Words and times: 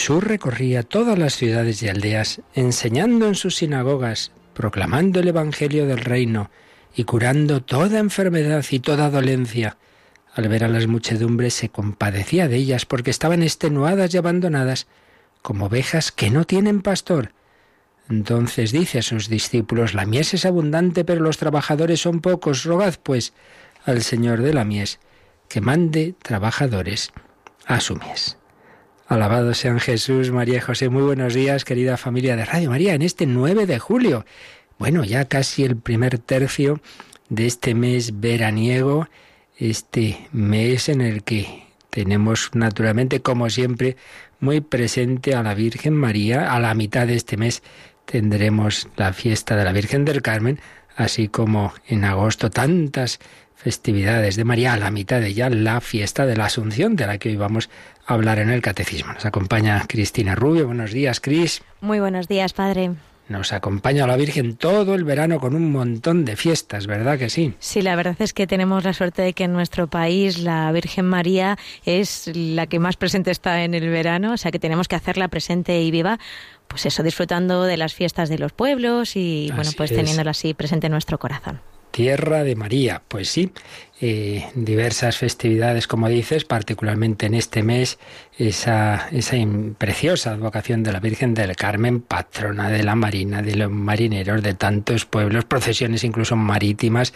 Jesús 0.00 0.24
recorría 0.24 0.82
todas 0.82 1.18
las 1.18 1.36
ciudades 1.36 1.82
y 1.82 1.88
aldeas, 1.90 2.40
enseñando 2.54 3.26
en 3.26 3.34
sus 3.34 3.56
sinagogas, 3.56 4.32
proclamando 4.54 5.20
el 5.20 5.28
Evangelio 5.28 5.84
del 5.84 5.98
reino 5.98 6.50
y 6.96 7.04
curando 7.04 7.62
toda 7.62 7.98
enfermedad 7.98 8.64
y 8.70 8.80
toda 8.80 9.10
dolencia. 9.10 9.76
Al 10.32 10.48
ver 10.48 10.64
a 10.64 10.68
las 10.68 10.86
muchedumbres 10.86 11.52
se 11.52 11.68
compadecía 11.68 12.48
de 12.48 12.56
ellas 12.56 12.86
porque 12.86 13.10
estaban 13.10 13.42
extenuadas 13.42 14.14
y 14.14 14.16
abandonadas, 14.16 14.86
como 15.42 15.66
ovejas 15.66 16.12
que 16.12 16.30
no 16.30 16.46
tienen 16.46 16.80
pastor. 16.80 17.34
Entonces 18.08 18.72
dice 18.72 19.00
a 19.00 19.02
sus 19.02 19.28
discípulos, 19.28 19.92
la 19.92 20.06
mies 20.06 20.32
es 20.32 20.46
abundante, 20.46 21.04
pero 21.04 21.20
los 21.20 21.36
trabajadores 21.36 22.00
son 22.00 22.22
pocos. 22.22 22.64
Rogad, 22.64 22.94
pues, 23.02 23.34
al 23.84 24.00
Señor 24.00 24.40
de 24.40 24.54
la 24.54 24.64
mies, 24.64 24.98
que 25.50 25.60
mande 25.60 26.14
trabajadores 26.22 27.12
a 27.66 27.80
su 27.80 27.96
mies. 27.96 28.39
Alabado 29.10 29.54
sean 29.54 29.80
Jesús, 29.80 30.30
María 30.30 30.58
y 30.58 30.60
José. 30.60 30.88
Muy 30.88 31.02
buenos 31.02 31.34
días, 31.34 31.64
querida 31.64 31.96
familia 31.96 32.36
de 32.36 32.44
Radio 32.44 32.70
María, 32.70 32.94
en 32.94 33.02
este 33.02 33.26
9 33.26 33.66
de 33.66 33.80
julio. 33.80 34.24
Bueno, 34.78 35.02
ya 35.02 35.24
casi 35.24 35.64
el 35.64 35.74
primer 35.76 36.20
tercio 36.20 36.80
de 37.28 37.46
este 37.48 37.74
mes 37.74 38.20
veraniego, 38.20 39.08
este 39.56 40.28
mes 40.30 40.88
en 40.88 41.00
el 41.00 41.24
que 41.24 41.64
tenemos 41.90 42.50
naturalmente, 42.54 43.20
como 43.20 43.50
siempre, 43.50 43.96
muy 44.38 44.60
presente 44.60 45.34
a 45.34 45.42
la 45.42 45.54
Virgen 45.54 45.94
María. 45.94 46.54
A 46.54 46.60
la 46.60 46.72
mitad 46.74 47.08
de 47.08 47.16
este 47.16 47.36
mes 47.36 47.64
tendremos 48.04 48.86
la 48.96 49.12
fiesta 49.12 49.56
de 49.56 49.64
la 49.64 49.72
Virgen 49.72 50.04
del 50.04 50.22
Carmen, 50.22 50.60
así 50.94 51.26
como 51.26 51.74
en 51.88 52.04
agosto 52.04 52.48
tantas 52.48 53.18
festividades 53.62 54.36
de 54.36 54.44
María, 54.44 54.72
a 54.72 54.76
la 54.78 54.90
mitad 54.90 55.20
de 55.20 55.28
ella 55.28 55.50
la 55.50 55.80
fiesta 55.80 56.26
de 56.26 56.36
la 56.36 56.46
Asunción, 56.46 56.96
de 56.96 57.06
la 57.06 57.18
que 57.18 57.28
hoy 57.28 57.36
vamos 57.36 57.68
a 58.06 58.14
hablar 58.14 58.38
en 58.38 58.50
el 58.50 58.62
Catecismo. 58.62 59.12
Nos 59.12 59.26
acompaña 59.26 59.84
Cristina 59.86 60.34
Rubio. 60.34 60.66
Buenos 60.66 60.92
días, 60.92 61.20
Cris. 61.20 61.62
Muy 61.80 62.00
buenos 62.00 62.26
días, 62.26 62.52
Padre. 62.52 62.92
Nos 63.28 63.52
acompaña 63.52 64.08
la 64.08 64.16
Virgen 64.16 64.56
todo 64.56 64.96
el 64.96 65.04
verano 65.04 65.38
con 65.38 65.54
un 65.54 65.70
montón 65.70 66.24
de 66.24 66.34
fiestas, 66.34 66.88
¿verdad 66.88 67.16
que 67.16 67.30
sí? 67.30 67.54
Sí, 67.60 67.80
la 67.80 67.94
verdad 67.94 68.16
es 68.18 68.32
que 68.32 68.48
tenemos 68.48 68.82
la 68.82 68.92
suerte 68.92 69.22
de 69.22 69.34
que 69.34 69.44
en 69.44 69.52
nuestro 69.52 69.86
país 69.86 70.38
la 70.38 70.72
Virgen 70.72 71.04
María 71.04 71.56
es 71.84 72.28
la 72.34 72.66
que 72.66 72.80
más 72.80 72.96
presente 72.96 73.30
está 73.30 73.62
en 73.62 73.74
el 73.74 73.88
verano, 73.88 74.32
o 74.32 74.36
sea 74.36 74.50
que 74.50 74.58
tenemos 74.58 74.88
que 74.88 74.96
hacerla 74.96 75.28
presente 75.28 75.80
y 75.80 75.92
viva 75.92 76.18
pues 76.66 76.86
eso, 76.86 77.02
disfrutando 77.02 77.64
de 77.64 77.76
las 77.76 77.94
fiestas 77.94 78.28
de 78.28 78.38
los 78.38 78.52
pueblos 78.52 79.16
y, 79.16 79.50
bueno, 79.54 79.70
pues 79.76 79.90
teniéndola 79.90 80.30
así 80.30 80.54
presente 80.54 80.86
en 80.86 80.92
nuestro 80.92 81.18
corazón. 81.18 81.60
Tierra 81.90 82.44
de 82.44 82.56
María. 82.56 83.02
Pues 83.08 83.28
sí, 83.28 83.52
eh, 84.00 84.46
diversas 84.54 85.18
festividades, 85.18 85.86
como 85.86 86.08
dices, 86.08 86.44
particularmente 86.44 87.26
en 87.26 87.34
este 87.34 87.62
mes, 87.62 87.98
esa, 88.38 89.08
esa 89.12 89.36
preciosa 89.76 90.32
advocación 90.32 90.82
de 90.82 90.92
la 90.92 91.00
Virgen 91.00 91.34
del 91.34 91.54
Carmen, 91.56 92.00
patrona 92.00 92.70
de 92.70 92.82
la 92.82 92.94
Marina, 92.94 93.42
de 93.42 93.56
los 93.56 93.70
marineros 93.70 94.42
de 94.42 94.54
tantos 94.54 95.04
pueblos, 95.04 95.44
procesiones 95.44 96.04
incluso 96.04 96.36
marítimas. 96.36 97.12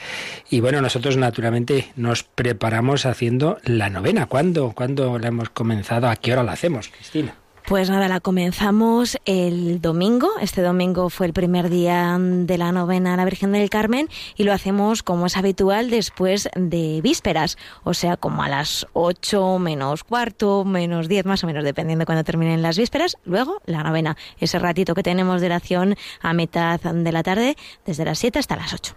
Y 0.51 0.61
bueno, 0.61 0.83
nosotros 0.83 1.17
naturalmente 1.17 1.93
nos 1.97 2.23
preparamos 2.23 3.07
haciendo 3.07 3.59
la 3.65 3.89
novena. 3.89 4.27
¿Cuándo, 4.27 4.73
¿Cuándo 4.75 5.19
la 5.19 5.29
hemos 5.29 5.51
comenzado? 5.51 6.09
¿A 6.09 6.17
qué 6.17 6.33
hora 6.33 6.43
la 6.43 6.53
hacemos, 6.53 6.89
Cristina? 6.89 7.35
Pues 7.67 7.89
nada, 7.89 8.09
la 8.09 8.21
comenzamos 8.21 9.17
el 9.25 9.81
domingo. 9.81 10.29
Este 10.43 10.61
domingo 10.61 11.09
fue 11.09 11.27
el 11.27 11.33
primer 11.33 11.71
día 11.71 12.19
de 12.21 12.59
la 12.59 12.73
novena 12.73 13.15
a 13.15 13.17
la 13.17 13.25
Virgen 13.25 13.53
del 13.53 13.71
Carmen 13.71 14.11
y 14.37 14.45
lo 14.45 14.53
hacemos 14.53 15.03
como 15.03 15.25
es 15.25 15.39
habitual 15.39 15.89
después 15.89 16.51
de 16.55 17.01
vísperas, 17.03 17.57
o 17.83 17.95
sea, 17.95 18.19
como 18.19 18.43
a 18.43 18.51
las 18.51 18.87
8 18.93 19.59
menos 19.61 20.05
cuarto, 20.05 20.67
menos 20.67 21.09
10 21.09 21.25
más 21.25 21.43
o 21.43 21.47
menos, 21.47 21.65
dependiendo 21.65 22.03
de 22.03 22.07
cuando 22.07 22.23
terminen 22.23 22.61
las 22.61 22.77
vísperas. 22.77 23.17
Luego 23.25 23.63
la 23.65 23.83
novena, 23.83 24.19
ese 24.39 24.59
ratito 24.59 24.95
que 24.95 25.03
tenemos 25.03 25.41
de 25.41 25.47
oración 25.47 25.97
a 26.21 26.35
mitad 26.35 26.79
de 26.79 27.13
la 27.13 27.23
tarde, 27.23 27.57
desde 27.87 28.05
las 28.05 28.19
7 28.19 28.41
hasta 28.41 28.57
las 28.57 28.75
8. 28.75 28.95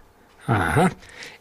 Ajá. 0.47 0.91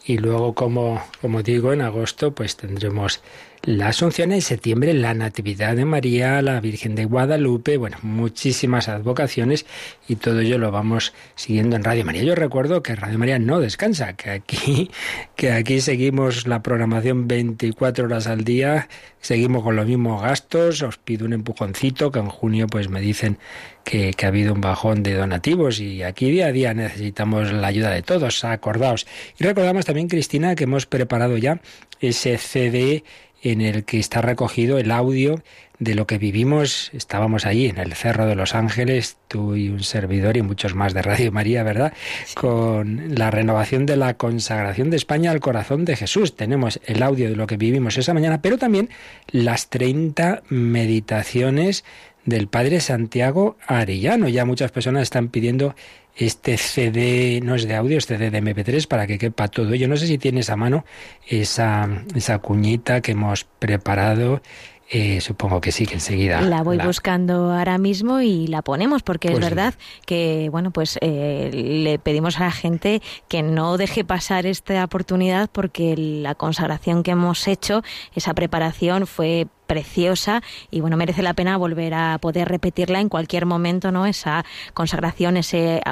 Y 0.04 0.18
luego, 0.18 0.54
como, 0.54 1.02
como 1.20 1.42
digo, 1.42 1.72
en 1.72 1.80
agosto 1.80 2.32
pues 2.32 2.56
tendremos 2.56 3.20
la 3.66 3.88
Asunción 3.88 4.30
en 4.30 4.42
septiembre, 4.42 4.94
la 4.94 5.12
Natividad 5.12 5.74
de 5.74 5.84
María, 5.84 6.40
la 6.40 6.60
Virgen 6.60 6.94
de 6.94 7.04
Guadalupe, 7.04 7.76
bueno, 7.78 7.96
muchísimas 8.02 8.88
advocaciones 8.88 9.66
y 10.06 10.14
todo 10.14 10.38
ello 10.38 10.56
lo 10.56 10.70
vamos 10.70 11.12
siguiendo 11.34 11.74
en 11.74 11.82
Radio 11.82 12.04
María. 12.04 12.22
Yo 12.22 12.36
recuerdo 12.36 12.84
que 12.84 12.94
Radio 12.94 13.18
María 13.18 13.40
no 13.40 13.58
descansa, 13.58 14.12
que 14.12 14.30
aquí, 14.30 14.92
que 15.36 15.50
aquí 15.50 15.80
seguimos 15.80 16.46
la 16.46 16.62
programación 16.62 17.26
24 17.26 18.04
horas 18.04 18.28
al 18.28 18.44
día, 18.44 18.88
seguimos 19.20 19.64
con 19.64 19.74
los 19.74 19.86
mismos 19.86 20.22
gastos, 20.22 20.82
os 20.82 20.98
pido 20.98 21.26
un 21.26 21.32
empujoncito, 21.32 22.12
que 22.12 22.20
en 22.20 22.28
junio 22.28 22.68
pues 22.68 22.88
me 22.88 23.00
dicen 23.00 23.36
que, 23.82 24.12
que 24.12 24.26
ha 24.26 24.28
habido 24.28 24.54
un 24.54 24.60
bajón 24.60 25.02
de 25.02 25.14
donativos 25.14 25.80
y 25.80 26.04
aquí 26.04 26.30
día 26.30 26.46
a 26.46 26.52
día 26.52 26.72
necesitamos 26.72 27.50
la 27.52 27.66
ayuda 27.66 27.90
de 27.90 28.02
todos, 28.02 28.44
acordaos. 28.44 29.08
Y 29.40 29.44
recordamos 29.44 29.84
también, 29.84 30.06
Cristina, 30.06 30.54
que 30.54 30.64
hemos 30.64 30.86
preparado 30.86 31.36
ya 31.36 31.60
ese 32.00 32.38
CD 32.38 33.02
en 33.42 33.60
el 33.60 33.84
que 33.84 33.98
está 33.98 34.20
recogido 34.20 34.78
el 34.78 34.90
audio 34.90 35.42
de 35.78 35.94
lo 35.94 36.06
que 36.06 36.18
vivimos. 36.18 36.90
Estábamos 36.94 37.46
allí 37.46 37.66
en 37.66 37.78
el 37.78 37.92
Cerro 37.94 38.26
de 38.26 38.34
los 38.34 38.54
Ángeles, 38.54 39.18
tú 39.28 39.56
y 39.56 39.68
un 39.68 39.82
servidor 39.82 40.36
y 40.36 40.42
muchos 40.42 40.74
más 40.74 40.94
de 40.94 41.02
Radio 41.02 41.32
María, 41.32 41.62
¿verdad? 41.62 41.92
Con 42.34 43.14
la 43.14 43.30
renovación 43.30 43.86
de 43.86 43.96
la 43.96 44.14
consagración 44.14 44.90
de 44.90 44.96
España 44.96 45.30
al 45.30 45.40
corazón 45.40 45.84
de 45.84 45.96
Jesús. 45.96 46.36
Tenemos 46.36 46.80
el 46.86 47.02
audio 47.02 47.28
de 47.28 47.36
lo 47.36 47.46
que 47.46 47.56
vivimos 47.56 47.98
esa 47.98 48.14
mañana, 48.14 48.40
pero 48.40 48.58
también 48.58 48.88
las 49.30 49.68
30 49.68 50.42
meditaciones 50.48 51.84
del 52.26 52.48
Padre 52.48 52.80
Santiago 52.80 53.56
Arellano. 53.66 54.28
Ya 54.28 54.44
muchas 54.44 54.70
personas 54.70 55.04
están 55.04 55.28
pidiendo 55.28 55.74
este 56.16 56.56
CD, 56.56 57.40
no 57.42 57.54
es 57.54 57.66
de 57.66 57.74
audio, 57.74 57.98
es 57.98 58.06
CD 58.06 58.30
de 58.30 58.42
MP3 58.42 58.86
para 58.86 59.06
que 59.06 59.18
quepa 59.18 59.48
todo. 59.48 59.74
Yo 59.74 59.88
no 59.88 59.96
sé 59.96 60.06
si 60.06 60.18
tienes 60.18 60.50
a 60.50 60.56
mano 60.56 60.84
esa, 61.26 61.88
esa 62.14 62.38
cuñita 62.38 63.00
que 63.00 63.12
hemos 63.12 63.44
preparado. 63.44 64.42
Eh, 64.88 65.20
supongo 65.20 65.60
que 65.60 65.72
sí, 65.72 65.84
que 65.84 65.94
enseguida. 65.94 66.40
La 66.42 66.62
voy 66.62 66.78
buscando 66.78 67.52
ahora 67.52 67.76
mismo 67.76 68.20
y 68.20 68.46
la 68.46 68.62
ponemos, 68.62 69.02
porque 69.02 69.28
es 69.28 69.34
pues 69.34 69.44
verdad 69.44 69.74
que, 70.04 70.48
bueno, 70.50 70.70
pues 70.70 70.98
eh, 71.00 71.50
le 71.52 71.98
pedimos 71.98 72.38
a 72.38 72.44
la 72.44 72.52
gente 72.52 73.02
que 73.28 73.42
no 73.42 73.78
deje 73.78 74.04
pasar 74.04 74.46
esta 74.46 74.84
oportunidad 74.84 75.50
porque 75.50 75.96
la 75.96 76.36
consagración 76.36 77.02
que 77.02 77.10
hemos 77.10 77.48
hecho, 77.48 77.82
esa 78.14 78.32
preparación 78.34 79.08
fue 79.08 79.48
preciosa 79.66 80.42
y 80.70 80.80
bueno, 80.80 80.96
merece 80.96 81.22
la 81.22 81.34
pena 81.34 81.56
volver 81.56 81.92
a 81.94 82.18
poder 82.18 82.48
repetirla 82.48 83.00
en 83.00 83.08
cualquier 83.08 83.46
momento, 83.46 83.90
¿no? 83.90 84.06
Esa 84.06 84.44
consagración, 84.72 85.36
ese 85.36 85.82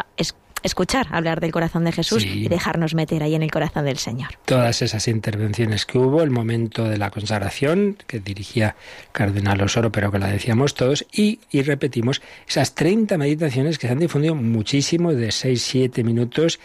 escuchar 0.64 1.06
hablar 1.12 1.40
del 1.40 1.52
corazón 1.52 1.84
de 1.84 1.92
Jesús 1.92 2.24
y 2.24 2.48
dejarnos 2.48 2.94
meter 2.94 3.22
ahí 3.22 3.34
en 3.34 3.42
el 3.42 3.50
corazón 3.50 3.84
del 3.84 3.98
Señor. 3.98 4.30
Todas 4.44 4.82
esas 4.82 5.06
intervenciones 5.06 5.86
que 5.86 5.98
hubo, 5.98 6.22
el 6.22 6.30
momento 6.30 6.88
de 6.88 6.98
la 6.98 7.10
consagración 7.10 7.96
que 8.06 8.18
dirigía 8.18 8.74
Cardenal 9.12 9.60
Osoro, 9.60 9.92
pero 9.92 10.10
que 10.10 10.18
la 10.18 10.28
decíamos 10.28 10.74
todos, 10.74 11.06
y, 11.12 11.38
y 11.50 11.62
repetimos 11.62 12.22
esas 12.48 12.74
30 12.74 13.16
meditaciones 13.18 13.78
que 13.78 13.86
se 13.86 13.92
han 13.92 14.00
difundido 14.00 14.34
muchísimo, 14.34 15.12
de 15.12 15.28
6-7 15.28 16.02
minutos 16.02 16.58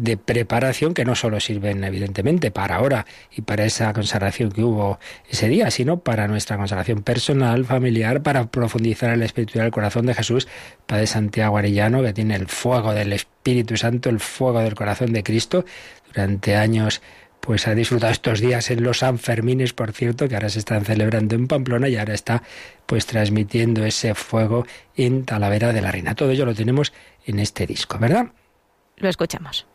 de 0.00 0.16
preparación 0.16 0.94
que 0.94 1.04
no 1.04 1.14
solo 1.14 1.40
sirven 1.40 1.84
evidentemente 1.84 2.50
para 2.50 2.76
ahora 2.76 3.06
y 3.34 3.42
para 3.42 3.64
esa 3.64 3.92
consagración 3.92 4.50
que 4.50 4.62
hubo 4.62 4.98
ese 5.28 5.48
día, 5.48 5.70
sino 5.70 6.00
para 6.00 6.28
nuestra 6.28 6.56
consagración 6.56 7.02
personal, 7.02 7.64
familiar, 7.64 8.22
para 8.22 8.46
profundizar 8.46 9.10
en 9.10 9.20
la 9.20 9.26
espiritualidad 9.26 9.64
del 9.64 9.72
corazón 9.72 10.06
de 10.06 10.14
Jesús, 10.14 10.48
Padre 10.86 11.06
Santiago 11.06 11.58
Arellano, 11.58 12.02
que 12.02 12.12
tiene 12.12 12.36
el 12.36 12.46
fuego 12.48 12.94
del 12.94 13.12
Espíritu 13.12 13.76
Santo, 13.76 14.08
el 14.08 14.20
fuego 14.20 14.60
del 14.60 14.74
corazón 14.74 15.12
de 15.12 15.22
Cristo, 15.22 15.64
durante 16.06 16.56
años 16.56 17.02
pues 17.40 17.66
ha 17.66 17.74
disfrutado 17.74 18.12
estos 18.12 18.40
días 18.40 18.70
en 18.70 18.82
los 18.82 18.98
Sanfermines, 18.98 19.72
por 19.72 19.92
cierto, 19.92 20.28
que 20.28 20.34
ahora 20.34 20.50
se 20.50 20.58
están 20.58 20.84
celebrando 20.84 21.34
en 21.34 21.46
Pamplona 21.46 21.88
y 21.88 21.96
ahora 21.96 22.12
está 22.12 22.42
pues 22.84 23.06
transmitiendo 23.06 23.86
ese 23.86 24.14
fuego 24.14 24.66
en 24.96 25.24
Talavera 25.24 25.72
de 25.72 25.80
la 25.80 25.90
Reina. 25.90 26.14
Todo 26.14 26.30
ello 26.30 26.44
lo 26.44 26.54
tenemos 26.54 26.92
en 27.24 27.38
este 27.38 27.66
disco, 27.66 27.98
¿verdad? 27.98 28.32
Lo 28.96 29.08
escuchamos. 29.08 29.66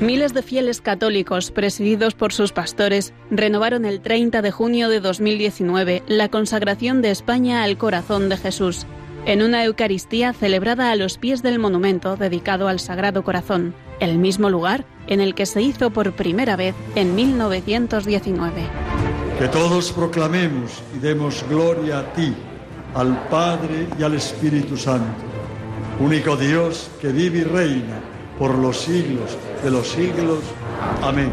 Miles 0.00 0.32
de 0.32 0.40
fieles 0.40 0.80
católicos, 0.80 1.50
presididos 1.50 2.14
por 2.14 2.32
sus 2.32 2.52
pastores, 2.52 3.12
renovaron 3.30 3.84
el 3.84 4.00
30 4.00 4.40
de 4.40 4.50
junio 4.50 4.88
de 4.88 4.98
2019 4.98 6.02
la 6.06 6.30
consagración 6.30 7.02
de 7.02 7.10
España 7.10 7.62
al 7.62 7.76
corazón 7.76 8.30
de 8.30 8.38
Jesús, 8.38 8.86
en 9.26 9.42
una 9.42 9.62
Eucaristía 9.62 10.32
celebrada 10.32 10.90
a 10.90 10.96
los 10.96 11.18
pies 11.18 11.42
del 11.42 11.58
monumento 11.58 12.16
dedicado 12.16 12.66
al 12.66 12.80
Sagrado 12.80 13.22
Corazón, 13.24 13.74
el 14.00 14.16
mismo 14.16 14.48
lugar 14.48 14.86
en 15.06 15.20
el 15.20 15.34
que 15.34 15.44
se 15.44 15.60
hizo 15.60 15.90
por 15.90 16.12
primera 16.12 16.56
vez 16.56 16.74
en 16.94 17.14
1919. 17.14 18.62
Que 19.38 19.48
todos 19.48 19.92
proclamemos 19.92 20.82
y 20.96 20.98
demos 20.98 21.44
gloria 21.46 21.98
a 21.98 22.12
ti, 22.14 22.34
al 22.94 23.28
Padre 23.28 23.86
y 23.98 24.02
al 24.02 24.14
Espíritu 24.14 24.78
Santo, 24.78 25.22
único 26.00 26.36
Dios 26.36 26.90
que 27.02 27.08
vive 27.08 27.40
y 27.40 27.44
reina 27.44 28.09
por 28.40 28.58
los 28.58 28.78
siglos 28.78 29.36
de 29.62 29.70
los 29.70 29.86
siglos. 29.86 30.38
Amén. 31.02 31.30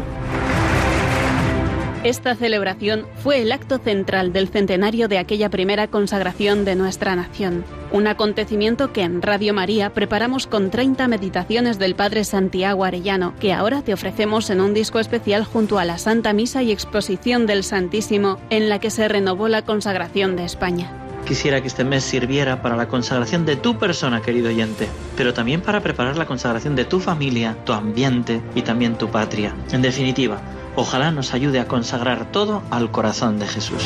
Esta 2.04 2.36
celebración 2.36 3.06
fue 3.16 3.40
el 3.40 3.50
acto 3.50 3.78
central 3.78 4.32
del 4.32 4.48
centenario 4.48 5.08
de 5.08 5.18
aquella 5.18 5.48
primera 5.48 5.88
consagración 5.88 6.64
de 6.64 6.76
nuestra 6.76 7.16
nación, 7.16 7.64
un 7.92 8.06
acontecimiento 8.06 8.92
que 8.92 9.02
en 9.02 9.20
Radio 9.20 9.52
María 9.52 9.92
preparamos 9.94 10.46
con 10.46 10.70
30 10.70 11.08
meditaciones 11.08 11.78
del 11.78 11.96
Padre 11.96 12.22
Santiago 12.24 12.84
Arellano, 12.84 13.34
que 13.40 13.52
ahora 13.52 13.82
te 13.82 13.94
ofrecemos 13.94 14.48
en 14.50 14.60
un 14.60 14.74
disco 14.74 15.00
especial 15.00 15.44
junto 15.44 15.78
a 15.78 15.84
la 15.84 15.98
Santa 15.98 16.32
Misa 16.32 16.62
y 16.62 16.70
Exposición 16.70 17.46
del 17.46 17.64
Santísimo, 17.64 18.38
en 18.50 18.68
la 18.68 18.78
que 18.78 18.90
se 18.90 19.08
renovó 19.08 19.48
la 19.48 19.62
consagración 19.62 20.36
de 20.36 20.44
España. 20.44 21.07
Quisiera 21.28 21.60
que 21.60 21.68
este 21.68 21.84
mes 21.84 22.04
sirviera 22.04 22.62
para 22.62 22.74
la 22.74 22.88
consagración 22.88 23.44
de 23.44 23.56
tu 23.56 23.78
persona, 23.78 24.22
querido 24.22 24.48
oyente, 24.48 24.88
pero 25.14 25.34
también 25.34 25.60
para 25.60 25.82
preparar 25.82 26.16
la 26.16 26.24
consagración 26.24 26.74
de 26.74 26.86
tu 26.86 27.00
familia, 27.00 27.54
tu 27.66 27.74
ambiente 27.74 28.40
y 28.54 28.62
también 28.62 28.96
tu 28.96 29.10
patria. 29.10 29.54
En 29.70 29.82
definitiva, 29.82 30.40
ojalá 30.74 31.10
nos 31.10 31.34
ayude 31.34 31.60
a 31.60 31.68
consagrar 31.68 32.32
todo 32.32 32.62
al 32.70 32.90
corazón 32.90 33.38
de 33.38 33.46
Jesús. 33.46 33.84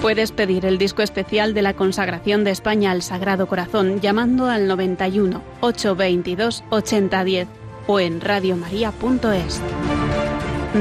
Puedes 0.00 0.32
pedir 0.32 0.64
el 0.64 0.78
disco 0.78 1.02
especial 1.02 1.52
de 1.52 1.60
la 1.60 1.74
consagración 1.74 2.42
de 2.42 2.52
España 2.52 2.90
al 2.90 3.02
Sagrado 3.02 3.48
Corazón 3.48 4.00
llamando 4.00 4.46
al 4.46 4.66
91 4.66 5.42
822 5.60 6.64
8010 6.70 7.48
o 7.86 8.00
en 8.00 8.22
radiomaria.es. 8.22 9.60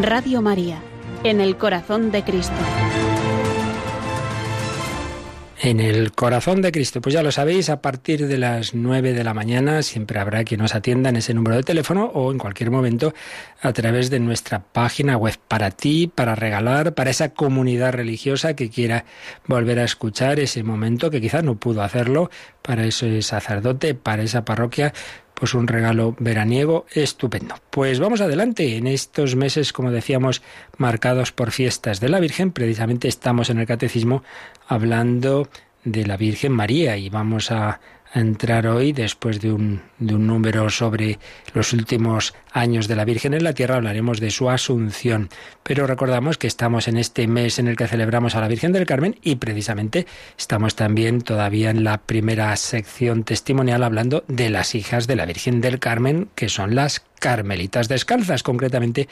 Radio 0.02 0.42
María, 0.42 0.78
en 1.26 1.42
el 1.42 1.58
corazón 1.58 2.12
de 2.12 2.24
Cristo 2.24 2.87
en 5.60 5.80
el 5.80 6.12
corazón 6.12 6.62
de 6.62 6.72
Cristo. 6.72 7.02
Pues 7.02 7.14
ya 7.14 7.24
lo 7.24 7.32
sabéis, 7.32 7.70
a 7.70 7.82
partir 7.82 8.28
de 8.28 8.38
las 8.38 8.74
9 8.76 9.14
de 9.14 9.24
la 9.24 9.34
mañana 9.34 9.82
siempre 9.82 10.20
habrá 10.20 10.44
quien 10.44 10.62
nos 10.62 10.76
atienda 10.76 11.10
en 11.10 11.16
ese 11.16 11.34
número 11.34 11.56
de 11.56 11.64
teléfono 11.64 12.06
o 12.14 12.32
en 12.32 12.38
cualquier 12.38 12.72
momento 12.72 13.14
a 13.62 13.74
través 13.74 14.10
de 14.10 14.20
nuestra 14.20 14.60
página 14.60 15.18
web 15.18 15.38
para 15.48 15.72
ti, 15.72 16.12
para 16.14 16.36
regalar, 16.36 16.94
para 16.94 17.10
esa 17.10 17.30
comunidad 17.30 17.94
religiosa 17.94 18.56
que 18.56 18.70
quiera 18.70 19.06
volver 19.48 19.80
a 19.80 19.84
escuchar 19.84 20.40
ese 20.40 20.64
momento 20.64 21.10
que 21.10 21.22
quizás 21.22 21.44
no 21.44 21.56
pudo 21.56 21.82
hacerlo, 21.82 22.30
para 22.62 22.84
ese 22.86 23.22
sacerdote, 23.22 23.96
para 23.96 24.24
esa 24.24 24.44
parroquia 24.44 24.94
pues 25.40 25.54
un 25.54 25.68
regalo 25.68 26.16
veraniego 26.20 26.88
estupendo. 26.92 27.56
Pues 27.70 28.00
vamos 28.00 28.22
adelante. 28.22 28.78
En 28.78 28.88
estos 28.88 29.36
meses, 29.36 29.72
como 29.72 29.92
decíamos, 29.92 30.42
marcados 30.78 31.32
por 31.32 31.52
fiestas 31.52 32.00
de 32.00 32.10
la 32.10 32.20
Virgen, 32.20 32.52
precisamente 32.52 33.08
estamos 33.08 33.52
en 33.52 33.60
el 33.60 33.68
Catecismo 33.68 34.24
hablando 34.68 35.48
de 35.84 36.08
la 36.08 36.18
Virgen 36.18 36.54
María 36.54 36.98
y 36.98 37.10
vamos 37.10 37.52
a 37.52 37.80
entrar 38.14 38.68
hoy, 38.68 38.94
después 38.94 39.42
de 39.42 39.52
un, 39.52 39.82
de 40.00 40.16
un 40.16 40.28
número 40.28 40.70
sobre 40.70 41.20
los 41.54 41.74
últimos 41.74 42.34
años 42.52 42.88
de 42.88 42.96
la 42.96 43.06
Virgen 43.06 43.34
en 43.34 43.44
la 43.44 43.54
Tierra, 43.54 43.76
hablaremos 43.76 44.20
de 44.20 44.32
su 44.32 44.50
asunción. 44.50 45.30
Pero 45.64 45.88
recordamos 45.88 46.38
que 46.38 46.48
estamos 46.48 46.88
en 46.88 46.98
este 46.98 47.28
mes 47.28 47.60
en 47.60 47.68
el 47.68 47.76
que 47.76 47.88
celebramos 47.88 48.36
a 48.36 48.42
la 48.42 48.48
Virgen 48.48 48.72
del 48.72 48.86
Carmen 48.86 49.18
y 49.22 49.36
precisamente 49.36 50.08
estamos 50.38 50.76
también 50.76 51.22
todavía 51.22 51.70
en 51.70 51.84
la 51.84 51.98
primera 52.00 52.56
sección 52.56 53.24
testimonial 53.24 53.84
hablando 53.84 54.24
de 54.28 54.50
las 54.50 54.76
hijas 54.76 55.08
de 55.08 55.16
la 55.16 55.26
Virgen 55.26 55.62
del 55.62 55.80
Carmen, 55.80 56.30
que 56.36 56.50
son 56.50 56.76
las 56.76 57.04
carmelitas 57.20 57.88
descalzas, 57.88 58.44
concretamente 58.44 59.08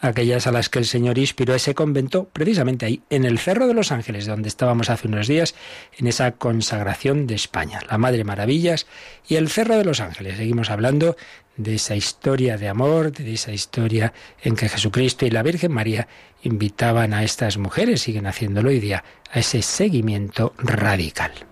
aquellas 0.00 0.46
a 0.46 0.52
las 0.52 0.68
que 0.68 0.78
el 0.78 0.86
Señor 0.86 1.18
inspiró 1.18 1.54
ese 1.54 1.74
convento, 1.74 2.28
precisamente 2.32 2.86
ahí, 2.86 3.02
en 3.10 3.24
el 3.24 3.38
Cerro 3.38 3.66
de 3.66 3.74
los 3.74 3.92
Ángeles, 3.92 4.26
donde 4.26 4.48
estábamos 4.48 4.90
hace 4.90 5.08
unos 5.08 5.28
días, 5.28 5.54
en 5.98 6.06
esa 6.06 6.32
consagración 6.32 7.26
de 7.26 7.34
España, 7.34 7.80
la 7.90 7.98
Madre 7.98 8.24
Maravillas 8.24 8.86
y 9.28 9.36
el 9.36 9.48
Cerro 9.48 9.76
de 9.76 9.84
los 9.84 10.00
Ángeles. 10.00 10.36
Seguimos 10.36 10.70
hablando 10.70 11.16
de 11.56 11.74
esa 11.74 11.94
historia 11.94 12.56
de 12.56 12.68
amor, 12.68 13.12
de 13.12 13.34
esa 13.34 13.52
historia 13.52 14.12
en 14.42 14.56
que 14.56 14.68
Jesucristo 14.68 15.26
y 15.26 15.30
la 15.30 15.42
Virgen 15.42 15.72
María 15.72 16.08
invitaban 16.42 17.12
a 17.12 17.22
estas 17.22 17.58
mujeres, 17.58 18.00
siguen 18.00 18.26
haciéndolo 18.26 18.70
hoy 18.70 18.80
día, 18.80 19.04
a 19.30 19.40
ese 19.40 19.60
seguimiento 19.60 20.54
radical. 20.58 21.49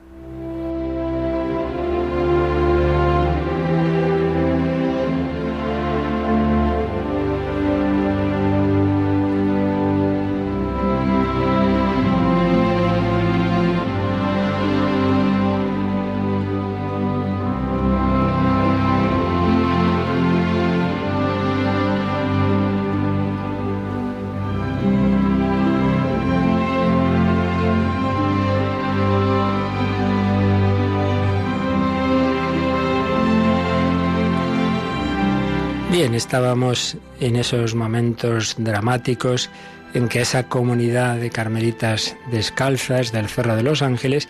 Estábamos 36.29 36.99
en 37.21 37.37
esos 37.37 37.75
momentos 37.75 38.55
dramáticos 38.59 39.49
en 39.95 40.09
que 40.09 40.21
esa 40.21 40.43
comunidad 40.43 41.17
de 41.17 41.31
carmelitas 41.31 42.19
descalzas 42.31 43.13
del 43.13 43.31
Cerro 43.31 43.57
de 43.57 43.63
los 43.63 43.81
Ángeles 43.81 44.29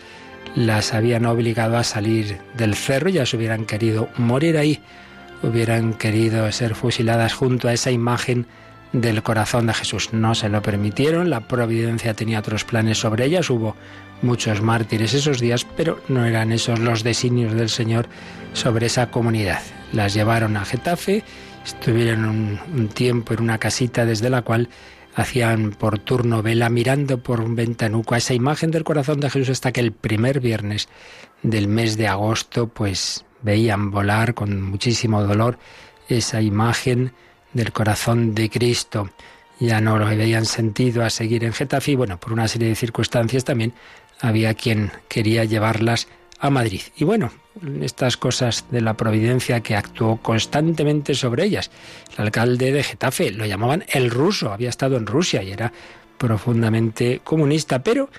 las 0.55 0.93
habían 0.93 1.25
obligado 1.25 1.75
a 1.75 1.83
salir 1.83 2.37
del 2.55 2.75
cerro, 2.75 3.09
ya 3.09 3.25
se 3.25 3.35
hubieran 3.35 3.65
querido 3.65 4.07
morir 4.15 4.57
ahí, 4.57 4.79
hubieran 5.43 5.93
querido 5.93 6.49
ser 6.53 6.73
fusiladas 6.73 7.33
junto 7.33 7.67
a 7.67 7.73
esa 7.73 7.91
imagen 7.91 8.47
del 8.93 9.21
corazón 9.21 9.67
de 9.67 9.73
Jesús. 9.73 10.13
No 10.13 10.35
se 10.35 10.47
lo 10.47 10.61
permitieron, 10.61 11.29
la 11.29 11.49
providencia 11.49 12.13
tenía 12.13 12.39
otros 12.39 12.63
planes 12.63 12.97
sobre 12.97 13.25
ellas, 13.25 13.49
hubo 13.49 13.75
muchos 14.21 14.61
mártires 14.61 15.13
esos 15.13 15.41
días, 15.41 15.67
pero 15.75 15.99
no 16.07 16.25
eran 16.25 16.53
esos 16.53 16.79
los 16.79 17.03
designios 17.03 17.55
del 17.55 17.67
Señor 17.67 18.07
sobre 18.53 18.85
esa 18.85 19.11
comunidad. 19.11 19.59
Las 19.91 20.13
llevaron 20.13 20.55
a 20.55 20.63
Getafe 20.63 21.25
Estuvieron 21.65 22.25
un, 22.73 22.87
tiempo 22.89 23.33
en 23.33 23.41
una 23.41 23.57
casita 23.57 24.05
desde 24.05 24.29
la 24.29 24.41
cual 24.41 24.69
hacían 25.15 25.71
por 25.71 25.99
turno 25.99 26.41
vela 26.41 26.69
mirando 26.69 27.21
por 27.21 27.41
un 27.41 27.55
ventanuco 27.55 28.15
a 28.15 28.19
esa 28.19 28.33
imagen 28.33 28.71
del 28.71 28.83
corazón 28.83 29.19
de 29.19 29.29
Jesús 29.29 29.49
hasta 29.49 29.71
que 29.71 29.81
el 29.81 29.91
primer 29.91 30.39
viernes 30.39 30.87
del 31.43 31.67
mes 31.67 31.97
de 31.97 32.07
agosto 32.07 32.67
pues 32.67 33.25
veían 33.41 33.91
volar 33.91 34.33
con 34.33 34.61
muchísimo 34.61 35.23
dolor 35.23 35.57
esa 36.07 36.41
imagen 36.41 37.13
del 37.53 37.71
corazón 37.71 38.35
de 38.35 38.49
Cristo. 38.49 39.09
Ya 39.59 39.81
no 39.81 39.97
lo 39.97 40.07
habían 40.07 40.45
sentido 40.45 41.03
a 41.03 41.09
seguir 41.09 41.43
en 41.43 41.53
Getafe 41.53 41.91
y 41.91 41.95
bueno, 41.95 42.19
por 42.19 42.31
una 42.33 42.47
serie 42.47 42.69
de 42.69 42.75
circunstancias 42.75 43.43
también 43.43 43.73
había 44.21 44.53
quien 44.53 44.91
quería 45.07 45.43
llevarlas 45.43 46.07
a 46.39 46.49
Madrid. 46.49 46.81
Y 46.95 47.03
bueno, 47.03 47.31
estas 47.81 48.17
cosas 48.17 48.65
de 48.71 48.81
la 48.81 48.95
providencia 48.95 49.61
que 49.61 49.75
actuó 49.75 50.17
constantemente 50.17 51.15
sobre 51.15 51.45
ellas. 51.45 51.71
El 52.17 52.25
alcalde 52.25 52.71
de 52.71 52.83
Getafe 52.83 53.31
lo 53.31 53.45
llamaban 53.45 53.85
el 53.89 54.09
ruso, 54.09 54.51
había 54.51 54.69
estado 54.69 54.97
en 54.97 55.05
Rusia 55.05 55.43
y 55.43 55.51
era 55.51 55.71
profundamente 56.17 57.21
comunista, 57.23 57.83
pero 57.83 58.09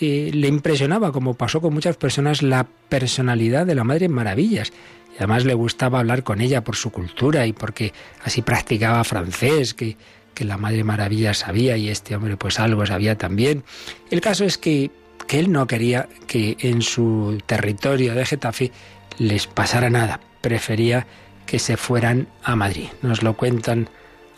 eh, 0.00 0.30
le 0.32 0.48
impresionaba, 0.48 1.12
como 1.12 1.34
pasó 1.34 1.60
con 1.60 1.74
muchas 1.74 1.96
personas, 1.96 2.42
la 2.42 2.66
personalidad 2.88 3.66
de 3.66 3.74
la 3.74 3.84
Madre 3.84 4.08
Maravillas. 4.08 4.72
Además 5.16 5.44
le 5.44 5.54
gustaba 5.54 6.00
hablar 6.00 6.22
con 6.22 6.40
ella 6.40 6.64
por 6.64 6.76
su 6.76 6.90
cultura 6.90 7.46
y 7.46 7.52
porque 7.52 7.92
así 8.24 8.40
practicaba 8.40 9.04
francés, 9.04 9.74
que, 9.74 9.96
que 10.34 10.44
la 10.44 10.56
Madre 10.56 10.84
Maravilla 10.84 11.34
sabía 11.34 11.76
y 11.76 11.90
este 11.90 12.16
hombre 12.16 12.36
pues 12.38 12.58
algo 12.58 12.86
sabía 12.86 13.18
también. 13.18 13.62
El 14.10 14.22
caso 14.22 14.44
es 14.44 14.56
que 14.56 14.90
que 15.30 15.38
él 15.38 15.52
no 15.52 15.68
quería 15.68 16.08
que 16.26 16.56
en 16.58 16.82
su 16.82 17.38
territorio 17.46 18.16
de 18.16 18.26
Getafe 18.26 18.72
les 19.16 19.46
pasara 19.46 19.88
nada. 19.88 20.18
Prefería 20.40 21.06
que 21.46 21.60
se 21.60 21.76
fueran 21.76 22.26
a 22.42 22.56
Madrid. 22.56 22.88
Nos 23.00 23.22
lo 23.22 23.36
cuentan 23.36 23.88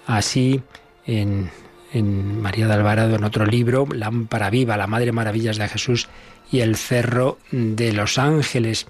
así 0.06 0.60
en, 1.06 1.48
en 1.94 2.42
María 2.42 2.66
de 2.66 2.74
Alvarado 2.74 3.16
en 3.16 3.24
otro 3.24 3.46
libro, 3.46 3.88
Lámpara 3.90 4.50
Viva, 4.50 4.76
la 4.76 4.86
Madre 4.86 5.12
Maravillas 5.12 5.56
de 5.56 5.66
Jesús 5.66 6.10
y 6.50 6.60
el 6.60 6.76
Cerro 6.76 7.38
de 7.50 7.94
los 7.94 8.18
Ángeles. 8.18 8.86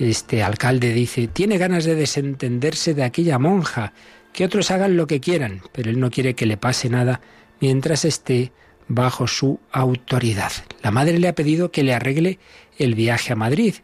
Este 0.00 0.42
alcalde 0.42 0.92
dice, 0.92 1.28
tiene 1.28 1.58
ganas 1.58 1.84
de 1.84 1.94
desentenderse 1.94 2.92
de 2.92 3.04
aquella 3.04 3.38
monja 3.38 3.92
que 4.32 4.44
otros 4.44 4.72
hagan 4.72 4.96
lo 4.96 5.06
que 5.06 5.20
quieran, 5.20 5.62
pero 5.70 5.90
él 5.90 6.00
no 6.00 6.10
quiere 6.10 6.34
que 6.34 6.46
le 6.46 6.56
pase 6.56 6.90
nada 6.90 7.20
mientras 7.60 8.04
esté 8.04 8.50
bajo 8.88 9.26
su 9.26 9.58
autoridad. 9.72 10.52
La 10.82 10.90
madre 10.90 11.18
le 11.18 11.28
ha 11.28 11.34
pedido 11.34 11.70
que 11.70 11.82
le 11.82 11.94
arregle 11.94 12.38
el 12.78 12.94
viaje 12.94 13.32
a 13.32 13.36
Madrid 13.36 13.74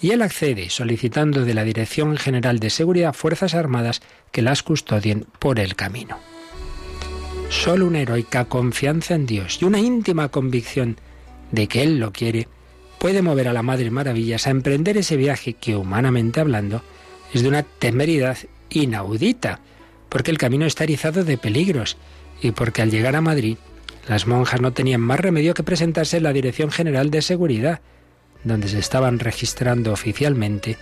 y 0.00 0.10
él 0.12 0.22
accede 0.22 0.70
solicitando 0.70 1.44
de 1.44 1.54
la 1.54 1.64
Dirección 1.64 2.16
General 2.16 2.58
de 2.58 2.70
Seguridad 2.70 3.12
Fuerzas 3.12 3.54
Armadas 3.54 4.02
que 4.32 4.42
las 4.42 4.62
custodien 4.62 5.26
por 5.38 5.58
el 5.58 5.76
camino. 5.76 6.18
Solo 7.48 7.86
una 7.86 8.00
heroica 8.00 8.44
confianza 8.44 9.14
en 9.14 9.26
Dios 9.26 9.58
y 9.60 9.64
una 9.64 9.80
íntima 9.80 10.28
convicción 10.28 10.96
de 11.50 11.66
que 11.66 11.82
Él 11.82 11.98
lo 11.98 12.12
quiere 12.12 12.48
puede 12.98 13.22
mover 13.22 13.48
a 13.48 13.52
la 13.52 13.62
Madre 13.62 13.90
Maravillas 13.90 14.46
a 14.46 14.50
emprender 14.50 14.96
ese 14.96 15.16
viaje 15.16 15.54
que, 15.54 15.74
humanamente 15.74 16.40
hablando, 16.40 16.82
es 17.32 17.42
de 17.42 17.48
una 17.48 17.62
temeridad 17.62 18.38
inaudita, 18.70 19.60
porque 20.08 20.30
el 20.30 20.38
camino 20.38 20.66
está 20.66 20.84
erizado 20.84 21.24
de 21.24 21.38
peligros 21.38 21.96
y 22.40 22.52
porque 22.52 22.82
al 22.82 22.90
llegar 22.90 23.16
a 23.16 23.20
Madrid 23.20 23.56
las 24.10 24.26
monjas 24.26 24.60
no 24.60 24.72
tenían 24.72 25.00
más 25.00 25.20
remedio 25.20 25.54
que 25.54 25.62
presentarse 25.62 26.16
en 26.16 26.24
la 26.24 26.32
Dirección 26.32 26.72
General 26.72 27.12
de 27.12 27.22
Seguridad, 27.22 27.78
donde 28.42 28.66
se 28.66 28.80
estaban 28.80 29.20
registrando 29.20 29.92
oficialmente 29.92 30.78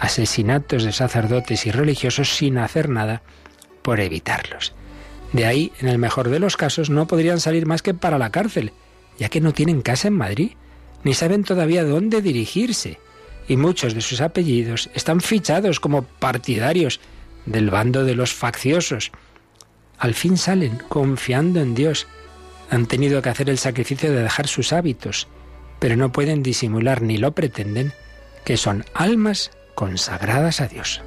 asesinatos 0.00 0.82
de 0.82 0.90
sacerdotes 0.90 1.64
y 1.64 1.70
religiosos 1.70 2.34
sin 2.34 2.58
hacer 2.58 2.88
nada 2.88 3.22
por 3.82 4.00
evitarlos. 4.00 4.74
De 5.32 5.46
ahí, 5.46 5.70
en 5.78 5.86
el 5.86 5.98
mejor 5.98 6.28
de 6.28 6.40
los 6.40 6.56
casos, 6.56 6.90
no 6.90 7.06
podrían 7.06 7.38
salir 7.38 7.66
más 7.66 7.82
que 7.82 7.94
para 7.94 8.18
la 8.18 8.30
cárcel, 8.30 8.72
ya 9.16 9.28
que 9.28 9.40
no 9.40 9.54
tienen 9.54 9.80
casa 9.80 10.08
en 10.08 10.14
Madrid, 10.14 10.50
ni 11.04 11.14
saben 11.14 11.44
todavía 11.44 11.84
dónde 11.84 12.20
dirigirse, 12.20 12.98
y 13.46 13.56
muchos 13.56 13.94
de 13.94 14.00
sus 14.00 14.20
apellidos 14.20 14.90
están 14.92 15.20
fichados 15.20 15.78
como 15.78 16.02
partidarios 16.02 16.98
del 17.46 17.70
bando 17.70 18.04
de 18.04 18.16
los 18.16 18.34
facciosos. 18.34 19.12
Al 19.98 20.14
fin 20.14 20.36
salen 20.36 20.82
confiando 20.88 21.60
en 21.60 21.76
Dios. 21.76 22.08
Han 22.70 22.86
tenido 22.86 23.22
que 23.22 23.28
hacer 23.28 23.50
el 23.50 23.58
sacrificio 23.58 24.10
de 24.10 24.22
dejar 24.22 24.46
sus 24.46 24.72
hábitos, 24.72 25.28
pero 25.78 25.96
no 25.96 26.12
pueden 26.12 26.42
disimular 26.42 27.02
ni 27.02 27.18
lo 27.18 27.32
pretenden 27.32 27.92
que 28.44 28.56
son 28.56 28.84
almas 28.94 29.50
consagradas 29.74 30.60
a 30.60 30.68
Dios. 30.68 31.02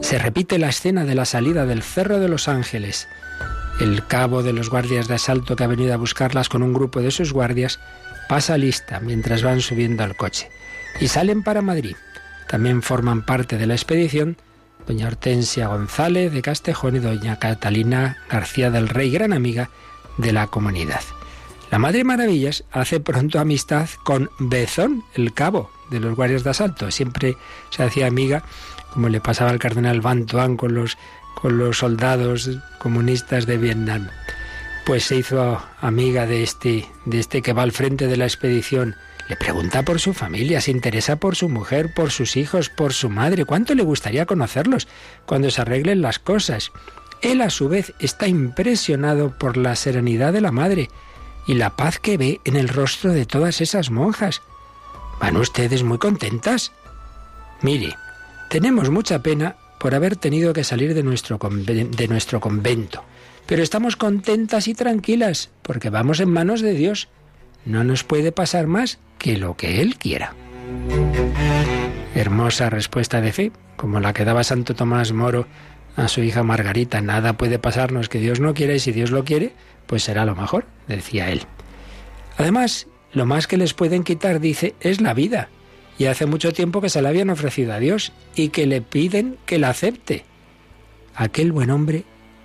Se 0.00 0.18
repite 0.18 0.58
la 0.58 0.70
escena 0.70 1.04
de 1.04 1.14
la 1.14 1.24
salida 1.24 1.66
del 1.66 1.82
Cerro 1.82 2.18
de 2.18 2.28
los 2.28 2.48
Ángeles. 2.48 3.06
El 3.80 4.06
cabo 4.06 4.42
de 4.42 4.52
los 4.52 4.68
guardias 4.68 5.06
de 5.08 5.14
asalto 5.14 5.54
que 5.56 5.64
ha 5.64 5.68
venido 5.68 5.94
a 5.94 5.98
buscarlas 5.98 6.48
con 6.48 6.62
un 6.62 6.72
grupo 6.72 7.00
de 7.00 7.12
sus 7.12 7.32
guardias 7.32 7.78
pasa 8.28 8.58
lista 8.58 9.00
mientras 9.00 9.42
van 9.42 9.60
subiendo 9.60 10.02
al 10.02 10.16
coche 10.16 10.50
y 11.00 11.08
salen 11.08 11.42
para 11.42 11.62
Madrid. 11.62 11.96
También 12.48 12.82
forman 12.82 13.24
parte 13.24 13.56
de 13.56 13.66
la 13.66 13.74
expedición 13.74 14.36
doña 14.86 15.06
Hortensia 15.06 15.68
González 15.68 16.32
de 16.32 16.42
Castejón 16.42 16.96
y 16.96 16.98
doña 16.98 17.38
Catalina 17.38 18.18
García 18.30 18.70
del 18.70 18.88
Rey, 18.88 19.10
gran 19.10 19.32
amiga 19.32 19.70
de 20.16 20.32
la 20.32 20.46
comunidad. 20.48 21.00
La 21.70 21.78
Madre 21.78 22.02
Maravillas 22.02 22.64
hace 22.72 22.98
pronto 22.98 23.38
amistad 23.38 23.88
con 24.02 24.30
Bezón, 24.38 25.04
el 25.14 25.32
cabo 25.32 25.70
de 25.90 26.00
los 26.00 26.16
guardias 26.16 26.42
de 26.42 26.50
asalto. 26.50 26.90
Siempre 26.90 27.36
se 27.70 27.84
hacía 27.84 28.06
amiga, 28.06 28.42
como 28.92 29.08
le 29.08 29.20
pasaba 29.20 29.50
al 29.50 29.60
cardenal 29.60 30.00
Van 30.00 30.26
Tuan 30.26 30.56
con 30.56 30.74
los, 30.74 30.98
con 31.34 31.58
los 31.58 31.78
soldados 31.78 32.50
comunistas 32.80 33.46
de 33.46 33.58
Vietnam. 33.58 34.08
Pues 34.84 35.04
se 35.04 35.16
hizo 35.16 35.62
amiga 35.80 36.26
de 36.26 36.42
este, 36.42 36.88
de 37.04 37.20
este 37.20 37.42
que 37.42 37.52
va 37.52 37.62
al 37.62 37.72
frente 37.72 38.08
de 38.08 38.16
la 38.16 38.24
expedición 38.24 38.96
le 39.30 39.36
pregunta 39.36 39.84
por 39.84 40.00
su 40.00 40.12
familia, 40.12 40.60
se 40.60 40.72
interesa 40.72 41.14
por 41.14 41.36
su 41.36 41.48
mujer, 41.48 41.94
por 41.94 42.10
sus 42.10 42.36
hijos, 42.36 42.68
por 42.68 42.92
su 42.92 43.08
madre. 43.08 43.44
¿Cuánto 43.44 43.76
le 43.76 43.84
gustaría 43.84 44.26
conocerlos 44.26 44.88
cuando 45.24 45.52
se 45.52 45.60
arreglen 45.60 46.02
las 46.02 46.18
cosas? 46.18 46.72
Él 47.22 47.40
a 47.40 47.48
su 47.48 47.68
vez 47.68 47.94
está 48.00 48.26
impresionado 48.26 49.38
por 49.38 49.56
la 49.56 49.76
serenidad 49.76 50.32
de 50.32 50.40
la 50.40 50.50
madre 50.50 50.90
y 51.46 51.54
la 51.54 51.76
paz 51.76 52.00
que 52.00 52.16
ve 52.16 52.40
en 52.44 52.56
el 52.56 52.68
rostro 52.68 53.12
de 53.12 53.24
todas 53.24 53.60
esas 53.60 53.92
monjas. 53.92 54.42
¿Van 55.20 55.36
ustedes 55.36 55.84
muy 55.84 55.98
contentas? 55.98 56.72
Mire, 57.62 57.94
tenemos 58.48 58.90
mucha 58.90 59.22
pena 59.22 59.54
por 59.78 59.94
haber 59.94 60.16
tenido 60.16 60.52
que 60.52 60.64
salir 60.64 60.92
de 60.92 61.04
nuestro, 61.04 61.38
de 61.38 62.08
nuestro 62.08 62.40
convento, 62.40 63.04
pero 63.46 63.62
estamos 63.62 63.94
contentas 63.94 64.66
y 64.66 64.74
tranquilas 64.74 65.50
porque 65.62 65.88
vamos 65.88 66.18
en 66.18 66.32
manos 66.32 66.62
de 66.62 66.74
Dios. 66.74 67.06
No 67.64 67.84
nos 67.84 68.02
puede 68.02 68.32
pasar 68.32 68.66
más 68.66 68.98
que 69.20 69.36
lo 69.36 69.56
que 69.56 69.80
Él 69.80 69.96
quiera. 69.96 70.34
Hermosa 72.16 72.70
respuesta 72.70 73.20
de 73.20 73.32
fe, 73.32 73.52
como 73.76 74.00
la 74.00 74.12
que 74.12 74.24
daba 74.24 74.42
Santo 74.42 74.74
Tomás 74.74 75.12
Moro 75.12 75.46
a 75.94 76.08
su 76.08 76.22
hija 76.22 76.42
Margarita. 76.42 77.00
Nada 77.00 77.34
puede 77.34 77.58
pasarnos 77.58 78.08
que 78.08 78.18
Dios 78.18 78.40
no 78.40 78.54
quiera 78.54 78.74
y 78.74 78.80
si 78.80 78.90
Dios 78.90 79.10
lo 79.10 79.24
quiere, 79.24 79.52
pues 79.86 80.02
será 80.02 80.24
lo 80.24 80.34
mejor, 80.34 80.64
decía 80.88 81.30
él. 81.30 81.42
Además, 82.38 82.88
lo 83.12 83.26
más 83.26 83.46
que 83.46 83.58
les 83.58 83.74
pueden 83.74 84.02
quitar, 84.02 84.40
dice, 84.40 84.74
es 84.80 85.00
la 85.00 85.14
vida. 85.14 85.50
Y 85.98 86.06
hace 86.06 86.24
mucho 86.24 86.52
tiempo 86.52 86.80
que 86.80 86.88
se 86.88 87.02
la 87.02 87.10
habían 87.10 87.28
ofrecido 87.28 87.74
a 87.74 87.78
Dios 87.78 88.12
y 88.34 88.48
que 88.48 88.66
le 88.66 88.80
piden 88.80 89.36
que 89.44 89.58
la 89.58 89.68
acepte. 89.68 90.24
Aquel 91.14 91.52
buen 91.52 91.70
hombre 91.70 92.04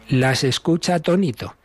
las 0.10 0.44
escucha 0.44 0.96
atónito 0.96 1.56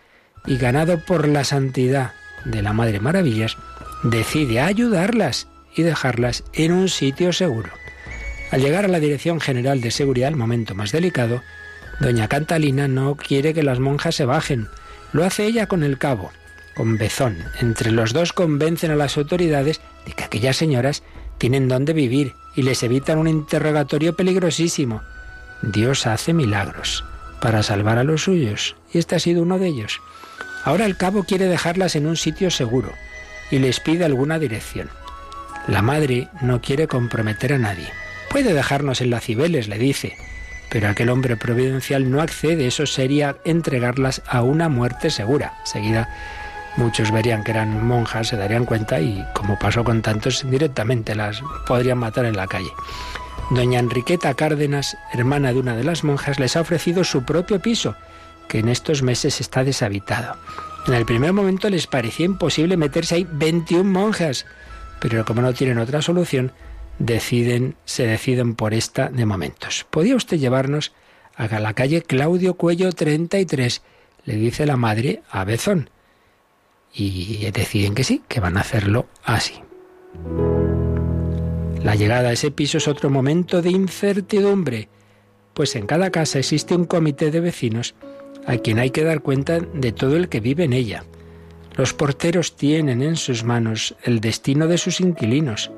y 0.47 0.57
ganado 0.57 1.05
por 1.05 1.27
la 1.27 1.43
santidad 1.43 2.13
de 2.45 2.63
la 2.63 2.73
Madre 2.73 3.01
Maravillas, 3.01 3.57
decide 4.03 4.61
ayudarlas 4.61 5.49
y 5.75 5.83
dejarlas 5.83 6.45
en 6.53 6.73
un 6.73 6.89
sitio 6.89 7.33
seguro. 7.33 7.71
Al 8.51 8.61
llegar 8.61 8.85
a 8.85 8.89
la 8.89 9.01
Dirección 9.01 9.41
General 9.41 9.81
de 9.81 9.91
Seguridad, 9.91 10.29
el 10.29 10.37
momento 10.37 10.75
más 10.75 10.93
delicado, 10.93 11.43
doña 12.01 12.29
Cantalina 12.29 12.89
no 12.89 13.15
quiere 13.17 13.55
que 13.55 13.63
las 13.63 13.79
monjas 13.79 14.17
se 14.17 14.25
bajen. 14.25 14.69
Lo 15.13 15.25
hace 15.25 15.45
ella 15.45 15.67
con 15.67 15.83
el 15.83 15.99
cabo, 15.99 16.33
con 16.75 16.99
Bezón. 16.99 17.39
Entre 17.61 17.93
los 17.93 18.13
dos 18.13 18.33
convencen 18.33 18.91
a 18.91 18.97
las 18.97 19.17
autoridades 19.17 19.81
de 20.07 20.13
que 20.13 20.25
aquellas 20.25 20.57
señoras 20.57 21.03
tienen 21.39 21.69
dónde 21.69 21.93
vivir 21.93 22.35
y 22.57 22.63
les 22.63 22.83
evitan 22.83 23.19
un 23.19 23.29
interrogatorio 23.29 24.17
peligrosísimo. 24.17 25.03
Dios 25.63 26.07
hace 26.07 26.33
milagros 26.33 27.05
para 27.41 27.63
salvar 27.63 27.99
a 27.99 28.05
los 28.05 28.25
suyos, 28.25 28.77
y 28.93 28.99
este 28.99 29.15
ha 29.15 29.19
sido 29.19 29.43
uno 29.43 29.59
de 29.59 29.69
ellos. 29.69 30.01
Ahora 30.65 30.85
el 30.85 30.97
cabo 30.97 31.25
quiere 31.25 31.47
dejarlas 31.47 31.97
en 31.97 32.07
un 32.07 32.17
sitio 32.17 32.51
seguro 32.51 32.93
y 33.51 33.59
les 33.59 33.81
pide 33.81 34.05
alguna 34.05 34.39
dirección. 34.39 34.89
La 35.67 35.83
madre 35.83 36.29
no 36.41 36.61
quiere 36.61 36.89
comprometer 36.89 37.53
a 37.53 37.59
nadie. 37.59 37.89
Puede 38.31 38.55
dejarnos 38.55 39.01
en 39.01 39.11
la 39.11 39.21
Cibeles, 39.21 39.69
le 39.69 39.79
dice, 39.79 40.17
pero 40.71 40.89
aquel 40.89 41.11
hombre 41.11 41.37
providencial 41.37 42.11
no 42.11 42.23
accede, 42.23 42.67
eso 42.67 42.87
sería 42.87 43.37
entregarlas 43.45 44.23
a 44.27 44.43
una 44.43 44.69
muerte 44.69 45.11
segura. 45.11 45.55
Seguida 45.65 46.09
muchos 46.77 47.11
verían 47.11 47.43
que 47.43 47.51
eran 47.51 47.85
monjas, 47.85 48.29
se 48.29 48.37
darían 48.37 48.65
cuenta 48.65 49.01
y, 49.01 49.25
como 49.35 49.59
pasó 49.59 49.85
con 49.85 50.01
tantos, 50.01 50.49
directamente 50.49 51.15
las 51.15 51.43
podrían 51.67 51.99
matar 51.99 52.25
en 52.25 52.37
la 52.37 52.47
calle. 52.47 52.71
Doña 53.51 53.81
Enriqueta 53.81 54.33
Cárdenas, 54.35 54.97
hermana 55.13 55.53
de 55.53 55.59
una 55.59 55.75
de 55.75 55.83
las 55.83 56.05
monjas, 56.05 56.39
les 56.39 56.57
ha 56.57 56.61
ofrecido 56.61 57.03
su 57.03 57.25
propio 57.25 57.61
piso, 57.61 57.97
que 58.49 58.61
en 58.61 58.69
estos 58.69 59.03
meses 59.03 59.41
está 59.41 59.65
deshabitado. 59.65 60.37
En 60.87 60.95
el 60.95 61.05
primer 61.05 61.33
momento 61.33 61.69
les 61.69 61.87
parecía 61.87 62.27
imposible 62.27 62.77
meterse 62.77 63.17
ahí 63.17 63.27
21 63.31 63.85
monjas, 63.85 64.47
pero 65.01 65.25
como 65.25 65.43
no 65.43 65.53
tienen 65.53 65.79
otra 65.79 66.03
solución, 66.03 66.53
deciden, 66.99 67.77
se 67.85 68.07
deciden 68.07 68.55
por 68.55 68.75
esta 68.75 69.09
de 69.09 69.27
momentos. 69.27 69.87
¿Podía 69.91 70.17
usted 70.17 70.39
llevarnos 70.39 70.93
a 71.37 71.47
la 71.59 71.75
calle 71.75 72.03
Claudio 72.03 72.55
Cuello 72.55 72.93
33? 72.93 73.83
Le 74.25 74.35
dice 74.37 74.67
la 74.67 74.77
madre 74.77 75.23
a 75.31 75.45
Bezón. 75.45 75.91
Y 76.93 77.49
deciden 77.53 77.95
que 77.95 78.05
sí, 78.05 78.23
que 78.27 78.41
van 78.41 78.57
a 78.57 78.61
hacerlo 78.61 79.07
así. 79.23 79.63
La 81.83 81.95
llegada 81.95 82.31
a 82.31 82.33
ese 82.33 82.51
piso 82.51 82.79
es 82.79 82.89
otro 82.89 83.11
momento 83.11 83.63
de 83.63 83.71
incertidumbre, 83.71 84.89
pues 85.55 85.77
en 85.77 85.87
cada 85.87 86.11
casa 86.11 86.39
existe 86.39 86.75
un 86.75 86.85
comité 86.85 87.31
de 87.31 87.41
vecinos 87.41 87.95
a 88.47 88.57
quien 88.57 88.79
hay 88.79 88.91
que 88.91 89.05
dar 89.05 89.21
cuenta 89.21 89.61
de 89.61 89.93
todo 89.93 90.17
el 90.17 90.29
que 90.29 90.41
vive 90.41 90.65
en 90.65 90.73
ella. 90.73 91.05
Los 91.77 91.95
porteros 91.95 92.57
tienen 92.57 93.03
en 93.03 93.17
sus 93.17 93.45
manos 93.45 93.95
el 94.03 94.21
destino 94.21 94.67
de 94.67 94.79
sus 94.79 95.01
inquilinos. 95.01 95.71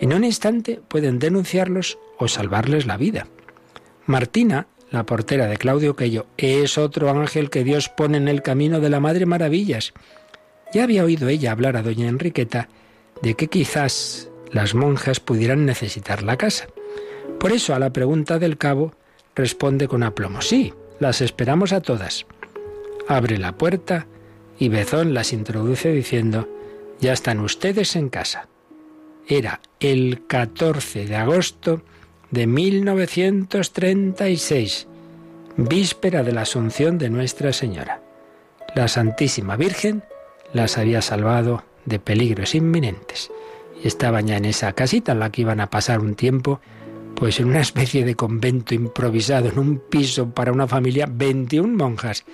En 0.00 0.12
un 0.12 0.24
instante 0.24 0.80
pueden 0.88 1.18
denunciarlos 1.18 1.98
o 2.18 2.28
salvarles 2.28 2.86
la 2.86 2.96
vida. 2.96 3.26
Martina, 4.06 4.66
la 4.90 5.06
portera 5.06 5.46
de 5.46 5.56
Claudio 5.56 5.96
Quello, 5.96 6.26
es 6.36 6.78
otro 6.78 7.10
ángel 7.10 7.50
que 7.50 7.64
Dios 7.64 7.88
pone 7.88 8.16
en 8.16 8.28
el 8.28 8.42
camino 8.42 8.80
de 8.80 8.90
la 8.90 9.00
Madre 9.00 9.26
Maravillas. 9.26 9.92
Ya 10.72 10.84
había 10.84 11.04
oído 11.04 11.28
ella 11.28 11.52
hablar 11.52 11.76
a 11.76 11.82
doña 11.82 12.08
Enriqueta 12.08 12.68
de 13.22 13.34
que 13.34 13.48
quizás 13.48 14.30
las 14.50 14.74
monjas 14.74 15.20
pudieran 15.20 15.64
necesitar 15.66 16.22
la 16.22 16.36
casa. 16.36 16.66
Por 17.38 17.52
eso 17.52 17.74
a 17.74 17.78
la 17.78 17.92
pregunta 17.92 18.38
del 18.38 18.58
cabo 18.58 18.94
responde 19.34 19.88
con 19.88 20.02
aplomo, 20.02 20.40
sí, 20.42 20.72
las 21.00 21.20
esperamos 21.20 21.72
a 21.72 21.80
todas. 21.80 22.26
Abre 23.08 23.38
la 23.38 23.52
puerta 23.52 24.06
y 24.58 24.68
Bezón 24.68 25.14
las 25.14 25.32
introduce 25.32 25.92
diciendo, 25.92 26.48
ya 27.00 27.12
están 27.12 27.40
ustedes 27.40 27.96
en 27.96 28.08
casa. 28.08 28.46
Era 29.26 29.60
el 29.80 30.26
14 30.26 31.06
de 31.06 31.16
agosto 31.16 31.82
de 32.30 32.46
1936, 32.46 34.86
víspera 35.56 36.22
de 36.22 36.32
la 36.32 36.42
Asunción 36.42 36.98
de 36.98 37.08
Nuestra 37.10 37.52
Señora. 37.52 38.00
La 38.74 38.88
Santísima 38.88 39.56
Virgen 39.56 40.02
las 40.52 40.78
había 40.78 41.00
salvado 41.00 41.62
de 41.84 41.98
peligros 41.98 42.54
inminentes. 42.54 43.30
Estaban 43.82 44.26
ya 44.26 44.36
en 44.36 44.46
esa 44.46 44.72
casita 44.72 45.12
en 45.12 45.20
la 45.20 45.30
que 45.30 45.42
iban 45.42 45.60
a 45.60 45.70
pasar 45.70 46.00
un 46.00 46.14
tiempo, 46.14 46.60
pues 47.16 47.40
en 47.40 47.46
una 47.46 47.60
especie 47.60 48.04
de 48.04 48.14
convento 48.14 48.74
improvisado, 48.74 49.48
en 49.48 49.58
un 49.58 49.78
piso 49.78 50.30
para 50.30 50.52
una 50.52 50.66
familia, 50.66 51.06
21 51.10 51.76
monjas, 51.76 52.24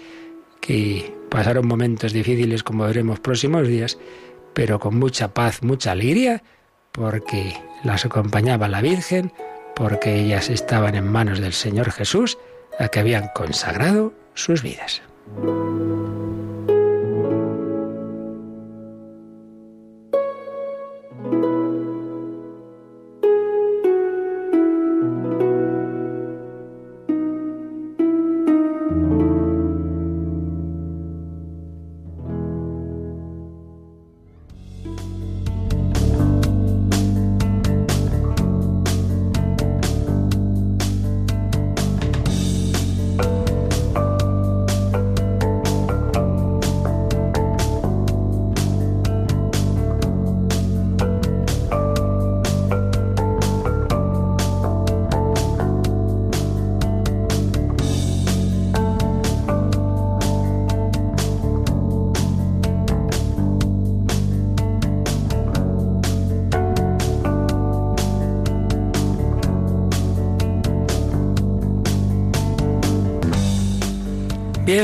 que 0.61 1.15
pasaron 1.29 1.67
momentos 1.67 2.13
difíciles 2.13 2.63
como 2.63 2.85
veremos 2.85 3.21
próximos 3.21 3.67
días, 3.67 3.99
pero 4.55 4.79
con 4.79 4.99
mucha 4.99 5.33
paz, 5.33 5.63
mucha 5.63 5.93
alegría, 5.93 6.43
porque 6.93 7.57
las 7.85 8.05
acompañaba 8.05 8.69
la 8.69 8.83
Virgen, 8.83 9.33
porque 9.75 10.21
ellas 10.21 10.51
estaban 10.51 10.95
en 10.95 11.11
manos 11.11 11.41
del 11.41 11.53
Señor 11.53 11.91
Jesús, 11.93 12.39
a 12.79 12.89
que 12.89 13.01
habían 13.01 13.29
consagrado 13.35 14.13
sus 14.35 14.63
vidas. 14.63 15.03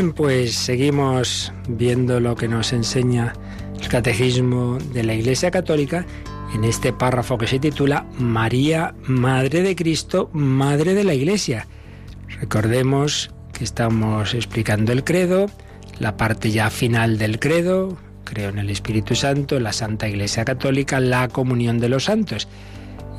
Bien, 0.06 0.14
pues 0.14 0.54
seguimos 0.54 1.52
viendo 1.68 2.20
lo 2.20 2.36
que 2.36 2.46
nos 2.46 2.72
enseña 2.72 3.32
el 3.80 3.88
Catecismo 3.88 4.78
de 4.92 5.02
la 5.02 5.14
Iglesia 5.14 5.50
Católica 5.50 6.06
en 6.54 6.62
este 6.62 6.92
párrafo 6.92 7.36
que 7.38 7.48
se 7.48 7.58
titula 7.58 8.06
María, 8.16 8.94
Madre 9.08 9.62
de 9.62 9.74
Cristo, 9.74 10.30
Madre 10.32 10.94
de 10.94 11.02
la 11.02 11.14
Iglesia. 11.14 11.66
Recordemos 12.40 13.32
que 13.52 13.64
estamos 13.64 14.32
explicando 14.34 14.92
el 14.92 15.02
credo, 15.02 15.46
la 15.98 16.16
parte 16.16 16.52
ya 16.52 16.70
final 16.70 17.18
del 17.18 17.40
credo, 17.40 17.98
creo 18.22 18.50
en 18.50 18.58
el 18.58 18.70
Espíritu 18.70 19.16
Santo, 19.16 19.58
la 19.58 19.72
Santa 19.72 20.08
Iglesia 20.08 20.44
Católica, 20.44 21.00
la 21.00 21.26
comunión 21.26 21.80
de 21.80 21.88
los 21.88 22.04
santos. 22.04 22.46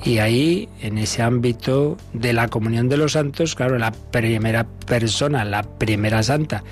Y 0.03 0.19
ahí, 0.19 0.69
en 0.81 0.97
ese 0.97 1.21
ámbito 1.21 1.97
de 2.13 2.33
la 2.33 2.47
comunión 2.47 2.87
de 2.87 2.97
los 2.97 3.13
santos, 3.13 3.55
claro, 3.55 3.77
la 3.77 3.91
primera 3.91 4.65
persona, 4.65 5.43
la 5.43 5.63
primera 5.63 6.23
santa 6.23 6.63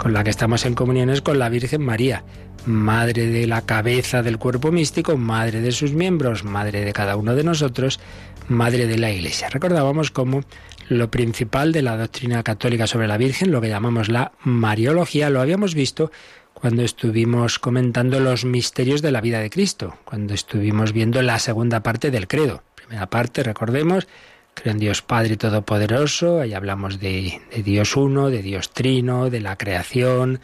con 0.00 0.14
la 0.14 0.24
que 0.24 0.30
estamos 0.30 0.64
en 0.64 0.74
comunión 0.74 1.10
es 1.10 1.20
con 1.20 1.38
la 1.38 1.50
Virgen 1.50 1.82
María, 1.82 2.24
madre 2.64 3.26
de 3.26 3.46
la 3.46 3.62
cabeza 3.66 4.22
del 4.22 4.38
cuerpo 4.38 4.72
místico, 4.72 5.18
madre 5.18 5.60
de 5.60 5.72
sus 5.72 5.92
miembros, 5.92 6.42
madre 6.42 6.84
de 6.84 6.94
cada 6.94 7.16
uno 7.16 7.34
de 7.34 7.44
nosotros, 7.44 8.00
madre 8.48 8.86
de 8.86 8.96
la 8.96 9.10
Iglesia. 9.10 9.50
Recordábamos 9.50 10.10
cómo 10.10 10.40
lo 10.88 11.10
principal 11.10 11.72
de 11.72 11.82
la 11.82 11.98
doctrina 11.98 12.42
católica 12.42 12.86
sobre 12.86 13.08
la 13.08 13.18
Virgen, 13.18 13.50
lo 13.52 13.60
que 13.60 13.68
llamamos 13.68 14.08
la 14.08 14.32
Mariología, 14.42 15.28
lo 15.28 15.42
habíamos 15.42 15.74
visto 15.74 16.10
cuando 16.54 16.82
estuvimos 16.82 17.58
comentando 17.58 18.20
los 18.20 18.46
misterios 18.46 19.02
de 19.02 19.12
la 19.12 19.20
vida 19.20 19.40
de 19.40 19.50
Cristo, 19.50 19.98
cuando 20.04 20.32
estuvimos 20.32 20.92
viendo 20.92 21.20
la 21.20 21.38
segunda 21.38 21.82
parte 21.82 22.10
del 22.10 22.26
credo 22.26 22.62
primera 22.90 23.08
parte, 23.08 23.44
recordemos, 23.44 24.08
creo 24.52 24.72
en 24.72 24.80
Dios 24.80 25.00
Padre 25.00 25.36
Todopoderoso, 25.36 26.40
ahí 26.40 26.54
hablamos 26.54 26.98
de, 26.98 27.40
Dios 27.64 27.96
Uno, 27.96 28.30
de 28.30 28.42
Dios 28.42 28.72
Trino, 28.72 29.30
de 29.30 29.40
la 29.40 29.56
creación, 29.56 30.40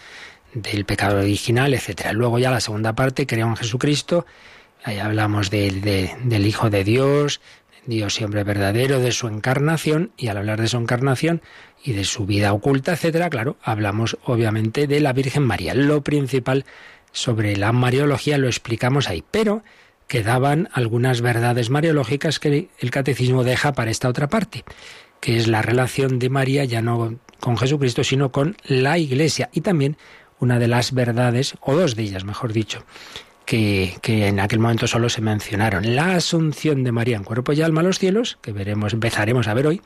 del 0.55 0.85
pecado 0.85 1.19
original, 1.19 1.75
etc. 1.75 2.13
Luego 2.13 2.39
ya 2.39 2.53
la 2.53 2.61
segunda 2.61 2.93
parte, 2.93 3.27
creo 3.27 3.49
en 3.49 3.57
Jesucristo, 3.57 4.27
ahí 4.85 5.01
hablamos 5.01 5.51
del 5.51 6.47
Hijo 6.47 6.71
de 6.71 6.85
Dios, 6.85 7.41
Dios 7.85 8.15
siempre 8.15 8.45
verdadero, 8.45 9.01
de 9.01 9.11
su 9.11 9.27
encarnación, 9.27 10.13
y 10.17 10.29
al 10.29 10.37
hablar 10.37 10.61
de 10.61 10.69
su 10.69 10.77
encarnación 10.77 11.43
y 11.83 11.95
de 11.95 12.05
su 12.05 12.27
vida 12.27 12.53
oculta, 12.53 12.93
etcétera, 12.93 13.29
claro, 13.29 13.57
hablamos 13.61 14.19
obviamente 14.25 14.87
de 14.87 15.01
la 15.01 15.13
Virgen 15.13 15.43
María. 15.43 15.75
Lo 15.75 16.03
principal 16.03 16.65
sobre 17.11 17.57
la 17.57 17.73
Mariología 17.73 18.39
lo 18.39 18.47
explicamos 18.47 19.09
ahí, 19.09 19.25
pero 19.33 19.65
quedaban 20.07 20.69
algunas 20.73 21.21
verdades 21.21 21.71
mariológicas 21.71 22.39
que 22.39 22.69
el 22.79 22.91
catecismo 22.91 23.45
deja 23.45 23.73
para 23.73 23.91
esta 23.91 24.09
otra 24.09 24.29
parte, 24.29 24.65
que 25.21 25.37
es 25.37 25.49
la 25.49 25.63
relación 25.63 26.19
de 26.19 26.31
María 26.31 26.65
ya 26.65 26.83
no 26.83 27.19
con 27.41 27.57
Jesucristo, 27.57 28.05
sino 28.05 28.33
con 28.33 28.57
la 28.65 28.99
Iglesia. 28.99 29.51
Y 29.53 29.61
también 29.61 29.97
una 30.39 30.59
de 30.59 30.69
las 30.69 30.93
verdades, 30.93 31.55
o 31.61 31.75
dos 31.75 31.97
de 31.97 32.05
ellas, 32.05 32.25
mejor 32.25 32.53
dicho, 32.53 32.85
que, 33.45 33.99
en 34.05 34.41
aquel 34.41 34.59
momento 34.59 34.87
solo 34.87 35.09
se 35.09 35.23
mencionaron. 35.23 35.95
La 35.95 36.17
asunción 36.17 36.85
de 36.85 36.93
María 36.93 37.17
en 37.17 37.25
cuerpo 37.25 37.53
y 37.53 37.63
alma 37.63 37.81
a 37.81 37.85
los 37.85 37.99
cielos, 37.99 38.39
que 38.43 38.53
veremos, 38.53 38.93
empezaremos 38.93 39.49
a 39.49 39.55
ver 39.55 39.67
hoy, 39.67 39.83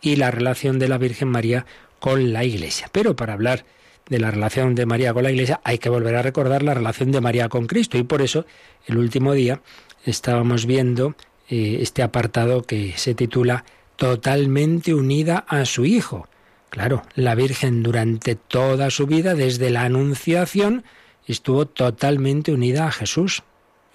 y 0.00 0.16
la 0.16 0.30
relación 0.30 0.78
de 0.78 0.88
la 0.88 0.98
Virgen 0.98 1.28
María 1.28 1.66
con 1.98 2.32
la 2.32 2.44
Iglesia. 2.44 2.88
Pero 2.92 3.16
para 3.16 3.32
hablar 3.32 3.64
de 4.08 4.18
la 4.18 4.30
relación 4.30 4.74
de 4.74 4.86
María 4.86 5.12
con 5.12 5.22
la 5.22 5.30
Iglesia, 5.30 5.60
hay 5.64 5.78
que 5.78 5.88
volver 5.88 6.16
a 6.16 6.22
recordar 6.22 6.62
la 6.62 6.74
relación 6.74 7.12
de 7.12 7.20
María 7.20 7.48
con 7.48 7.66
Cristo. 7.66 7.98
Y 7.98 8.02
por 8.02 8.22
eso, 8.22 8.46
el 8.86 8.98
último 8.98 9.32
día, 9.34 9.60
estábamos 10.04 10.66
viendo 10.66 11.14
eh, 11.48 11.78
este 11.80 12.02
apartado 12.02 12.62
que 12.62 12.94
se 12.96 13.14
titula 13.14 13.64
Totalmente 13.96 14.94
unida 14.94 15.44
a 15.48 15.64
su 15.64 15.84
Hijo. 15.84 16.28
Claro, 16.70 17.02
la 17.14 17.34
Virgen 17.34 17.82
durante 17.82 18.34
toda 18.34 18.90
su 18.90 19.06
vida, 19.06 19.34
desde 19.34 19.70
la 19.70 19.84
Anunciación, 19.84 20.84
estuvo 21.26 21.66
totalmente 21.66 22.52
unida 22.52 22.86
a 22.86 22.92
Jesús. 22.92 23.42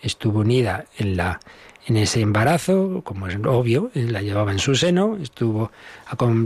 Estuvo 0.02 0.40
unida 0.40 0.86
en 0.98 1.16
la 1.16 1.40
en 1.86 1.98
ese 1.98 2.22
embarazo, 2.22 3.02
como 3.04 3.28
es 3.28 3.38
obvio, 3.46 3.92
la 3.94 4.22
llevaba 4.22 4.52
en 4.52 4.60
su 4.60 4.76
seno, 4.76 5.18
estuvo 5.22 5.72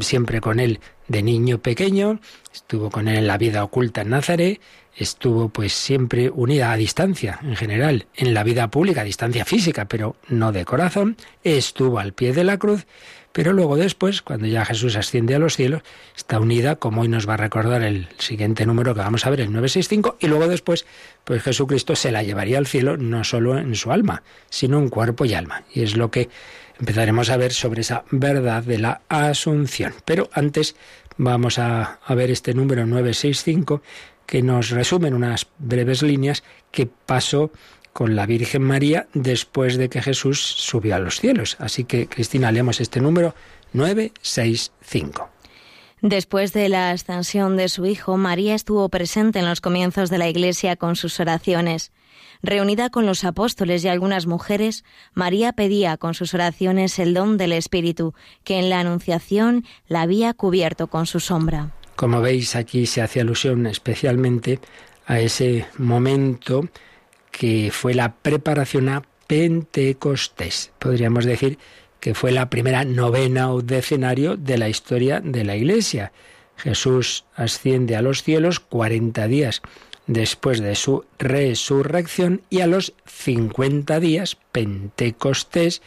siempre 0.02 0.42
con 0.42 0.60
él 0.60 0.80
de 1.08 1.22
niño 1.22 1.60
pequeño, 1.60 2.20
estuvo 2.54 2.90
con 2.90 3.08
él 3.08 3.18
en 3.18 3.28
la 3.28 3.38
vida 3.38 3.64
oculta 3.64 4.02
en 4.02 4.10
Nazaret, 4.10 4.60
estuvo 4.96 5.50
pues 5.50 5.74
siempre 5.74 6.30
unida 6.30 6.72
a 6.72 6.78
distancia, 6.78 7.40
en 7.44 7.56
general, 7.56 8.08
en 8.16 8.34
la 8.34 8.44
vida 8.44 8.70
pública, 8.70 9.02
a 9.02 9.06
distancia 9.06 9.46
física, 9.46 9.86
pero 9.86 10.16
no 10.28 10.52
de 10.52 10.66
corazón, 10.66 11.18
estuvo 11.44 12.00
al 12.00 12.14
pie 12.14 12.34
de 12.34 12.44
la 12.44 12.58
cruz 12.58 12.88
pero 13.32 13.54
luego 13.54 13.76
después, 13.76 14.22
cuando 14.22 14.48
ya 14.48 14.66
Jesús 14.66 14.96
asciende 14.96 15.36
a 15.36 15.40
los 15.40 15.56
cielos, 15.56 15.84
está 16.16 16.40
unida, 16.40 16.78
como 16.78 17.02
hoy 17.02 17.08
nos 17.08 17.28
va 17.30 17.36
a 17.36 17.38
recordar 17.38 17.84
el 17.84 18.08
siguiente 18.18 18.66
número 18.66 18.94
que 18.96 19.02
vamos 19.02 19.26
a 19.26 19.30
ver, 19.30 19.42
el 19.42 19.52
965, 19.52 20.18
y 20.20 20.28
luego 20.28 20.48
después, 20.48 20.86
pues 21.24 21.44
Jesucristo 21.44 21.96
se 21.96 22.12
la 22.12 22.24
llevaría 22.24 22.58
al 22.58 22.68
cielo 22.68 22.98
no 22.98 23.24
solo 23.24 23.58
en 23.58 23.76
su 23.76 23.92
alma, 23.92 24.24
sino 24.50 24.80
en 24.80 24.90
cuerpo 24.90 25.26
y 25.26 25.34
alma. 25.34 25.64
Y 25.74 25.84
es 25.84 25.96
lo 25.96 26.10
que 26.10 26.30
empezaremos 26.80 27.30
a 27.30 27.38
ver 27.38 27.54
sobre 27.54 27.82
esa 27.82 28.06
verdad 28.12 28.64
de 28.64 28.80
la 28.80 29.02
asunción. 29.10 29.94
Pero 30.06 30.30
antes 30.34 30.76
vamos 31.18 31.60
a, 31.60 32.00
ver 32.10 32.32
este 32.32 32.54
número 32.54 32.86
965 32.86 33.82
que 34.26 34.42
nos 34.42 34.72
resume 34.72 35.08
en 35.08 35.14
unas 35.14 35.48
breves 35.58 36.02
líneas 36.04 36.44
qué 36.72 36.88
pasó 36.88 37.52
con 37.98 38.16
la 38.16 38.28
Virgen 38.28 38.62
María 38.62 39.08
después 39.16 39.76
de 39.76 39.90
que 39.90 40.04
Jesús 40.04 40.40
subió 40.40 40.94
a 40.94 41.00
los 41.00 41.20
cielos. 41.20 41.58
Así 41.60 41.84
que, 41.84 42.06
Cristina, 42.06 42.52
leemos 42.52 42.80
este 42.80 43.02
número 43.02 43.34
965. 43.74 45.28
Después 46.04 46.54
de 46.54 46.70
la 46.70 46.92
ascensión 46.92 47.58
de 47.58 47.70
su 47.70 47.88
Hijo, 47.88 48.16
María 48.16 48.54
estuvo 48.54 48.88
presente 48.90 49.40
en 49.40 49.48
los 49.48 49.62
comienzos 49.62 50.12
de 50.12 50.20
la 50.20 50.30
Iglesia 50.30 50.76
con 50.76 50.96
sus 50.96 51.20
oraciones. 51.20 51.92
Reunida 52.44 52.92
con 52.92 53.08
los 53.08 53.24
apóstoles 53.24 53.84
y 53.84 53.88
algunas 53.88 54.28
mujeres, 54.28 54.84
María 55.16 55.54
pedía 55.54 55.98
con 55.98 56.14
sus 56.14 56.36
oraciones 56.36 57.00
el 57.00 57.16
don 57.16 57.36
del 57.36 57.52
Espíritu, 57.52 58.14
que 58.44 58.60
en 58.60 58.70
la 58.70 58.80
Anunciación 58.80 59.66
la 59.88 60.04
había 60.04 60.36
cubierto 60.36 60.86
con 60.86 61.08
su 61.08 61.20
sombra. 61.20 61.72
Como 61.96 62.22
veis, 62.22 62.56
aquí 62.56 62.86
se 62.86 63.02
hace 63.02 63.22
alusión 63.22 63.66
especialmente 63.66 64.60
a 65.08 65.20
ese 65.20 65.66
momento 65.80 66.70
que 67.38 67.70
fue 67.72 67.94
la 67.94 68.16
preparación 68.16 68.90
a 68.90 69.04
Pentecostés. 69.28 70.72
Podríamos 70.80 71.26
decir 71.26 71.60
que 72.00 72.14
fue 72.14 72.32
la 72.32 72.50
primera 72.50 72.84
novena 72.84 73.52
o 73.52 73.62
decenario 73.62 74.38
de 74.38 74.58
la 74.58 74.70
historia 74.70 75.20
de 75.20 75.44
la 75.44 75.56
Iglesia. 75.56 76.12
Jesús 76.56 77.26
asciende 77.36 77.96
a 77.96 78.02
los 78.02 78.24
cielos 78.24 78.60
40 78.60 79.28
días 79.28 79.62
después 80.08 80.62
de 80.62 80.74
su 80.76 81.06
resurrección 81.20 82.42
y 82.50 82.62
a 82.62 82.68
los 82.68 82.94
50 83.06 84.00
días, 84.00 84.38
Pentecostés, 84.52 85.82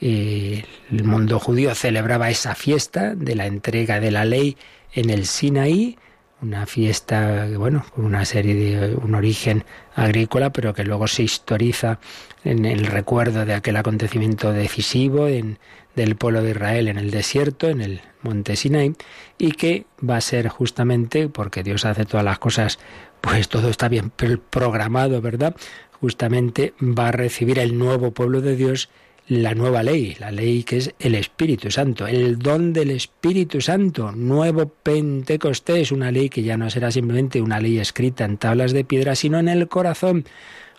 el 0.00 0.64
mundo 1.04 1.38
judío 1.38 1.74
celebraba 1.74 2.28
esa 2.28 2.54
fiesta 2.54 3.14
de 3.14 3.36
la 3.36 3.46
entrega 3.46 4.00
de 4.00 4.10
la 4.10 4.26
ley 4.26 4.58
en 4.92 5.08
el 5.08 5.24
Sinaí, 5.24 5.96
una 6.44 6.66
fiesta, 6.66 7.48
bueno, 7.56 7.84
con 7.94 8.04
una 8.04 8.24
serie 8.24 8.54
de 8.54 8.94
un 8.94 9.14
origen 9.14 9.64
agrícola, 9.94 10.50
pero 10.50 10.74
que 10.74 10.84
luego 10.84 11.06
se 11.08 11.22
historiza 11.22 11.98
en 12.44 12.66
el 12.66 12.86
recuerdo 12.86 13.44
de 13.46 13.54
aquel 13.54 13.76
acontecimiento 13.76 14.52
decisivo 14.52 15.26
en, 15.26 15.58
del 15.96 16.16
pueblo 16.16 16.42
de 16.42 16.50
Israel 16.50 16.88
en 16.88 16.98
el 16.98 17.10
desierto, 17.10 17.68
en 17.68 17.80
el 17.80 18.02
monte 18.22 18.56
Sinaí, 18.56 18.94
y 19.38 19.52
que 19.52 19.86
va 20.08 20.16
a 20.16 20.20
ser 20.20 20.48
justamente, 20.48 21.28
porque 21.28 21.62
Dios 21.62 21.84
hace 21.84 22.04
todas 22.04 22.24
las 22.24 22.38
cosas, 22.38 22.78
pues 23.20 23.48
todo 23.48 23.70
está 23.70 23.88
bien 23.88 24.12
programado, 24.50 25.20
¿verdad? 25.22 25.56
Justamente 26.00 26.74
va 26.80 27.08
a 27.08 27.12
recibir 27.12 27.58
el 27.58 27.78
nuevo 27.78 28.12
pueblo 28.12 28.42
de 28.42 28.56
Dios 28.56 28.90
la 29.26 29.54
nueva 29.54 29.82
ley, 29.82 30.16
la 30.18 30.30
ley 30.30 30.64
que 30.64 30.76
es 30.76 30.94
el 30.98 31.14
Espíritu 31.14 31.70
Santo, 31.70 32.06
el 32.06 32.38
don 32.38 32.72
del 32.72 32.90
Espíritu 32.90 33.60
Santo, 33.60 34.12
nuevo 34.12 34.66
Pentecostés, 34.66 35.92
una 35.92 36.10
ley 36.10 36.28
que 36.28 36.42
ya 36.42 36.56
no 36.56 36.68
será 36.68 36.90
simplemente 36.90 37.40
una 37.40 37.60
ley 37.60 37.78
escrita 37.78 38.24
en 38.24 38.36
tablas 38.36 38.72
de 38.72 38.84
piedra, 38.84 39.14
sino 39.14 39.38
en 39.38 39.48
el 39.48 39.68
corazón, 39.68 40.26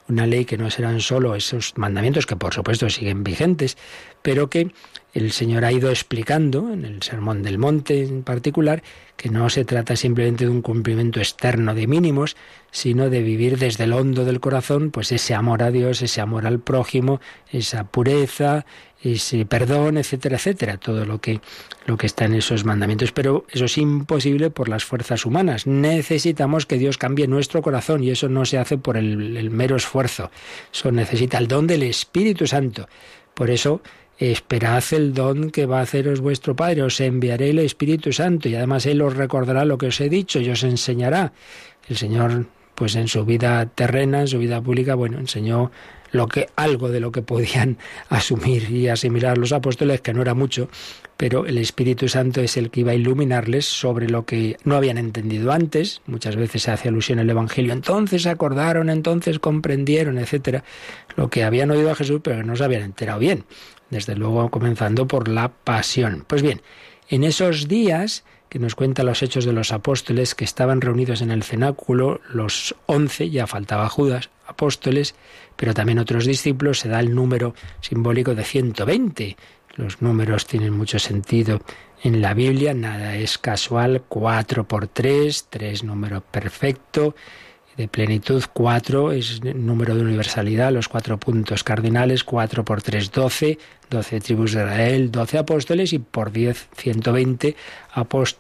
una 0.08 0.28
ley 0.28 0.46
que 0.46 0.58
no 0.58 0.70
serán 0.70 1.02
solo 1.02 1.36
esos 1.36 1.74
mandamientos 1.78 2.26
que 2.26 2.36
por 2.36 2.54
supuesto 2.54 2.90
siguen 2.90 3.24
vigentes, 3.24 3.78
pero 4.22 4.50
que 4.50 4.72
el 5.14 5.32
Señor 5.32 5.64
ha 5.66 5.72
ido 5.72 5.90
explicando 5.90 6.74
en 6.74 6.84
el 6.84 7.02
Sermón 7.02 7.42
del 7.42 7.58
Monte 7.58 8.04
en 8.04 8.24
particular 8.24 8.84
que 9.16 9.30
no 9.30 9.50
se 9.50 9.64
trata 9.64 9.96
simplemente 9.96 10.46
de 10.46 10.52
un 10.52 10.62
cumplimiento 10.62 11.20
externo 11.20 11.74
de 11.74 11.88
mínimos, 11.88 12.36
sino 12.72 13.10
de 13.10 13.22
vivir 13.22 13.58
desde 13.58 13.86
el 13.86 13.94
hondo 13.94 14.26
del 14.26 14.42
corazón, 14.42 14.92
pues 14.92 15.12
ese 15.12 15.34
amor 15.34 15.64
a 15.64 15.72
Dios, 15.72 16.02
ese 16.02 16.20
amor 16.20 16.46
al 16.46 16.60
prójimo, 16.60 17.22
esa 17.50 17.86
pureza, 17.86 18.66
ese 19.14 19.46
perdón, 19.46 19.98
etcétera, 19.98 20.38
etcétera, 20.38 20.78
todo 20.78 21.06
lo 21.06 21.20
que 21.20 21.40
lo 21.86 21.98
que 21.98 22.08
está 22.08 22.26
en 22.26 22.36
esos 22.36 22.66
mandamientos, 22.66 23.12
pero 23.12 23.46
eso 23.52 23.66
es 23.66 23.78
imposible 23.78 24.50
por 24.50 24.70
las 24.70 24.84
fuerzas 24.84 25.26
humanas. 25.26 25.68
Necesitamos 25.68 26.66
que 26.66 26.78
Dios 26.78 26.98
cambie 26.98 27.28
nuestro 27.28 27.62
corazón 27.62 28.04
y 28.04 28.10
eso 28.10 28.28
no 28.30 28.46
se 28.46 28.58
hace 28.58 28.78
por 28.78 28.98
el, 28.98 29.38
el 29.38 29.52
mero 29.52 29.76
esfuerzo. 29.76 30.32
Eso 30.74 30.92
necesita 30.92 31.38
el 31.38 31.48
don 31.48 31.68
del 31.68 31.84
Espíritu 31.84 32.48
Santo. 32.48 32.88
Por 33.34 33.50
eso 33.50 33.82
Esperad 34.18 34.84
el 34.92 35.14
don 35.14 35.52
que 35.52 35.66
va 35.66 35.80
a 35.80 35.82
haceros 35.82 36.22
vuestro 36.22 36.56
Padre, 36.56 36.84
os 36.84 37.02
enviaré 37.02 37.50
el 37.50 37.60
Espíritu 37.60 38.14
Santo 38.14 38.48
y 38.48 38.56
además 38.56 38.86
Él 38.86 39.02
os 39.02 39.14
recordará 39.14 39.66
lo 39.66 39.78
que 39.78 39.88
os 39.88 40.00
he 40.00 40.08
dicho 40.08 40.40
y 40.40 40.50
os 40.50 40.64
enseñará. 40.64 41.34
El 41.90 41.98
Señor, 41.98 42.46
pues 42.76 42.96
en 42.96 43.10
su 43.10 43.26
vida 43.26 43.66
terrena, 43.66 44.22
en 44.22 44.28
su 44.28 44.40
vida 44.40 44.62
pública, 44.62 44.96
bueno, 44.96 45.20
enseñó 45.20 45.70
lo 46.12 46.28
que 46.28 46.48
algo 46.56 46.90
de 46.90 47.00
lo 47.00 47.12
que 47.12 47.22
podían 47.22 47.78
asumir 48.10 48.70
y 48.70 48.88
asimilar 48.88 49.38
los 49.38 49.52
apóstoles, 49.52 50.02
que 50.02 50.14
no 50.14 50.22
era 50.22 50.34
mucho, 50.34 50.70
pero 51.18 51.46
el 51.46 51.58
Espíritu 51.58 52.10
Santo 52.10 52.42
es 52.42 52.58
el 52.58 52.70
que 52.70 52.82
iba 52.82 52.92
a 52.92 52.96
iluminarles 52.96 53.66
sobre 53.66 54.10
lo 54.10 54.26
que 54.26 54.58
no 54.64 54.76
habían 54.76 54.98
entendido 54.98 55.52
antes. 55.52 56.02
Muchas 56.08 56.36
veces 56.36 56.64
se 56.64 56.72
hace 56.72 56.90
alusión 56.90 57.20
al 57.20 57.30
Evangelio. 57.30 57.74
Entonces 57.74 58.26
acordaron, 58.26 58.90
entonces 58.90 59.40
comprendieron, 59.40 60.18
etcétera, 60.18 60.64
lo 61.16 61.30
que 61.30 61.44
habían 61.44 61.72
oído 61.72 61.92
a 61.92 61.96
Jesús, 61.96 62.20
pero 62.24 62.44
no 62.44 62.56
se 62.56 62.64
habían 62.66 62.84
enterado 62.84 63.20
bien 63.20 63.46
desde 63.90 64.16
luego 64.16 64.50
comenzando 64.50 65.08
por 65.08 65.28
la 65.28 65.50
pasión. 65.50 66.26
Pues 66.28 66.42
bien, 66.42 66.62
en 67.10 67.24
esos 67.24 67.68
días 67.68 68.24
que 68.50 68.60
nos 68.60 68.76
cuenta 68.76 69.04
los 69.04 69.22
hechos 69.22 69.46
de 69.46 69.54
los 69.54 69.72
apóstoles 69.72 70.36
que 70.36 70.46
estaban 70.46 70.82
reunidos 70.82 71.22
en 71.22 71.32
el 71.32 71.44
cenáculo, 71.44 72.22
los 72.30 72.76
once, 72.86 73.30
ya 73.30 73.48
faltaba 73.48 73.90
Judas, 73.90 74.30
apóstoles, 74.48 75.16
pero 75.56 75.74
también 75.74 76.00
otros 76.00 76.26
discípulos, 76.26 76.80
se 76.80 76.90
da 76.90 77.00
el 77.00 77.14
número 77.14 77.56
simbólico 77.82 78.36
de 78.36 78.44
120. 78.44 79.38
Los 79.76 80.02
números 80.02 80.48
tienen 80.48 80.74
mucho 80.74 81.00
sentido 81.00 81.62
en 82.04 82.22
la 82.22 82.34
Biblia, 82.34 82.74
nada 82.74 83.16
es 83.16 83.38
casual, 83.38 84.04
cuatro 84.08 84.68
por 84.68 84.88
tres, 84.88 85.48
tres 85.50 85.84
número 85.84 86.22
perfecto, 86.22 87.16
de 87.78 87.88
plenitud, 87.88 88.44
cuatro 88.54 89.12
es 89.12 89.44
número 89.44 89.96
de 89.96 90.02
universalidad, 90.02 90.72
los 90.72 90.88
cuatro 90.88 91.20
puntos 91.20 91.64
cardinales, 91.64 92.24
cuatro 92.24 92.64
por 92.64 92.82
tres, 92.82 93.12
doce, 93.12 93.60
doce 93.90 94.22
tribus 94.22 94.54
de 94.54 94.62
Israel, 94.62 95.12
doce 95.12 95.38
apóstoles 95.38 95.92
y 95.92 96.00
por 96.00 96.32
diez, 96.32 96.68
ciento 96.76 97.12
veinte 97.12 97.56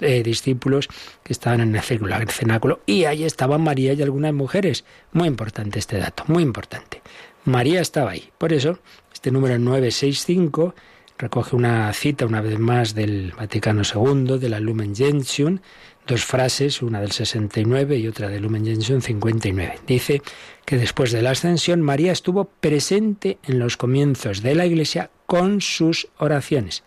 eh, 0.01 0.23
discípulos 0.23 0.87
que 1.23 1.33
estaban 1.33 1.61
en 1.61 1.75
el 1.75 1.81
cenáculo. 1.81 2.79
Y 2.85 3.05
ahí 3.05 3.23
estaban 3.23 3.61
María 3.61 3.93
y 3.93 4.01
algunas 4.01 4.33
mujeres. 4.33 4.85
Muy 5.11 5.27
importante 5.27 5.79
este 5.79 5.97
dato, 5.97 6.23
muy 6.27 6.43
importante. 6.43 7.01
María 7.43 7.81
estaba 7.81 8.11
ahí. 8.11 8.29
Por 8.37 8.53
eso, 8.53 8.79
este 9.13 9.31
número 9.31 9.59
965 9.59 10.75
recoge 11.17 11.55
una 11.55 11.91
cita 11.93 12.25
una 12.25 12.41
vez 12.41 12.59
más 12.59 12.95
del 12.95 13.33
Vaticano 13.37 13.83
II, 13.83 14.37
de 14.39 14.49
la 14.49 14.59
Lumen 14.59 14.95
Gentium, 14.95 15.59
dos 16.07 16.23
frases, 16.23 16.81
una 16.81 17.01
del 17.01 17.11
69 17.11 17.97
y 17.97 18.07
otra 18.07 18.29
del 18.29 18.43
Lumen 18.43 18.65
Gentium 18.65 19.01
59. 19.01 19.79
Dice 19.87 20.21
que 20.65 20.77
después 20.77 21.11
de 21.11 21.21
la 21.21 21.31
ascensión 21.31 21.81
María 21.81 22.11
estuvo 22.11 22.45
presente 22.45 23.37
en 23.43 23.59
los 23.59 23.77
comienzos 23.77 24.41
de 24.41 24.55
la 24.55 24.65
Iglesia 24.65 25.09
con 25.25 25.61
sus 25.61 26.07
oraciones. 26.17 26.83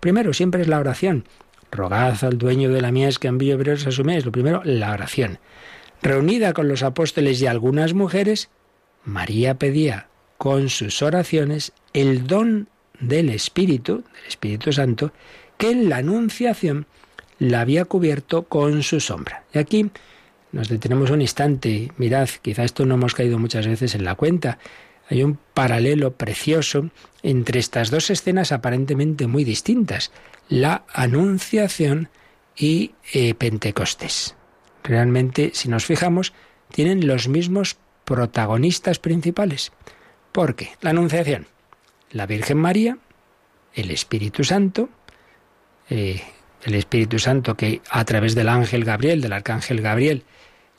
Primero, 0.00 0.32
siempre 0.32 0.62
es 0.62 0.68
la 0.68 0.78
oración. 0.78 1.24
Rogad 1.70 2.22
al 2.24 2.38
dueño 2.38 2.70
de 2.70 2.80
la 2.80 2.92
mies 2.92 3.18
que 3.18 3.28
envíe 3.28 3.52
obreros 3.52 3.86
a 3.86 3.92
su 3.92 4.04
mies. 4.04 4.24
Lo 4.24 4.32
primero, 4.32 4.62
la 4.64 4.92
oración. 4.92 5.38
Reunida 6.02 6.52
con 6.52 6.68
los 6.68 6.82
apóstoles 6.82 7.40
y 7.40 7.46
algunas 7.46 7.94
mujeres, 7.94 8.50
María 9.04 9.58
pedía 9.58 10.08
con 10.38 10.68
sus 10.68 11.02
oraciones 11.02 11.72
el 11.92 12.26
don 12.26 12.68
del 12.98 13.28
Espíritu, 13.28 13.98
del 13.98 14.26
Espíritu 14.26 14.72
Santo, 14.72 15.12
que 15.56 15.70
en 15.70 15.88
la 15.88 15.98
Anunciación 15.98 16.86
la 17.42 17.62
había 17.62 17.84
cubierto 17.84 18.44
con 18.44 18.84
su 18.84 19.00
sombra. 19.00 19.42
Y 19.52 19.58
aquí 19.58 19.90
nos 20.52 20.68
detenemos 20.68 21.10
un 21.10 21.20
instante. 21.20 21.90
Mirad, 21.96 22.28
quizá 22.40 22.62
esto 22.62 22.86
no 22.86 22.94
hemos 22.94 23.14
caído 23.14 23.38
muchas 23.38 23.66
veces 23.66 23.96
en 23.96 24.04
la 24.04 24.14
cuenta. 24.14 24.58
Hay 25.10 25.24
un 25.24 25.38
paralelo 25.52 26.12
precioso 26.12 26.90
entre 27.24 27.58
estas 27.58 27.90
dos 27.90 28.10
escenas 28.10 28.52
aparentemente 28.52 29.26
muy 29.26 29.42
distintas, 29.42 30.12
la 30.48 30.84
Anunciación 30.92 32.10
y 32.56 32.92
eh, 33.12 33.34
Pentecostés. 33.34 34.36
Realmente, 34.84 35.50
si 35.52 35.68
nos 35.68 35.84
fijamos, 35.84 36.32
tienen 36.70 37.08
los 37.08 37.26
mismos 37.26 37.76
protagonistas 38.04 39.00
principales. 39.00 39.72
¿Por 40.30 40.54
qué? 40.54 40.70
La 40.80 40.90
Anunciación, 40.90 41.48
la 42.12 42.26
Virgen 42.26 42.58
María, 42.58 42.98
el 43.74 43.90
Espíritu 43.90 44.44
Santo, 44.44 44.88
eh, 45.90 46.22
el 46.64 46.74
Espíritu 46.74 47.18
Santo 47.18 47.56
que 47.56 47.80
a 47.90 48.04
través 48.04 48.34
del 48.34 48.48
ángel 48.48 48.84
Gabriel, 48.84 49.20
del 49.20 49.32
arcángel 49.32 49.80
Gabriel, 49.80 50.24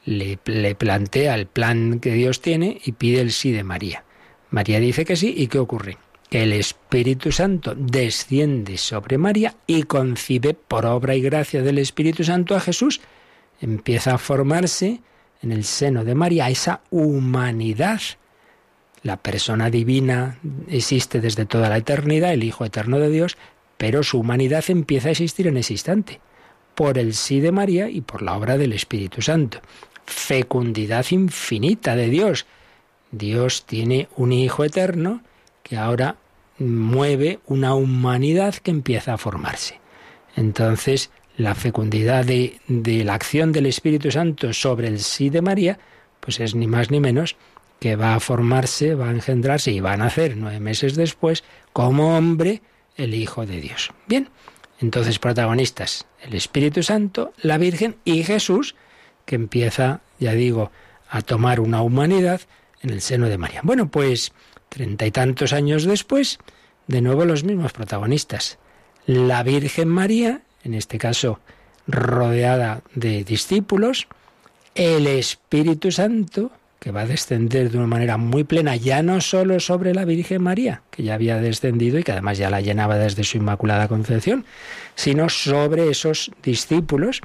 le, 0.06 0.38
plantea 0.76 1.36
el 1.36 1.48
plan 1.48 2.00
que 2.00 2.14
Dios 2.14 2.42
tiene 2.42 2.82
y 2.84 2.94
pide 2.94 3.22
el 3.22 3.32
sí 3.32 3.52
de 3.52 3.64
María. 3.64 4.04
María 4.50 4.80
dice 4.80 5.06
que 5.06 5.16
sí 5.16 5.34
y 5.36 5.48
¿qué 5.48 5.60
ocurre? 5.60 5.98
Que 6.30 6.44
el 6.44 6.54
Espíritu 6.54 7.32
Santo 7.32 7.74
desciende 7.76 8.78
sobre 8.78 9.18
María 9.18 9.56
y 9.68 9.84
concibe 9.84 10.54
por 10.54 10.86
obra 10.86 11.16
y 11.16 11.22
gracia 11.22 11.62
del 11.62 11.78
Espíritu 11.78 12.24
Santo 12.24 12.56
a 12.56 12.60
Jesús. 12.60 13.02
Empieza 13.62 14.16
a 14.16 14.18
formarse 14.18 15.02
en 15.42 15.52
el 15.52 15.64
seno 15.64 16.04
de 16.04 16.16
María 16.16 16.50
esa 16.50 16.82
humanidad. 16.90 18.02
La 19.04 19.18
persona 19.18 19.70
divina 19.70 20.40
existe 20.70 21.20
desde 21.20 21.46
toda 21.46 21.70
la 21.70 21.78
eternidad, 21.78 22.34
el 22.34 22.44
Hijo 22.44 22.66
eterno 22.66 23.00
de 23.00 23.10
Dios, 23.10 23.38
pero 23.84 24.02
su 24.02 24.18
humanidad 24.18 24.64
empieza 24.70 25.10
a 25.10 25.12
existir 25.12 25.46
en 25.46 25.58
ese 25.58 25.74
instante, 25.74 26.22
por 26.74 26.98
el 26.98 27.14
sí 27.14 27.42
de 27.42 27.52
María 27.52 27.90
y 27.90 28.00
por 28.00 28.22
la 28.22 28.38
obra 28.38 28.58
del 28.58 28.72
Espíritu 28.72 29.22
Santo. 29.22 29.60
Fecundidad 30.06 31.06
infinita 31.10 31.98
de 31.98 32.08
Dios. 32.08 32.46
Dios 33.12 33.66
tiene 33.66 34.08
un 34.16 34.32
Hijo 34.32 34.64
eterno 34.64 35.22
que 35.64 35.76
ahora 35.76 36.16
mueve 36.60 37.42
una 37.46 37.76
humanidad 37.76 38.56
que 38.56 38.72
empieza 38.72 39.16
a 39.16 39.18
formarse. 39.18 39.82
Entonces, 40.38 41.12
la 41.36 41.54
fecundidad 41.54 42.24
de, 42.24 42.62
la 42.70 43.16
acción 43.16 43.52
del 43.52 43.66
Espíritu 43.66 44.12
Santo 44.12 44.54
sobre 44.54 44.88
el 44.88 45.00
sí 45.00 45.30
de 45.30 45.42
María, 45.42 45.78
pues 46.22 46.40
es 46.40 46.56
ni 46.56 46.68
más 46.68 46.90
ni 46.90 47.02
menos 47.02 47.36
que 47.82 47.98
va 47.98 48.16
a 48.16 48.22
formarse, 48.22 48.96
va 48.96 49.10
a 49.10 49.12
engendrarse 49.12 49.74
y 49.74 49.82
va 49.82 49.92
a 49.92 49.98
nacer 49.98 50.38
nueve 50.38 50.62
meses 50.62 50.96
después 50.96 51.44
como 51.74 52.18
hombre 52.18 52.62
el 52.96 53.14
Hijo 53.14 53.46
de 53.46 53.62
Dios. 53.62 53.92
Bien, 54.08 54.30
entonces 54.80 55.20
protagonistas, 55.20 56.06
el 56.22 56.34
Espíritu 56.34 56.84
Santo, 56.84 57.34
la 57.42 57.58
Virgen 57.58 57.98
y 58.06 58.24
Jesús, 58.24 58.76
que 59.26 59.36
empieza, 59.36 60.02
ya 60.20 60.34
digo, 60.34 60.72
a 61.10 61.22
tomar 61.22 61.60
una 61.60 61.82
humanidad 61.82 62.42
en 62.82 62.90
el 62.90 63.02
seno 63.02 63.30
de 63.30 63.38
María. 63.38 63.62
Bueno, 63.64 63.90
pues 63.90 64.34
treinta 64.70 65.06
y 65.06 65.12
tantos 65.12 65.54
años 65.54 65.86
después, 65.86 66.40
de 66.88 67.02
nuevo 67.02 67.26
los 67.26 67.44
mismos 67.44 67.72
protagonistas. 67.72 68.58
La 69.06 69.44
Virgen 69.44 69.88
María, 69.88 70.42
en 70.64 70.74
este 70.74 70.98
caso 70.98 71.40
rodeada 71.88 72.82
de 72.96 73.24
discípulos, 73.24 74.08
el 74.76 75.08
Espíritu 75.08 75.92
Santo, 75.92 76.52
que 76.84 76.92
va 76.92 77.02
a 77.02 77.06
descender 77.06 77.72
de 77.72 77.78
una 77.78 77.88
manera 77.88 78.18
muy 78.18 78.44
plena, 78.44 78.76
ya 78.76 79.02
no 79.04 79.22
solo 79.22 79.62
sobre 79.62 79.94
la 79.94 80.04
Virgen 80.04 80.44
María, 80.44 80.82
que 80.92 81.02
ya 81.02 81.14
había 81.14 81.38
descendido 81.38 81.98
y 81.98 82.04
que 82.04 82.12
además 82.12 82.38
ya 82.38 82.50
la 82.50 82.60
llenaba 82.60 82.98
desde 82.98 83.24
su 83.24 83.38
Inmaculada 83.38 83.88
Concepción, 83.88 84.44
sino 84.94 85.30
sobre 85.30 85.90
esos 85.90 86.30
discípulos 86.44 87.22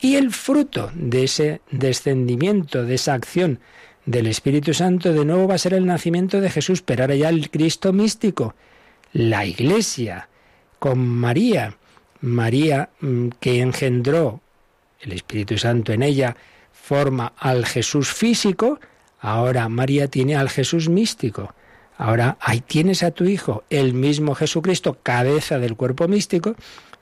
y 0.00 0.14
el 0.14 0.30
fruto 0.30 0.92
de 0.94 1.24
ese 1.24 1.60
descendimiento, 1.72 2.84
de 2.84 2.94
esa 2.94 3.14
acción 3.14 3.58
del 4.06 4.28
Espíritu 4.28 4.74
Santo, 4.74 5.12
de 5.12 5.24
nuevo 5.24 5.48
va 5.48 5.56
a 5.56 5.58
ser 5.58 5.74
el 5.74 5.86
nacimiento 5.86 6.40
de 6.40 6.48
Jesús, 6.48 6.80
pero 6.80 7.02
ahora 7.02 7.16
ya 7.16 7.30
el 7.30 7.50
Cristo 7.50 7.92
místico, 7.92 8.54
la 9.12 9.44
Iglesia, 9.44 10.28
con 10.78 11.00
María, 11.00 11.76
María 12.20 12.90
mm, 13.00 13.30
que 13.40 13.60
engendró 13.60 14.40
el 15.00 15.10
Espíritu 15.14 15.58
Santo 15.58 15.92
en 15.92 16.04
ella, 16.04 16.36
forma 16.72 17.32
al 17.36 17.66
Jesús 17.66 18.12
físico, 18.12 18.78
ahora 19.20 19.68
María 19.68 20.08
tiene 20.08 20.36
al 20.36 20.48
Jesús 20.48 20.88
místico. 20.88 21.54
Ahora 21.96 22.38
ahí 22.40 22.60
tienes 22.60 23.02
a 23.02 23.10
tu 23.10 23.24
Hijo, 23.24 23.64
el 23.68 23.92
mismo 23.92 24.34
Jesucristo, 24.34 24.98
cabeza 25.02 25.58
del 25.58 25.76
cuerpo 25.76 26.08
místico, 26.08 26.56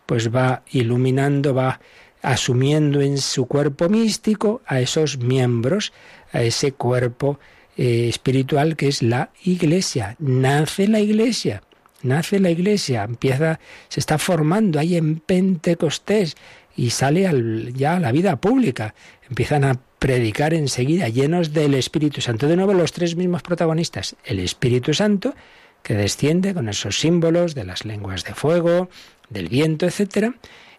pues 0.06 0.34
va 0.34 0.62
iluminando, 0.72 1.54
va 1.54 1.80
asumiendo 2.22 3.00
en 3.00 3.18
su 3.18 3.46
cuerpo 3.46 3.88
místico 3.88 4.60
a 4.66 4.80
esos 4.80 5.18
miembros, 5.18 5.92
a 6.32 6.42
ese 6.42 6.72
cuerpo 6.72 7.38
eh, 7.76 8.08
espiritual 8.08 8.74
que 8.74 8.88
es 8.88 9.02
la 9.02 9.30
iglesia. 9.44 10.16
Nace 10.18 10.88
la 10.88 10.98
iglesia, 10.98 11.62
nace 12.02 12.40
la 12.40 12.50
iglesia, 12.50 13.04
empieza, 13.04 13.60
se 13.88 14.00
está 14.00 14.18
formando 14.18 14.80
ahí 14.80 14.96
en 14.96 15.20
Pentecostés 15.20 16.36
y 16.76 16.90
sale 16.90 17.26
al, 17.26 17.72
ya 17.74 17.96
a 17.96 18.00
la 18.00 18.10
vida 18.10 18.36
pública. 18.36 18.94
Empiezan 19.28 19.64
a 19.64 19.78
predicar 19.98 20.54
enseguida, 20.54 21.08
llenos 21.08 21.52
del 21.52 21.74
Espíritu 21.74 22.20
Santo. 22.20 22.46
De 22.48 22.56
nuevo, 22.56 22.74
los 22.74 22.92
tres 22.92 23.16
mismos 23.16 23.42
protagonistas. 23.42 24.16
El 24.24 24.38
Espíritu 24.38 24.94
Santo, 24.94 25.34
que 25.82 25.94
desciende 25.94 26.54
con 26.54 26.68
esos 26.68 26.98
símbolos 26.98 27.54
de 27.54 27.64
las 27.64 27.84
lenguas 27.84 28.24
de 28.24 28.34
fuego, 28.34 28.88
del 29.28 29.48
viento, 29.48 29.86
etc. 29.86 30.34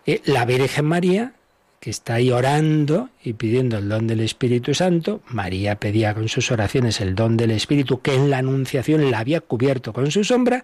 Eh, 0.06 0.22
la 0.26 0.46
Virgen 0.46 0.86
María, 0.86 1.34
que 1.80 1.90
está 1.90 2.16
ahí 2.16 2.32
orando 2.32 3.10
y 3.24 3.34
pidiendo 3.34 3.78
el 3.78 3.88
don 3.88 4.08
del 4.08 4.20
Espíritu 4.20 4.74
Santo. 4.74 5.22
María 5.28 5.76
pedía 5.76 6.14
con 6.14 6.28
sus 6.28 6.52
oraciones 6.52 7.00
el 7.00 7.16
don 7.16 7.38
del 7.38 7.52
Espíritu 7.52 8.02
que 8.02 8.16
en 8.16 8.30
la 8.30 8.40
Anunciación 8.40 9.10
la 9.12 9.20
había 9.20 9.42
cubierto 9.42 9.94
con 9.94 10.12
su 10.12 10.24
sombra. 10.24 10.64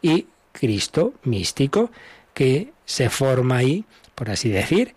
Y 0.00 0.26
Cristo 0.52 1.14
místico, 1.24 1.90
que 2.32 2.72
se 2.84 3.10
forma 3.10 3.58
ahí, 3.58 3.84
por 4.14 4.30
así 4.30 4.48
decir, 4.48 4.94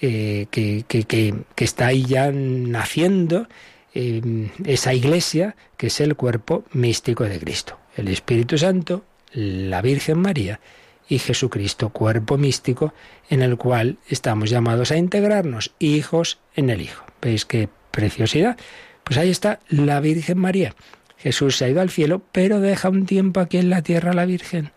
eh, 0.00 0.46
que, 0.50 1.34
está 1.56 1.86
ahí 1.86 2.04
ya 2.04 2.30
naciendo 2.30 3.48
eh, 3.94 4.50
esa 4.66 4.92
iglesia 4.92 5.56
que 5.78 5.86
es 5.86 6.00
el 6.00 6.16
cuerpo 6.16 6.64
místico 6.72 7.24
de 7.24 7.38
Cristo. 7.38 7.78
El 7.96 8.08
Espíritu 8.08 8.58
Santo, 8.58 9.04
la 9.32 9.80
Virgen 9.80 10.18
María 10.18 10.60
y 11.08 11.18
Jesucristo, 11.18 11.88
cuerpo 11.90 12.36
místico 12.36 12.92
en 13.30 13.40
el 13.40 13.56
cual 13.56 13.96
estamos 14.08 14.50
llamados 14.50 14.90
a 14.90 14.98
integrarnos, 14.98 15.72
hijos 15.78 16.40
en 16.54 16.68
el 16.68 16.82
Hijo. 16.82 17.06
¿Veis 17.22 17.46
qué 17.46 17.70
preciosidad? 17.90 18.58
Pues 19.02 19.18
ahí 19.18 19.30
está 19.30 19.60
la 19.68 20.00
Virgen 20.00 20.36
María. 20.36 20.74
Jesús 21.16 21.56
se 21.56 21.64
ha 21.64 21.68
ido 21.68 21.80
al 21.80 21.90
cielo, 21.90 22.20
pero 22.32 22.60
deja 22.60 22.90
un 22.90 23.06
tiempo 23.06 23.40
aquí 23.40 23.56
en 23.56 23.70
la 23.70 23.80
tierra 23.80 24.12
la 24.12 24.26
Virgen. 24.26 24.72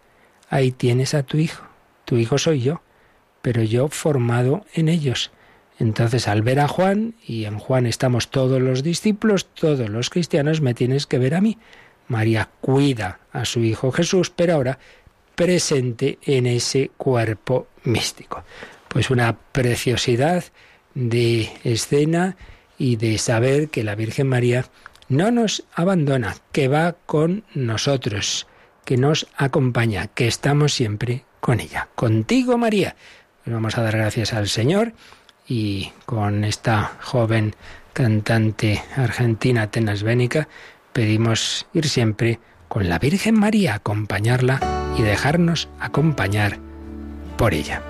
Ahí 0.50 0.72
tienes 0.72 1.14
a 1.14 1.24
tu 1.24 1.38
Hijo. 1.38 1.66
Tu 2.06 2.16
Hijo 2.16 2.38
soy 2.38 2.62
yo 2.62 2.82
pero 3.42 3.64
yo 3.64 3.88
formado 3.88 4.66
en 4.74 4.90
ellos. 4.90 5.32
Entonces, 5.80 6.28
al 6.28 6.42
ver 6.42 6.60
a 6.60 6.68
Juan, 6.68 7.16
y 7.26 7.46
en 7.46 7.58
Juan 7.58 7.86
estamos 7.86 8.30
todos 8.30 8.62
los 8.62 8.84
discípulos, 8.84 9.48
todos 9.54 9.90
los 9.90 10.10
cristianos, 10.10 10.60
me 10.62 10.74
tienes 10.74 11.08
que 11.08 11.20
ver 11.20 11.36
a 11.36 11.42
mí. 11.42 11.58
María 12.10 12.50
cuida 12.60 13.20
a 13.32 13.46
su 13.46 13.62
Hijo 13.62 13.92
Jesús, 13.92 14.30
pero 14.30 14.56
ahora 14.56 14.80
presente 15.36 16.20
en 16.24 16.48
ese 16.48 16.92
cuerpo 16.98 17.68
místico. 17.84 18.44
Pues 18.90 19.10
una 19.10 19.38
preciosidad 19.38 20.44
de 20.96 21.50
escena 21.64 22.36
y 22.78 22.98
de 22.98 23.18
saber 23.18 23.70
que 23.70 23.84
la 23.84 23.96
Virgen 23.96 24.28
María 24.28 24.66
no 25.08 25.32
nos 25.32 25.64
abandona, 25.74 26.36
que 26.52 26.68
va 26.68 26.98
con 27.06 27.44
nosotros, 27.54 28.48
que 28.84 28.98
nos 28.98 29.28
acompaña, 29.38 30.08
que 30.08 30.28
estamos 30.28 30.74
siempre 30.74 31.24
con 31.40 31.60
ella. 31.60 31.88
Contigo, 31.96 32.58
María 32.58 32.96
vamos 33.52 33.78
a 33.78 33.82
dar 33.82 33.98
gracias 33.98 34.34
al 34.34 34.48
Señor 34.48 34.94
y 35.48 35.92
con 36.06 36.44
esta 36.44 36.92
joven 37.02 37.56
cantante 37.94 38.82
argentina 38.96 39.68
tenasbénica 39.68 40.48
pedimos 40.94 41.66
ir 41.74 41.90
siempre 41.90 42.40
con 42.68 42.88
la 42.88 43.00
Virgen 43.00 43.38
María, 43.38 43.76
acompañarla 43.76 44.60
y 44.98 45.02
dejarnos 45.02 45.70
acompañar 45.80 46.60
por 47.38 47.54
ella. 47.54 47.82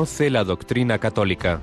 Conoce 0.00 0.30
la 0.30 0.44
doctrina 0.44 0.98
católica. 0.98 1.60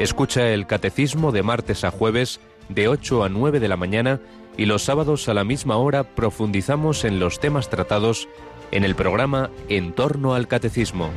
Escucha 0.00 0.48
el 0.48 0.66
catecismo 0.66 1.30
de 1.30 1.44
martes 1.44 1.84
a 1.84 1.92
jueves 1.92 2.40
de 2.68 2.88
8 2.88 3.22
a 3.22 3.28
9 3.28 3.60
de 3.60 3.68
la 3.68 3.76
mañana 3.76 4.20
y 4.56 4.64
los 4.64 4.82
sábados 4.82 5.28
a 5.28 5.34
la 5.34 5.44
misma 5.44 5.76
hora 5.76 6.02
profundizamos 6.02 7.04
en 7.04 7.20
los 7.20 7.38
temas 7.38 7.70
tratados 7.70 8.28
en 8.72 8.82
el 8.82 8.96
programa 8.96 9.50
En 9.68 9.92
torno 9.92 10.34
al 10.34 10.48
catecismo. 10.48 11.12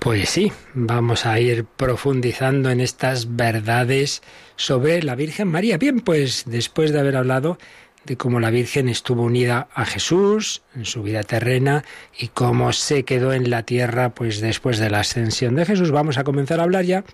Pues 0.00 0.28
sí, 0.28 0.52
vamos 0.74 1.24
a 1.24 1.40
ir 1.40 1.64
profundizando 1.64 2.68
en 2.68 2.82
estas 2.82 3.36
verdades 3.36 4.22
sobre 4.56 5.02
la 5.02 5.14
Virgen 5.14 5.48
María. 5.48 5.78
Bien, 5.78 6.00
pues 6.00 6.42
después 6.44 6.92
de 6.92 7.00
haber 7.00 7.16
hablado 7.16 7.56
de 8.04 8.16
cómo 8.16 8.40
la 8.40 8.50
Virgen 8.50 8.88
estuvo 8.88 9.22
unida 9.22 9.68
a 9.74 9.84
Jesús 9.84 10.62
en 10.74 10.84
su 10.84 11.02
vida 11.02 11.22
terrena 11.22 11.84
y 12.18 12.28
cómo 12.28 12.72
se 12.72 13.04
quedó 13.04 13.32
en 13.32 13.50
la 13.50 13.62
tierra 13.62 14.10
pues 14.10 14.40
después 14.40 14.78
de 14.78 14.90
la 14.90 15.00
ascensión 15.00 15.54
de 15.54 15.64
Jesús, 15.64 15.90
vamos 15.90 16.18
a 16.18 16.24
comenzar 16.24 16.60
a 16.60 16.64
hablar 16.64 16.84
ya 16.84 17.04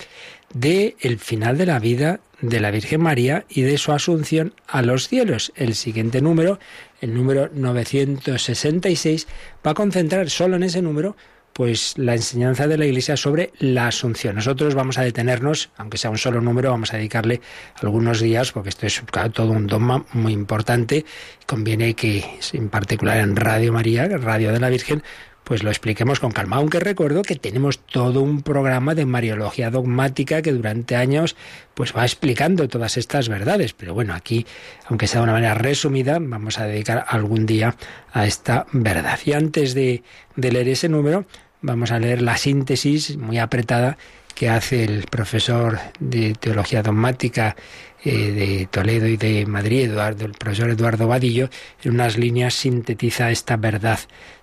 de 0.53 0.96
el 1.00 1.18
final 1.18 1.59
de 1.59 1.66
la 1.66 1.79
vida 1.79 2.20
de 2.40 2.61
la 2.61 2.70
Virgen 2.70 3.03
María 3.03 3.44
y 3.48 3.62
de 3.62 3.79
su 3.79 3.92
asunción 3.92 4.55
a 4.66 4.83
los 4.83 5.09
cielos. 5.09 5.53
El 5.57 5.74
siguiente 5.74 6.20
número, 6.20 6.59
el 7.00 7.14
número 7.14 7.50
966, 7.53 9.29
va 9.64 9.72
a 9.72 9.74
concentrar 9.74 10.31
solo 10.31 10.57
en 10.57 10.62
ese 10.62 10.83
número 10.83 11.16
pues 11.61 11.92
la 11.99 12.14
enseñanza 12.14 12.66
de 12.66 12.79
la 12.79 12.87
Iglesia 12.87 13.18
sobre 13.18 13.53
la 13.59 13.88
Asunción. 13.88 14.37
Nosotros 14.37 14.75
vamos 14.75 14.96
a 14.96 15.03
detenernos, 15.03 15.68
aunque 15.77 15.99
sea 15.99 16.09
un 16.09 16.16
solo 16.16 16.40
número, 16.40 16.70
vamos 16.70 16.94
a 16.94 16.96
dedicarle 16.96 17.42
algunos 17.83 18.18
días, 18.23 18.53
porque 18.53 18.70
esto 18.70 18.87
es 18.87 19.03
todo 19.35 19.53
un 19.53 19.66
dogma 19.66 20.07
muy 20.14 20.33
importante. 20.33 21.05
Conviene 21.44 21.92
que, 21.92 22.25
en 22.55 22.70
particular 22.70 23.18
en 23.18 23.37
Radio 23.37 23.75
María, 23.75 24.09
Radio 24.09 24.53
de 24.53 24.59
la 24.59 24.70
Virgen, 24.70 25.03
pues 25.44 25.62
lo 25.62 25.68
expliquemos 25.68 26.18
con 26.18 26.31
calma. 26.31 26.57
Aunque 26.57 26.81
recuerdo 26.81 27.20
que 27.20 27.37
tenemos 27.37 27.81
todo 27.81 28.23
un 28.23 28.40
programa 28.40 28.94
de 28.94 29.05
Mariología 29.05 29.70
dogmática 29.70 30.40
que 30.40 30.53
durante 30.53 30.96
años 30.96 31.37
pues 31.75 31.94
va 31.94 32.05
explicando 32.05 32.68
todas 32.68 32.96
estas 32.96 33.29
verdades. 33.29 33.75
Pero 33.75 33.92
bueno, 33.92 34.14
aquí, 34.14 34.46
aunque 34.87 35.07
sea 35.07 35.20
de 35.20 35.25
una 35.25 35.35
manera 35.35 35.53
resumida, 35.53 36.18
vamos 36.20 36.59
a 36.59 36.64
dedicar 36.64 37.05
algún 37.07 37.44
día 37.44 37.77
a 38.14 38.27
esta 38.27 38.66
verdad. 38.73 39.18
Y 39.27 39.35
antes 39.35 39.75
de, 39.75 40.03
de 40.37 40.53
leer 40.53 40.68
ese 40.68 40.88
número, 40.88 41.27
vamos 41.62 41.90
a 41.90 41.99
leer 41.99 42.23
la 42.23 42.37
síntesis 42.37 43.16
muy 43.16 43.38
apretada 43.38 43.99
que 44.35 44.49
hace 44.49 44.85
el 44.85 45.05
profesor 45.05 45.79
de 45.99 46.35
teología 46.35 46.83
dogmática 46.83 47.57
eh, 48.03 48.31
de 48.31 48.68
Toledo 48.70 49.07
y 49.07 49.18
de 49.18 49.44
Madrid, 49.44 49.90
Eduardo, 49.90 50.25
el 50.25 50.33
profesor 50.33 50.70
Eduardo 50.70 51.07
Vadillo, 51.07 51.51
en 51.83 51.92
unas 51.92 52.16
líneas 52.16 52.55
sintetiza 52.55 53.31
esta 53.31 53.59
verdad 53.59 53.99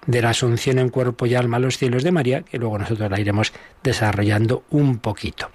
de 0.05 0.21
la 0.21 0.29
asunción 0.29 0.77
en 0.77 0.89
cuerpo 0.89 1.25
y 1.25 1.33
alma 1.33 1.57
a 1.57 1.59
los 1.59 1.77
cielos 1.77 2.03
de 2.03 2.11
María, 2.11 2.43
que 2.43 2.59
luego 2.59 2.77
nosotros 2.77 3.09
la 3.09 3.19
iremos 3.19 3.53
desarrollando 3.81 4.63
un 4.69 4.99
poquito. 4.99 5.49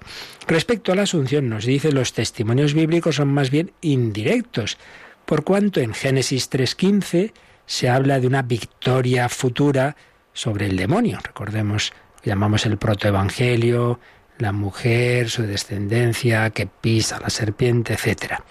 Respecto 0.45 0.91
a 0.91 0.95
la 0.95 1.03
asunción, 1.03 1.47
nos 1.47 1.65
dice 1.65 1.93
los 1.93 2.11
testimonios 2.11 2.73
bíblicos 2.73 3.15
son 3.15 3.33
más 3.33 3.49
bien 3.49 3.71
indirectos, 3.79 4.77
por 5.25 5.45
cuanto 5.45 5.79
en 5.79 5.93
Génesis 5.93 6.51
3.15 6.51 7.31
se 7.65 7.89
habla 7.89 8.19
de 8.19 8.27
una 8.27 8.41
victoria 8.41 9.29
futura 9.29 9.95
sobre 10.33 10.65
el 10.65 10.75
demonio. 10.75 11.19
Recordemos, 11.23 11.93
llamamos 12.23 12.65
el 12.65 12.77
protoevangelio, 12.77 13.99
la 14.37 14.51
mujer, 14.51 15.29
su 15.29 15.43
descendencia, 15.43 16.49
que 16.49 16.67
pisa 16.67 17.19
la 17.19 17.29
serpiente, 17.29 17.93
etc. 17.93 18.41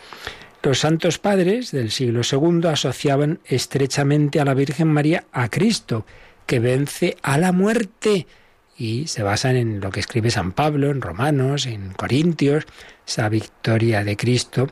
Los 0.62 0.78
santos 0.78 1.18
padres 1.18 1.72
del 1.72 1.90
siglo 1.90 2.22
II 2.30 2.68
asociaban 2.68 3.40
estrechamente 3.44 4.40
a 4.40 4.44
la 4.44 4.54
Virgen 4.54 4.88
María 4.88 5.24
a 5.32 5.48
Cristo, 5.48 6.06
que 6.46 6.60
vence 6.60 7.16
a 7.22 7.36
la 7.38 7.52
muerte, 7.52 8.26
y 8.76 9.06
se 9.08 9.22
basan 9.22 9.56
en 9.56 9.80
lo 9.80 9.90
que 9.90 10.00
escribe 10.00 10.30
San 10.30 10.52
Pablo, 10.52 10.90
en 10.90 11.02
Romanos, 11.02 11.66
en 11.66 11.92
Corintios, 11.92 12.64
esa 13.06 13.28
victoria 13.28 14.04
de 14.04 14.16
Cristo 14.16 14.68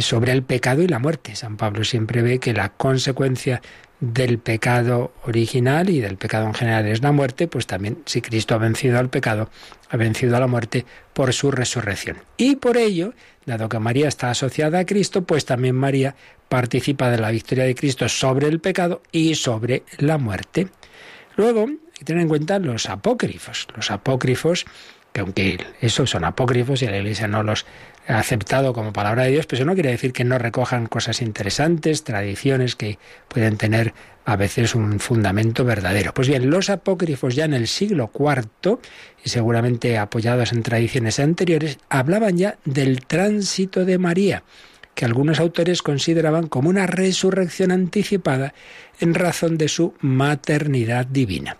sobre 0.00 0.32
el 0.32 0.42
pecado 0.42 0.82
y 0.82 0.88
la 0.88 0.98
muerte. 0.98 1.36
San 1.36 1.56
Pablo 1.56 1.84
siempre 1.84 2.22
ve 2.22 2.38
que 2.38 2.52
la 2.52 2.70
consecuencia 2.70 3.60
del 4.00 4.38
pecado 4.38 5.12
original 5.24 5.90
y 5.90 6.00
del 6.00 6.16
pecado 6.16 6.46
en 6.46 6.54
general 6.54 6.86
es 6.86 7.02
la 7.02 7.12
muerte, 7.12 7.48
pues 7.48 7.66
también 7.66 7.98
si 8.06 8.20
Cristo 8.22 8.54
ha 8.54 8.58
vencido 8.58 8.98
al 8.98 9.10
pecado, 9.10 9.50
ha 9.90 9.96
vencido 9.96 10.36
a 10.36 10.40
la 10.40 10.46
muerte 10.46 10.86
por 11.12 11.32
su 11.32 11.50
resurrección. 11.50 12.18
Y 12.36 12.56
por 12.56 12.76
ello, 12.76 13.14
dado 13.44 13.68
que 13.68 13.78
María 13.78 14.08
está 14.08 14.30
asociada 14.30 14.80
a 14.80 14.86
Cristo, 14.86 15.22
pues 15.22 15.44
también 15.44 15.74
María 15.74 16.14
participa 16.48 17.10
de 17.10 17.18
la 17.18 17.30
victoria 17.30 17.64
de 17.64 17.74
Cristo 17.74 18.08
sobre 18.08 18.46
el 18.46 18.60
pecado 18.60 19.02
y 19.10 19.34
sobre 19.34 19.82
la 19.98 20.18
muerte. 20.18 20.68
Luego, 21.36 21.66
hay 21.66 21.78
que 21.92 22.04
tener 22.04 22.22
en 22.22 22.28
cuenta 22.28 22.58
los 22.58 22.88
apócrifos. 22.88 23.66
Los 23.74 23.90
apócrifos, 23.90 24.64
que 25.12 25.20
aunque 25.20 25.58
esos 25.80 26.10
son 26.10 26.24
apócrifos 26.24 26.82
y 26.82 26.86
la 26.86 26.98
Iglesia 26.98 27.26
no 27.26 27.42
los 27.42 27.66
aceptado 28.16 28.72
como 28.72 28.92
palabra 28.92 29.24
de 29.24 29.32
Dios, 29.32 29.46
pero 29.46 29.58
eso 29.58 29.66
no 29.66 29.74
quiere 29.74 29.90
decir 29.90 30.12
que 30.12 30.24
no 30.24 30.38
recojan 30.38 30.86
cosas 30.86 31.20
interesantes, 31.20 32.04
tradiciones 32.04 32.74
que 32.74 32.98
pueden 33.28 33.56
tener 33.58 33.92
a 34.24 34.36
veces 34.36 34.74
un 34.74 34.98
fundamento 34.98 35.64
verdadero. 35.64 36.12
Pues 36.14 36.28
bien, 36.28 36.50
los 36.50 36.70
apócrifos 36.70 37.34
ya 37.34 37.44
en 37.44 37.54
el 37.54 37.68
siglo 37.68 38.10
IV, 38.12 38.78
y 39.24 39.28
seguramente 39.28 39.98
apoyados 39.98 40.52
en 40.52 40.62
tradiciones 40.62 41.20
anteriores, 41.20 41.78
hablaban 41.88 42.36
ya 42.36 42.58
del 42.64 43.04
tránsito 43.06 43.84
de 43.84 43.98
María, 43.98 44.42
que 44.94 45.04
algunos 45.04 45.38
autores 45.38 45.82
consideraban 45.82 46.48
como 46.48 46.70
una 46.70 46.86
resurrección 46.86 47.70
anticipada 47.70 48.52
en 49.00 49.14
razón 49.14 49.56
de 49.56 49.68
su 49.68 49.94
maternidad 50.00 51.06
divina. 51.06 51.56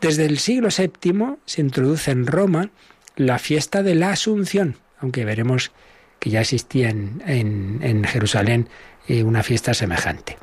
Desde 0.00 0.26
el 0.26 0.38
siglo 0.38 0.68
VII 0.68 1.36
se 1.46 1.62
introduce 1.62 2.10
en 2.10 2.26
Roma 2.26 2.70
la 3.16 3.38
fiesta 3.38 3.82
de 3.82 3.94
la 3.94 4.10
Asunción, 4.10 4.76
aunque 5.04 5.24
veremos 5.26 5.70
que 6.18 6.30
ya 6.30 6.40
existía 6.40 6.88
en, 6.88 8.04
Jerusalén 8.04 8.68
eh, 9.06 9.22
una 9.22 9.42
fiesta 9.42 9.74
semejante. 9.74 10.38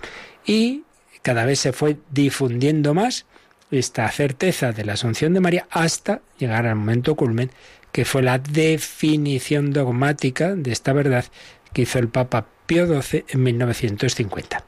Y 0.45 0.83
cada 1.23 1.45
vez 1.45 1.59
se 1.59 1.73
fue 1.73 1.97
difundiendo 2.11 2.93
más 2.93 3.25
esta 3.71 4.09
certeza 4.11 4.71
de 4.71 4.85
la 4.85 4.93
Asunción 4.93 5.33
de 5.33 5.39
María 5.39 5.67
hasta 5.71 6.21
llegar 6.37 6.67
al 6.67 6.75
momento 6.75 7.15
culmen, 7.15 7.49
que 7.91 8.05
fue 8.05 8.21
la 8.21 8.37
definición 8.37 9.73
dogmática 9.73 10.55
de 10.55 10.71
esta 10.71 10.93
verdad 10.93 11.25
que 11.73 11.83
hizo 11.83 11.99
el 11.99 12.09
Papa 12.09 12.45
Pío 12.67 13.01
XII 13.01 13.25
en 13.29 13.43
1950. 13.43 14.63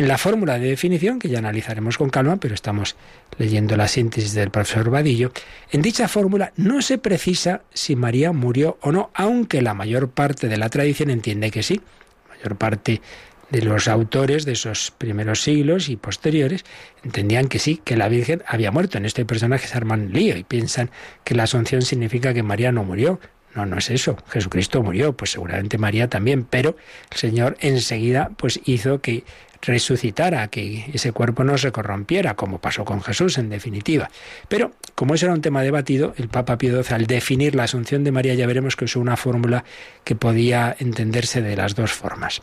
En 0.00 0.08
la 0.08 0.16
fórmula 0.16 0.58
de 0.58 0.66
definición, 0.66 1.18
que 1.18 1.28
ya 1.28 1.40
analizaremos 1.40 1.98
con 1.98 2.08
calma, 2.08 2.38
pero 2.38 2.54
estamos 2.54 2.96
leyendo 3.36 3.76
la 3.76 3.86
síntesis 3.86 4.32
del 4.32 4.50
profesor 4.50 4.88
Vadillo, 4.88 5.30
en 5.72 5.82
dicha 5.82 6.08
fórmula 6.08 6.54
no 6.56 6.80
se 6.80 6.96
precisa 6.96 7.60
si 7.74 7.96
María 7.96 8.32
murió 8.32 8.78
o 8.80 8.92
no, 8.92 9.10
aunque 9.12 9.60
la 9.60 9.74
mayor 9.74 10.08
parte 10.08 10.48
de 10.48 10.56
la 10.56 10.70
tradición 10.70 11.10
entiende 11.10 11.50
que 11.50 11.62
sí. 11.62 11.82
La 12.30 12.34
mayor 12.34 12.56
parte 12.56 13.02
de 13.50 13.60
los 13.60 13.88
autores 13.88 14.46
de 14.46 14.52
esos 14.52 14.90
primeros 14.90 15.42
siglos 15.42 15.90
y 15.90 15.96
posteriores 15.96 16.64
entendían 17.04 17.48
que 17.48 17.58
sí, 17.58 17.78
que 17.84 17.98
la 17.98 18.08
Virgen 18.08 18.42
había 18.46 18.70
muerto. 18.70 18.96
En 18.96 19.04
este 19.04 19.26
personaje 19.26 19.68
se 19.68 19.76
arman 19.76 20.14
lío 20.14 20.34
y 20.34 20.44
piensan 20.44 20.90
que 21.24 21.34
la 21.34 21.42
asunción 21.42 21.82
significa 21.82 22.32
que 22.32 22.42
María 22.42 22.72
no 22.72 22.84
murió. 22.84 23.20
No, 23.54 23.66
no 23.66 23.76
es 23.76 23.90
eso. 23.90 24.16
Jesucristo 24.30 24.82
murió, 24.82 25.14
pues 25.14 25.32
seguramente 25.32 25.76
María 25.76 26.08
también, 26.08 26.44
pero 26.44 26.76
el 27.10 27.18
Señor 27.18 27.58
enseguida 27.60 28.30
pues 28.38 28.60
hizo 28.64 29.00
que 29.00 29.24
resucitara, 29.62 30.48
que 30.48 30.90
ese 30.92 31.12
cuerpo 31.12 31.44
no 31.44 31.58
se 31.58 31.72
corrompiera, 31.72 32.34
como 32.34 32.60
pasó 32.60 32.84
con 32.84 33.02
Jesús 33.02 33.38
en 33.38 33.50
definitiva. 33.50 34.10
Pero 34.48 34.72
como 34.94 35.14
eso 35.14 35.26
era 35.26 35.34
un 35.34 35.42
tema 35.42 35.62
debatido, 35.62 36.14
el 36.16 36.28
Papa 36.28 36.58
Pío 36.58 36.82
XII 36.82 36.94
al 36.94 37.06
definir 37.06 37.54
la 37.54 37.64
asunción 37.64 38.04
de 38.04 38.12
María 38.12 38.34
ya 38.34 38.46
veremos 38.46 38.76
que 38.76 38.86
usó 38.86 39.00
una 39.00 39.16
fórmula 39.16 39.64
que 40.04 40.14
podía 40.14 40.74
entenderse 40.78 41.42
de 41.42 41.56
las 41.56 41.74
dos 41.74 41.92
formas. 41.92 42.40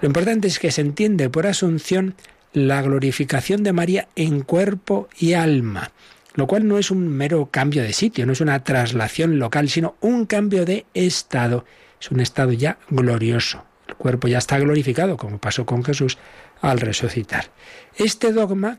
Lo 0.00 0.06
importante 0.06 0.48
es 0.48 0.58
que 0.58 0.70
se 0.70 0.80
entiende 0.80 1.30
por 1.30 1.46
asunción 1.46 2.14
la 2.52 2.82
glorificación 2.82 3.62
de 3.62 3.72
María 3.72 4.08
en 4.16 4.40
cuerpo 4.40 5.08
y 5.18 5.34
alma 5.34 5.92
lo 6.36 6.46
cual 6.46 6.68
no 6.68 6.78
es 6.78 6.90
un 6.90 7.08
mero 7.08 7.48
cambio 7.50 7.82
de 7.82 7.94
sitio, 7.94 8.26
no 8.26 8.32
es 8.32 8.42
una 8.42 8.62
traslación 8.62 9.38
local, 9.38 9.70
sino 9.70 9.96
un 10.00 10.26
cambio 10.26 10.66
de 10.66 10.84
estado. 10.92 11.64
Es 11.98 12.10
un 12.10 12.20
estado 12.20 12.52
ya 12.52 12.78
glorioso. 12.90 13.64
El 13.88 13.94
cuerpo 13.94 14.28
ya 14.28 14.38
está 14.38 14.58
glorificado, 14.58 15.16
como 15.16 15.38
pasó 15.38 15.64
con 15.64 15.82
Jesús 15.82 16.18
al 16.60 16.80
resucitar. 16.80 17.50
Este 17.96 18.32
dogma 18.32 18.78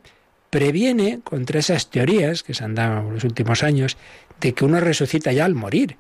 previene 0.50 1.20
contra 1.24 1.60
esas 1.60 1.90
teorías 1.90 2.44
que 2.44 2.54
se 2.54 2.64
han 2.64 2.76
dado 2.76 3.02
en 3.02 3.14
los 3.16 3.24
últimos 3.24 3.64
años 3.64 3.98
de 4.40 4.54
que 4.54 4.66
uno 4.66 4.80
resucita 4.80 5.32
ya 5.32 5.46
al 5.46 5.56
morir. 5.56 5.98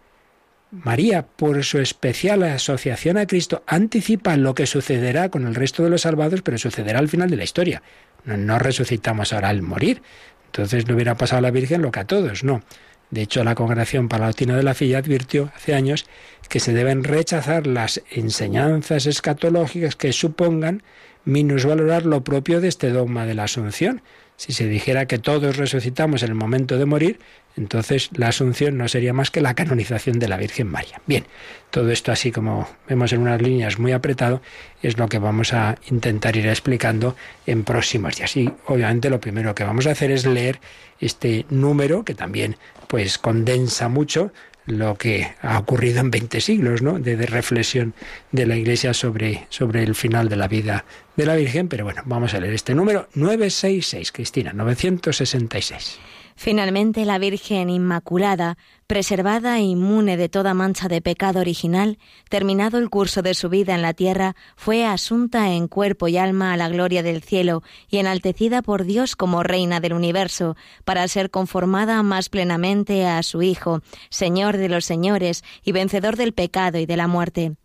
María, 0.71 1.25
por 1.25 1.63
su 1.63 1.79
especial 1.79 2.43
asociación 2.43 3.17
a 3.17 3.25
Cristo, 3.25 3.63
anticipa 3.67 4.35
lo 4.35 4.53
que 4.53 4.65
sucederá 4.65 5.29
con 5.29 5.47
el 5.47 5.55
resto 5.55 5.83
de 5.83 5.89
los 5.89 6.01
salvados, 6.01 6.41
pero 6.41 6.57
sucederá 6.57 6.99
al 6.99 7.07
final 7.07 7.29
de 7.29 7.37
la 7.37 7.45
historia. 7.45 7.81
No, 8.25 8.59
resucitamos 8.59 9.31
ahora 9.31 9.49
al 9.49 9.61
morir. 9.61 10.01
Entonces 10.47 10.87
no 10.87 10.95
hubiera 10.95 11.15
pasado 11.15 11.39
a 11.39 11.41
la 11.41 11.51
Virgen 11.51 11.81
lo 11.81 11.91
que 11.91 12.01
a 12.01 12.07
todos, 12.07 12.43
no. 12.43 12.61
De 13.09 13.21
hecho, 13.21 13.43
la 13.45 13.55
Congregación 13.55 14.09
Palatina 14.09 14.57
de 14.57 14.63
la 14.63 14.73
Filla 14.73 14.97
advirtió 14.97 15.51
hace 15.55 15.73
años 15.73 16.05
que 16.49 16.59
se 16.59 16.73
deben 16.73 17.05
rechazar 17.05 17.65
las 17.65 18.01
enseñanzas 18.11 19.05
escatológicas 19.05 19.95
que 19.95 20.11
supongan 20.11 20.83
minusvalorar 21.27 22.05
lo 22.05 22.23
propio 22.23 22.61
de 22.61 22.69
este 22.69 22.89
dogma 22.89 23.25
de 23.25 23.35
la 23.35 23.43
Asunción. 23.43 24.01
Si 24.37 24.53
se 24.53 24.67
dijera 24.67 25.07
que 25.07 25.17
todos 25.17 25.57
resucitamos 25.57 26.23
en 26.23 26.29
el 26.29 26.35
momento 26.35 26.77
de 26.77 26.85
morir, 26.85 27.19
entonces 27.57 28.09
la 28.13 28.29
asunción 28.29 28.77
no 28.77 28.87
sería 28.87 29.11
más 29.11 29.29
que 29.29 29.41
la 29.41 29.53
canonización 29.53 30.19
de 30.19 30.29
la 30.29 30.37
Virgen 30.37 30.67
María. 30.67 31.01
Bien, 31.05 31.25
todo 31.69 31.89
esto 31.91 32.11
así 32.11 32.31
como 32.31 32.69
vemos 32.87 33.11
en 33.11 33.21
unas 33.21 33.41
líneas 33.41 33.77
muy 33.77 33.91
apretado 33.91 34.41
es 34.81 34.97
lo 34.97 35.09
que 35.09 35.19
vamos 35.19 35.53
a 35.53 35.75
intentar 35.89 36.37
ir 36.37 36.47
explicando 36.47 37.15
en 37.45 37.63
próximos 37.63 38.15
días. 38.15 38.37
Y 38.37 38.49
obviamente 38.67 39.09
lo 39.09 39.19
primero 39.19 39.53
que 39.53 39.63
vamos 39.63 39.87
a 39.87 39.91
hacer 39.91 40.11
es 40.11 40.25
leer 40.25 40.59
este 41.01 41.45
número 41.49 42.05
que 42.05 42.13
también 42.13 42.55
pues 42.87 43.17
condensa 43.17 43.89
mucho 43.89 44.31
lo 44.67 44.95
que 44.95 45.33
ha 45.41 45.57
ocurrido 45.57 46.01
en 46.01 46.11
20 46.11 46.39
siglos, 46.41 46.81
¿no? 46.81 46.99
De, 46.99 47.17
de, 47.17 47.25
reflexión 47.25 47.93
de 48.31 48.45
la 48.45 48.55
Iglesia 48.55 48.93
sobre, 48.93 49.47
sobre 49.49 49.83
el 49.83 49.95
final 49.95 50.29
de 50.29 50.35
la 50.35 50.47
vida 50.47 50.85
de 51.15 51.25
la 51.25 51.35
Virgen. 51.35 51.67
Pero 51.67 51.85
bueno, 51.85 52.03
vamos 52.05 52.33
a 52.33 52.39
leer 52.39 52.53
este 52.53 52.75
número 52.75 53.07
966, 53.15 54.11
Cristina, 54.11 54.53
966. 54.53 55.99
Finalmente, 56.39 57.03
la 57.03 57.17
Virgen 57.17 57.71
Inmaculada, 57.71 58.59
preservada 58.85 59.57
e 59.57 59.63
inmune 59.63 60.17
de 60.17 60.29
toda 60.29 60.53
mancha 60.53 60.87
de 60.87 61.01
pecado 61.01 61.39
original, 61.39 61.97
terminado 62.29 62.77
el 62.77 62.91
curso 62.91 63.23
de 63.23 63.33
su 63.33 63.49
vida 63.49 63.73
en 63.73 63.81
la 63.81 63.95
tierra, 63.95 64.35
fue 64.55 64.85
asunta 64.85 65.51
en 65.51 65.67
cuerpo 65.67 66.07
y 66.07 66.17
alma 66.17 66.53
a 66.53 66.57
la 66.57 66.69
gloria 66.69 67.01
del 67.01 67.23
cielo 67.23 67.63
y 67.89 67.97
enaltecida 67.97 68.61
por 68.61 68.83
Dios 68.83 69.15
como 69.15 69.41
Reina 69.41 69.79
del 69.79 69.93
universo, 69.93 70.55
para 70.85 71.07
ser 71.07 71.31
conformada 71.31 72.03
más 72.03 72.29
plenamente 72.29 73.07
a 73.07 73.23
su 73.23 73.41
Hijo, 73.41 73.81
Señor 74.11 74.57
de 74.57 74.69
los 74.69 74.85
señores 74.85 75.43
y 75.63 75.71
vencedor 75.71 76.17
del 76.17 76.33
pecado 76.33 76.77
y 76.77 76.85
de 76.85 76.97
la 76.97 77.07
muerte. 77.07 77.55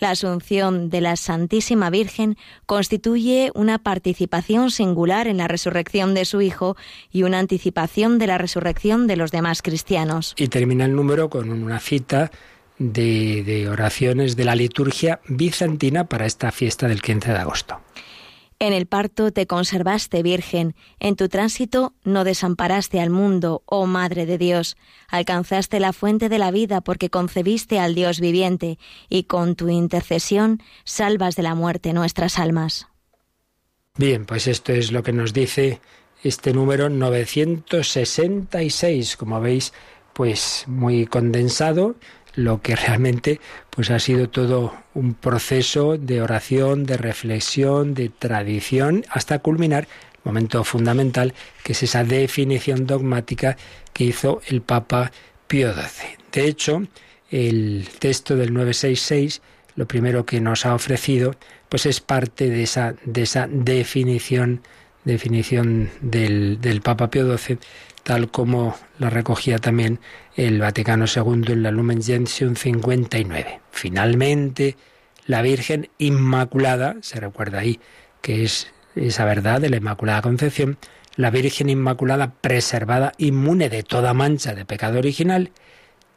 La 0.00 0.10
asunción 0.10 0.90
de 0.90 1.00
la 1.00 1.16
Santísima 1.16 1.90
Virgen 1.90 2.36
constituye 2.66 3.50
una 3.54 3.78
participación 3.78 4.70
singular 4.70 5.26
en 5.26 5.38
la 5.38 5.48
resurrección 5.48 6.14
de 6.14 6.24
su 6.24 6.40
Hijo 6.40 6.76
y 7.10 7.24
una 7.24 7.38
anticipación 7.38 8.18
de 8.18 8.26
la 8.26 8.38
resurrección 8.38 9.06
de 9.06 9.16
los 9.16 9.32
demás 9.32 9.62
cristianos. 9.62 10.34
Y 10.36 10.48
termina 10.48 10.84
el 10.84 10.94
número 10.94 11.28
con 11.28 11.50
una 11.50 11.80
cita 11.80 12.30
de, 12.78 13.42
de 13.42 13.68
oraciones 13.68 14.36
de 14.36 14.44
la 14.44 14.54
liturgia 14.54 15.20
bizantina 15.28 16.04
para 16.04 16.26
esta 16.26 16.52
fiesta 16.52 16.86
del 16.86 17.02
15 17.02 17.32
de 17.32 17.38
agosto. 17.38 17.80
En 18.60 18.72
el 18.72 18.86
parto 18.86 19.30
te 19.30 19.46
conservaste 19.46 20.20
virgen, 20.24 20.74
en 20.98 21.14
tu 21.14 21.28
tránsito 21.28 21.94
no 22.02 22.24
desamparaste 22.24 23.00
al 23.00 23.08
mundo, 23.08 23.62
oh 23.66 23.86
Madre 23.86 24.26
de 24.26 24.36
Dios, 24.36 24.76
alcanzaste 25.08 25.78
la 25.78 25.92
fuente 25.92 26.28
de 26.28 26.38
la 26.38 26.50
vida 26.50 26.80
porque 26.80 27.08
concebiste 27.08 27.78
al 27.78 27.94
Dios 27.94 28.18
viviente, 28.18 28.80
y 29.08 29.22
con 29.24 29.54
tu 29.54 29.68
intercesión 29.68 30.60
salvas 30.82 31.36
de 31.36 31.44
la 31.44 31.54
muerte 31.54 31.92
nuestras 31.92 32.40
almas. 32.40 32.88
Bien, 33.96 34.26
pues 34.26 34.48
esto 34.48 34.72
es 34.72 34.90
lo 34.90 35.04
que 35.04 35.12
nos 35.12 35.32
dice 35.32 35.80
este 36.24 36.52
número 36.52 36.88
966, 36.88 39.16
como 39.16 39.40
veis, 39.40 39.72
pues 40.14 40.64
muy 40.66 41.06
condensado, 41.06 41.94
lo 42.38 42.62
que 42.62 42.76
realmente 42.76 43.40
pues 43.70 43.90
ha 43.90 43.98
sido 43.98 44.28
todo 44.28 44.72
un 44.94 45.14
proceso 45.14 45.98
de 45.98 46.22
oración, 46.22 46.86
de 46.86 46.96
reflexión, 46.96 47.94
de 47.94 48.10
tradición, 48.10 49.04
hasta 49.10 49.40
culminar 49.40 49.88
el 50.14 50.20
momento 50.22 50.62
fundamental, 50.62 51.34
que 51.64 51.72
es 51.72 51.82
esa 51.82 52.04
definición 52.04 52.86
dogmática 52.86 53.56
que 53.92 54.04
hizo 54.04 54.40
el 54.46 54.62
Papa 54.62 55.10
Pío 55.48 55.72
XII. 55.72 56.16
De 56.30 56.46
hecho, 56.46 56.82
el 57.32 57.88
texto 57.98 58.36
del 58.36 58.54
966, 58.54 59.42
lo 59.74 59.88
primero 59.88 60.24
que 60.24 60.40
nos 60.40 60.64
ha 60.64 60.74
ofrecido, 60.74 61.34
pues 61.68 61.86
es 61.86 62.00
parte 62.00 62.48
de 62.50 62.62
esa, 62.62 62.94
de 63.04 63.22
esa 63.22 63.48
definición, 63.50 64.62
definición 65.04 65.90
del, 66.00 66.60
del 66.60 66.82
Papa 66.82 67.10
Pío 67.10 67.36
XII, 67.36 67.58
tal 68.08 68.30
como 68.30 68.74
la 68.98 69.10
recogía 69.10 69.58
también 69.58 70.00
el 70.34 70.60
Vaticano 70.60 71.04
II 71.04 71.52
en 71.52 71.62
la 71.62 71.70
Lumen 71.70 72.02
Gentium 72.02 72.56
59. 72.56 73.60
Finalmente, 73.70 74.78
la 75.26 75.42
Virgen 75.42 75.90
Inmaculada, 75.98 76.96
se 77.02 77.20
recuerda 77.20 77.58
ahí 77.58 77.80
que 78.22 78.44
es 78.44 78.72
esa 78.96 79.26
verdad 79.26 79.60
de 79.60 79.68
la 79.68 79.76
Inmaculada 79.76 80.22
Concepción, 80.22 80.78
la 81.16 81.30
Virgen 81.30 81.68
Inmaculada 81.68 82.32
preservada, 82.32 83.12
inmune 83.18 83.68
de 83.68 83.82
toda 83.82 84.14
mancha 84.14 84.54
de 84.54 84.64
pecado 84.64 84.98
original, 84.98 85.52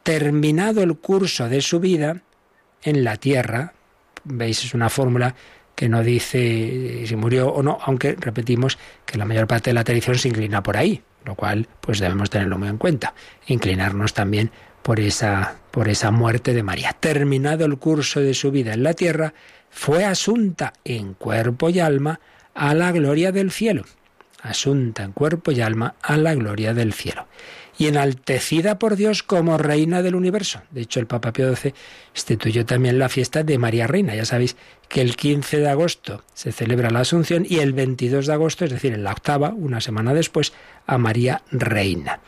terminado 0.02 0.82
el 0.82 0.96
curso 0.96 1.50
de 1.50 1.60
su 1.60 1.78
vida 1.78 2.22
en 2.84 3.04
la 3.04 3.18
tierra, 3.18 3.74
veis, 4.24 4.64
es 4.64 4.72
una 4.72 4.88
fórmula 4.88 5.34
que 5.74 5.90
no 5.90 6.02
dice 6.02 7.04
si 7.04 7.16
murió 7.16 7.48
o 7.48 7.62
no, 7.62 7.76
aunque 7.82 8.16
repetimos 8.18 8.78
que 9.04 9.18
la 9.18 9.26
mayor 9.26 9.46
parte 9.46 9.68
de 9.68 9.74
la 9.74 9.84
tradición 9.84 10.16
se 10.16 10.28
inclina 10.28 10.62
por 10.62 10.78
ahí, 10.78 11.02
lo 11.24 11.34
cual 11.34 11.68
pues 11.80 11.98
debemos 11.98 12.30
tenerlo 12.30 12.58
muy 12.58 12.68
en 12.68 12.78
cuenta, 12.78 13.14
inclinarnos 13.46 14.14
también 14.14 14.50
por 14.82 15.00
esa 15.00 15.56
por 15.70 15.88
esa 15.88 16.10
muerte 16.10 16.52
de 16.54 16.62
María. 16.62 16.92
Terminado 16.98 17.64
el 17.64 17.78
curso 17.78 18.20
de 18.20 18.34
su 18.34 18.50
vida 18.50 18.74
en 18.74 18.82
la 18.82 18.94
tierra, 18.94 19.32
fue 19.70 20.04
asunta 20.04 20.74
en 20.84 21.14
cuerpo 21.14 21.70
y 21.70 21.80
alma 21.80 22.20
a 22.54 22.74
la 22.74 22.92
gloria 22.92 23.32
del 23.32 23.50
cielo. 23.50 23.84
Asunta 24.42 25.02
en 25.04 25.12
cuerpo 25.12 25.52
y 25.52 25.60
alma 25.60 25.94
a 26.02 26.16
la 26.16 26.34
gloria 26.34 26.74
del 26.74 26.92
cielo 26.92 27.26
y 27.82 27.88
enaltecida 27.88 28.78
por 28.78 28.94
Dios 28.94 29.24
como 29.24 29.58
reina 29.58 30.02
del 30.02 30.14
universo. 30.14 30.62
De 30.70 30.82
hecho, 30.82 31.00
el 31.00 31.08
Papa 31.08 31.32
Pío 31.32 31.52
XII 31.56 31.74
instituyó 32.14 32.64
también 32.64 32.96
la 32.96 33.08
fiesta 33.08 33.42
de 33.42 33.58
María 33.58 33.88
Reina. 33.88 34.14
Ya 34.14 34.24
sabéis 34.24 34.54
que 34.88 35.00
el 35.00 35.16
15 35.16 35.58
de 35.58 35.68
agosto 35.68 36.22
se 36.32 36.52
celebra 36.52 36.90
la 36.90 37.00
Asunción 37.00 37.44
y 37.48 37.58
el 37.58 37.72
22 37.72 38.28
de 38.28 38.32
agosto, 38.34 38.64
es 38.64 38.70
decir, 38.70 38.92
en 38.92 39.02
la 39.02 39.10
octava, 39.10 39.48
una 39.48 39.80
semana 39.80 40.14
después, 40.14 40.52
a 40.86 40.96
María 40.96 41.42
Reina. 41.50 42.20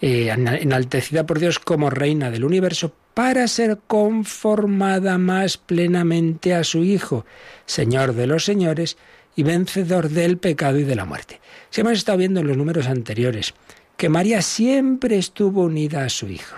Eh, 0.00 0.30
enaltecida 0.30 1.26
por 1.26 1.40
Dios 1.40 1.58
como 1.58 1.90
reina 1.90 2.30
del 2.30 2.46
universo 2.46 2.94
para 3.12 3.46
ser 3.48 3.80
conformada 3.86 5.18
más 5.18 5.58
plenamente 5.58 6.54
a 6.54 6.64
su 6.64 6.84
Hijo, 6.84 7.26
Señor 7.66 8.14
de 8.14 8.26
los 8.26 8.46
señores 8.46 8.96
y 9.36 9.42
vencedor 9.42 10.08
del 10.08 10.38
pecado 10.38 10.78
y 10.78 10.84
de 10.84 10.96
la 10.96 11.04
muerte. 11.04 11.38
Si 11.68 11.82
hemos 11.82 11.98
estado 11.98 12.16
viendo 12.16 12.40
en 12.40 12.46
los 12.46 12.56
números 12.56 12.86
anteriores 12.86 13.52
que 13.96 14.08
María 14.08 14.42
siempre 14.42 15.18
estuvo 15.18 15.62
unida 15.62 16.04
a 16.04 16.08
su 16.08 16.28
Hijo, 16.28 16.56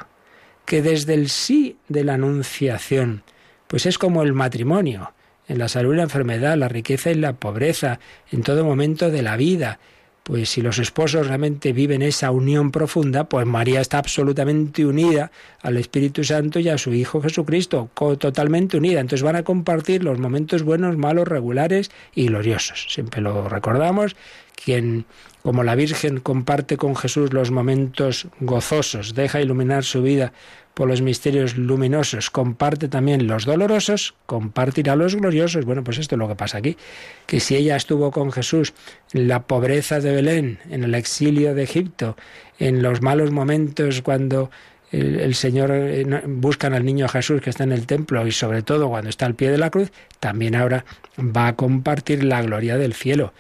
que 0.64 0.82
desde 0.82 1.14
el 1.14 1.28
sí 1.28 1.76
de 1.88 2.04
la 2.04 2.14
Anunciación, 2.14 3.22
pues 3.66 3.86
es 3.86 3.98
como 3.98 4.22
el 4.22 4.32
matrimonio, 4.32 5.12
en 5.46 5.58
la 5.58 5.68
salud 5.68 5.94
la 5.94 6.04
enfermedad, 6.04 6.56
la 6.56 6.68
riqueza 6.68 7.10
y 7.10 7.16
la 7.16 7.34
pobreza, 7.34 8.00
en 8.30 8.42
todo 8.42 8.64
momento 8.64 9.10
de 9.10 9.22
la 9.22 9.36
vida. 9.36 9.78
Pues 10.22 10.48
si 10.48 10.62
los 10.62 10.78
esposos 10.78 11.26
realmente 11.26 11.74
viven 11.74 12.00
esa 12.00 12.30
unión 12.30 12.70
profunda, 12.70 13.24
pues 13.24 13.44
María 13.44 13.82
está 13.82 13.98
absolutamente 13.98 14.86
unida 14.86 15.30
al 15.60 15.76
Espíritu 15.76 16.24
Santo 16.24 16.60
y 16.60 16.70
a 16.70 16.78
su 16.78 16.94
Hijo 16.94 17.20
Jesucristo, 17.20 17.90
totalmente 17.94 18.78
unida. 18.78 19.00
Entonces 19.00 19.22
van 19.22 19.36
a 19.36 19.42
compartir 19.42 20.02
los 20.02 20.18
momentos 20.18 20.62
buenos, 20.62 20.96
malos, 20.96 21.28
regulares 21.28 21.90
y 22.14 22.28
gloriosos. 22.28 22.86
Siempre 22.88 23.20
lo 23.20 23.50
recordamos, 23.50 24.16
quien 24.64 25.04
como 25.44 25.62
la 25.62 25.74
Virgen 25.74 26.20
comparte 26.20 26.78
con 26.78 26.96
Jesús 26.96 27.34
los 27.34 27.50
momentos 27.50 28.28
gozosos, 28.40 29.14
deja 29.14 29.42
iluminar 29.42 29.84
su 29.84 30.02
vida 30.02 30.32
por 30.72 30.88
los 30.88 31.02
misterios 31.02 31.58
luminosos, 31.58 32.30
comparte 32.30 32.88
también 32.88 33.26
los 33.26 33.44
dolorosos, 33.44 34.14
compartirá 34.24 34.96
los 34.96 35.14
gloriosos. 35.14 35.66
Bueno, 35.66 35.84
pues 35.84 35.98
esto 35.98 36.14
es 36.14 36.18
lo 36.18 36.28
que 36.28 36.34
pasa 36.34 36.58
aquí, 36.58 36.78
que 37.26 37.40
si 37.40 37.56
ella 37.56 37.76
estuvo 37.76 38.10
con 38.10 38.32
Jesús 38.32 38.72
en 39.12 39.28
la 39.28 39.42
pobreza 39.42 40.00
de 40.00 40.14
Belén, 40.14 40.60
en 40.70 40.82
el 40.82 40.94
exilio 40.94 41.54
de 41.54 41.64
Egipto, 41.64 42.16
en 42.58 42.82
los 42.82 43.02
malos 43.02 43.30
momentos 43.30 44.00
cuando 44.00 44.50
el, 44.92 45.34
Señor 45.34 45.70
eh, 45.72 46.22
buscan 46.26 46.72
al 46.72 46.86
niño 46.86 47.06
Jesús 47.06 47.42
que 47.42 47.50
está 47.50 47.64
en 47.64 47.72
el 47.72 47.86
templo 47.86 48.26
y 48.26 48.32
sobre 48.32 48.62
todo 48.62 48.88
cuando 48.88 49.10
está 49.10 49.26
al 49.26 49.34
pie 49.34 49.50
de 49.50 49.58
la 49.58 49.68
cruz, 49.68 49.92
también 50.20 50.54
ahora 50.54 50.86
va 51.18 51.48
a 51.48 51.54
compartir 51.54 52.24
la 52.24 52.40
gloria 52.40 52.78
del 52.78 52.94
cielo. 52.94 53.34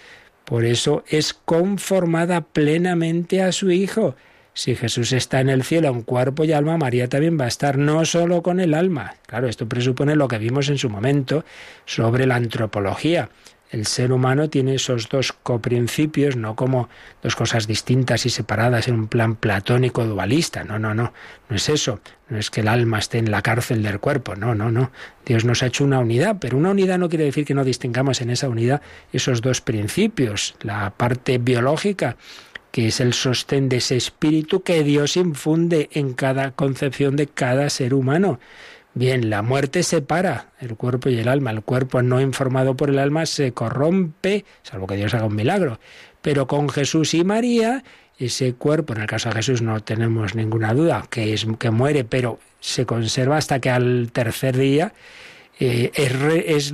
Por 0.44 0.64
eso 0.64 1.04
es 1.08 1.34
conformada 1.34 2.42
plenamente 2.42 3.42
a 3.42 3.52
su 3.52 3.70
Hijo. 3.70 4.14
Si 4.56 4.76
Jesús 4.76 5.12
está 5.12 5.40
en 5.40 5.48
el 5.48 5.64
cielo 5.64 5.88
en 5.88 6.02
cuerpo 6.02 6.44
y 6.44 6.52
alma, 6.52 6.76
María 6.76 7.08
también 7.08 7.38
va 7.38 7.46
a 7.46 7.48
estar 7.48 7.76
no 7.76 8.04
solo 8.04 8.42
con 8.42 8.60
el 8.60 8.74
alma. 8.74 9.16
Claro, 9.26 9.48
esto 9.48 9.68
presupone 9.68 10.14
lo 10.14 10.28
que 10.28 10.38
vimos 10.38 10.68
en 10.68 10.78
su 10.78 10.88
momento 10.88 11.44
sobre 11.86 12.24
la 12.26 12.36
antropología. 12.36 13.30
El 13.70 13.86
ser 13.86 14.12
humano 14.12 14.48
tiene 14.50 14.76
esos 14.76 15.08
dos 15.08 15.32
coprincipios, 15.32 16.36
no 16.36 16.54
como 16.54 16.88
dos 17.22 17.34
cosas 17.34 17.66
distintas 17.66 18.24
y 18.24 18.30
separadas 18.30 18.86
en 18.86 18.94
un 18.94 19.08
plan 19.08 19.34
platónico 19.34 20.04
dualista. 20.04 20.62
No, 20.62 20.78
no, 20.78 20.94
no. 20.94 21.12
No 21.48 21.56
es 21.56 21.68
eso. 21.68 22.00
No 22.28 22.38
es 22.38 22.50
que 22.50 22.60
el 22.60 22.68
alma 22.68 22.98
esté 22.98 23.18
en 23.18 23.30
la 23.30 23.42
cárcel 23.42 23.82
del 23.82 23.98
cuerpo. 23.98 24.36
No, 24.36 24.54
no, 24.54 24.70
no. 24.70 24.92
Dios 25.26 25.44
nos 25.44 25.62
ha 25.62 25.66
hecho 25.66 25.84
una 25.84 25.98
unidad, 25.98 26.36
pero 26.40 26.56
una 26.56 26.70
unidad 26.70 26.98
no 26.98 27.08
quiere 27.08 27.24
decir 27.24 27.44
que 27.44 27.54
no 27.54 27.64
distingamos 27.64 28.20
en 28.20 28.30
esa 28.30 28.48
unidad 28.48 28.80
esos 29.12 29.42
dos 29.42 29.60
principios. 29.60 30.54
La 30.60 30.90
parte 30.90 31.38
biológica 31.38 32.16
que 32.74 32.88
es 32.88 32.98
el 32.98 33.14
sostén 33.14 33.68
de 33.68 33.76
ese 33.76 33.96
espíritu 33.96 34.64
que 34.64 34.82
Dios 34.82 35.16
infunde 35.16 35.90
en 35.92 36.12
cada 36.12 36.50
concepción 36.50 37.14
de 37.14 37.28
cada 37.28 37.70
ser 37.70 37.94
humano. 37.94 38.40
Bien, 38.96 39.28
la 39.28 39.42
muerte 39.42 39.82
separa 39.82 40.52
el 40.60 40.76
cuerpo 40.76 41.08
y 41.08 41.18
el 41.18 41.26
alma. 41.26 41.50
El 41.50 41.62
cuerpo 41.62 42.00
no 42.00 42.20
informado 42.20 42.76
por 42.76 42.90
el 42.90 43.00
alma 43.00 43.26
se 43.26 43.52
corrompe, 43.52 44.44
salvo 44.62 44.86
que 44.86 44.94
Dios 44.94 45.14
haga 45.14 45.26
un 45.26 45.34
milagro. 45.34 45.80
Pero 46.22 46.46
con 46.46 46.68
Jesús 46.68 47.12
y 47.14 47.24
María, 47.24 47.82
ese 48.18 48.54
cuerpo, 48.54 48.94
en 48.94 49.00
el 49.00 49.08
caso 49.08 49.28
de 49.30 49.34
Jesús 49.34 49.62
no 49.62 49.80
tenemos 49.80 50.36
ninguna 50.36 50.72
duda, 50.74 51.06
que 51.10 51.34
es 51.34 51.44
que 51.58 51.70
muere, 51.70 52.04
pero 52.04 52.38
se 52.60 52.86
conserva 52.86 53.36
hasta 53.36 53.58
que 53.58 53.68
al 53.68 54.10
tercer 54.12 54.56
día 54.56 54.92
eh, 55.60 55.92
es, 55.94 56.72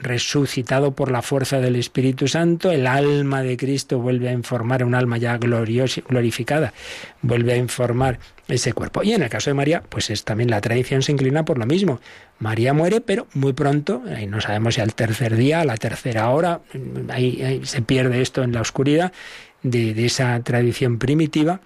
resucitado 0.00 0.92
por 0.92 1.10
la 1.10 1.22
fuerza 1.22 1.60
del 1.60 1.76
Espíritu 1.76 2.28
Santo, 2.28 2.70
el 2.70 2.86
alma 2.86 3.42
de 3.42 3.56
Cristo 3.56 3.98
vuelve 4.00 4.28
a 4.28 4.32
informar, 4.32 4.84
un 4.84 4.94
alma 4.94 5.16
ya 5.16 5.38
gloriosa, 5.38 6.02
glorificada, 6.06 6.74
vuelve 7.22 7.54
a 7.54 7.56
informar 7.56 8.18
ese 8.46 8.74
cuerpo. 8.74 9.02
Y 9.02 9.12
en 9.12 9.22
el 9.22 9.30
caso 9.30 9.48
de 9.48 9.54
María, 9.54 9.82
pues 9.88 10.10
es 10.10 10.24
también 10.24 10.50
la 10.50 10.60
tradición 10.60 11.02
se 11.02 11.12
inclina 11.12 11.46
por 11.46 11.58
lo 11.58 11.64
mismo. 11.64 12.00
María 12.38 12.74
muere, 12.74 13.00
pero 13.00 13.26
muy 13.32 13.54
pronto, 13.54 14.02
no 14.28 14.40
sabemos 14.42 14.74
si 14.74 14.82
al 14.82 14.94
tercer 14.94 15.34
día, 15.34 15.62
a 15.62 15.64
la 15.64 15.78
tercera 15.78 16.28
hora, 16.28 16.60
ahí, 17.08 17.62
se 17.64 17.80
pierde 17.80 18.20
esto 18.20 18.42
en 18.42 18.52
la 18.52 18.60
oscuridad 18.60 19.12
de, 19.62 19.94
de 19.94 20.04
esa 20.04 20.38
tradición 20.40 20.98
primitiva, 20.98 21.60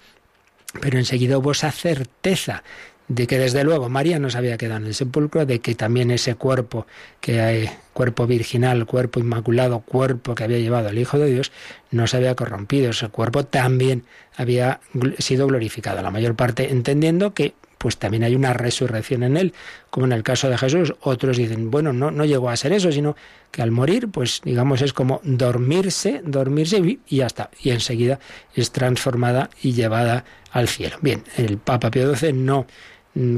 pero 0.79 0.97
enseguida 0.97 1.37
hubo 1.37 1.51
esa 1.51 1.71
certeza 1.71 2.63
de 3.07 3.27
que 3.27 3.37
desde 3.37 3.63
luego 3.63 3.89
María 3.89 4.19
no 4.19 4.29
se 4.29 4.37
había 4.37 4.57
quedado 4.57 4.81
en 4.81 4.87
el 4.87 4.95
sepulcro, 4.95 5.45
de 5.45 5.59
que 5.59 5.75
también 5.75 6.11
ese 6.11 6.35
cuerpo, 6.35 6.87
que 7.19 7.41
hay, 7.41 7.69
cuerpo 7.93 8.25
virginal, 8.27 8.85
cuerpo 8.85 9.19
inmaculado, 9.19 9.81
cuerpo 9.81 10.35
que 10.35 10.43
había 10.43 10.59
llevado 10.59 10.89
el 10.89 10.97
Hijo 10.97 11.19
de 11.19 11.27
Dios, 11.27 11.51
no 11.91 12.07
se 12.07 12.17
había 12.17 12.35
corrompido, 12.35 12.91
ese 12.91 13.09
cuerpo 13.09 13.45
también 13.45 14.03
había 14.35 14.79
sido 15.19 15.47
glorificado, 15.47 16.01
la 16.01 16.11
mayor 16.11 16.35
parte 16.35 16.71
entendiendo 16.71 17.33
que 17.33 17.53
pues 17.83 17.97
también 17.97 18.23
hay 18.23 18.33
una 18.33 18.53
resurrección 18.53 19.23
en 19.23 19.35
él, 19.35 19.53
como 19.89 20.05
en 20.05 20.13
el 20.13 20.23
caso 20.23 20.49
de 20.49 20.57
Jesús. 20.57 20.93
Otros 21.01 21.35
dicen, 21.35 21.69
bueno, 21.69 21.91
no, 21.91 22.11
no 22.11 22.23
llegó 22.23 22.49
a 22.49 22.55
ser 22.55 22.71
eso, 22.71 22.93
sino 22.93 23.17
que 23.51 23.61
al 23.61 23.71
morir, 23.71 24.07
pues 24.07 24.39
digamos, 24.41 24.81
es 24.81 24.93
como 24.93 25.19
dormirse, 25.25 26.21
dormirse 26.23 26.77
y 26.77 27.17
ya 27.17 27.25
está. 27.25 27.49
Y 27.61 27.71
enseguida 27.71 28.19
es 28.55 28.71
transformada 28.71 29.49
y 29.61 29.73
llevada 29.73 30.23
al 30.53 30.69
cielo. 30.69 30.95
Bien, 31.01 31.25
el 31.35 31.57
Papa 31.57 31.91
Pío 31.91 32.15
XII 32.15 32.31
no 32.31 32.67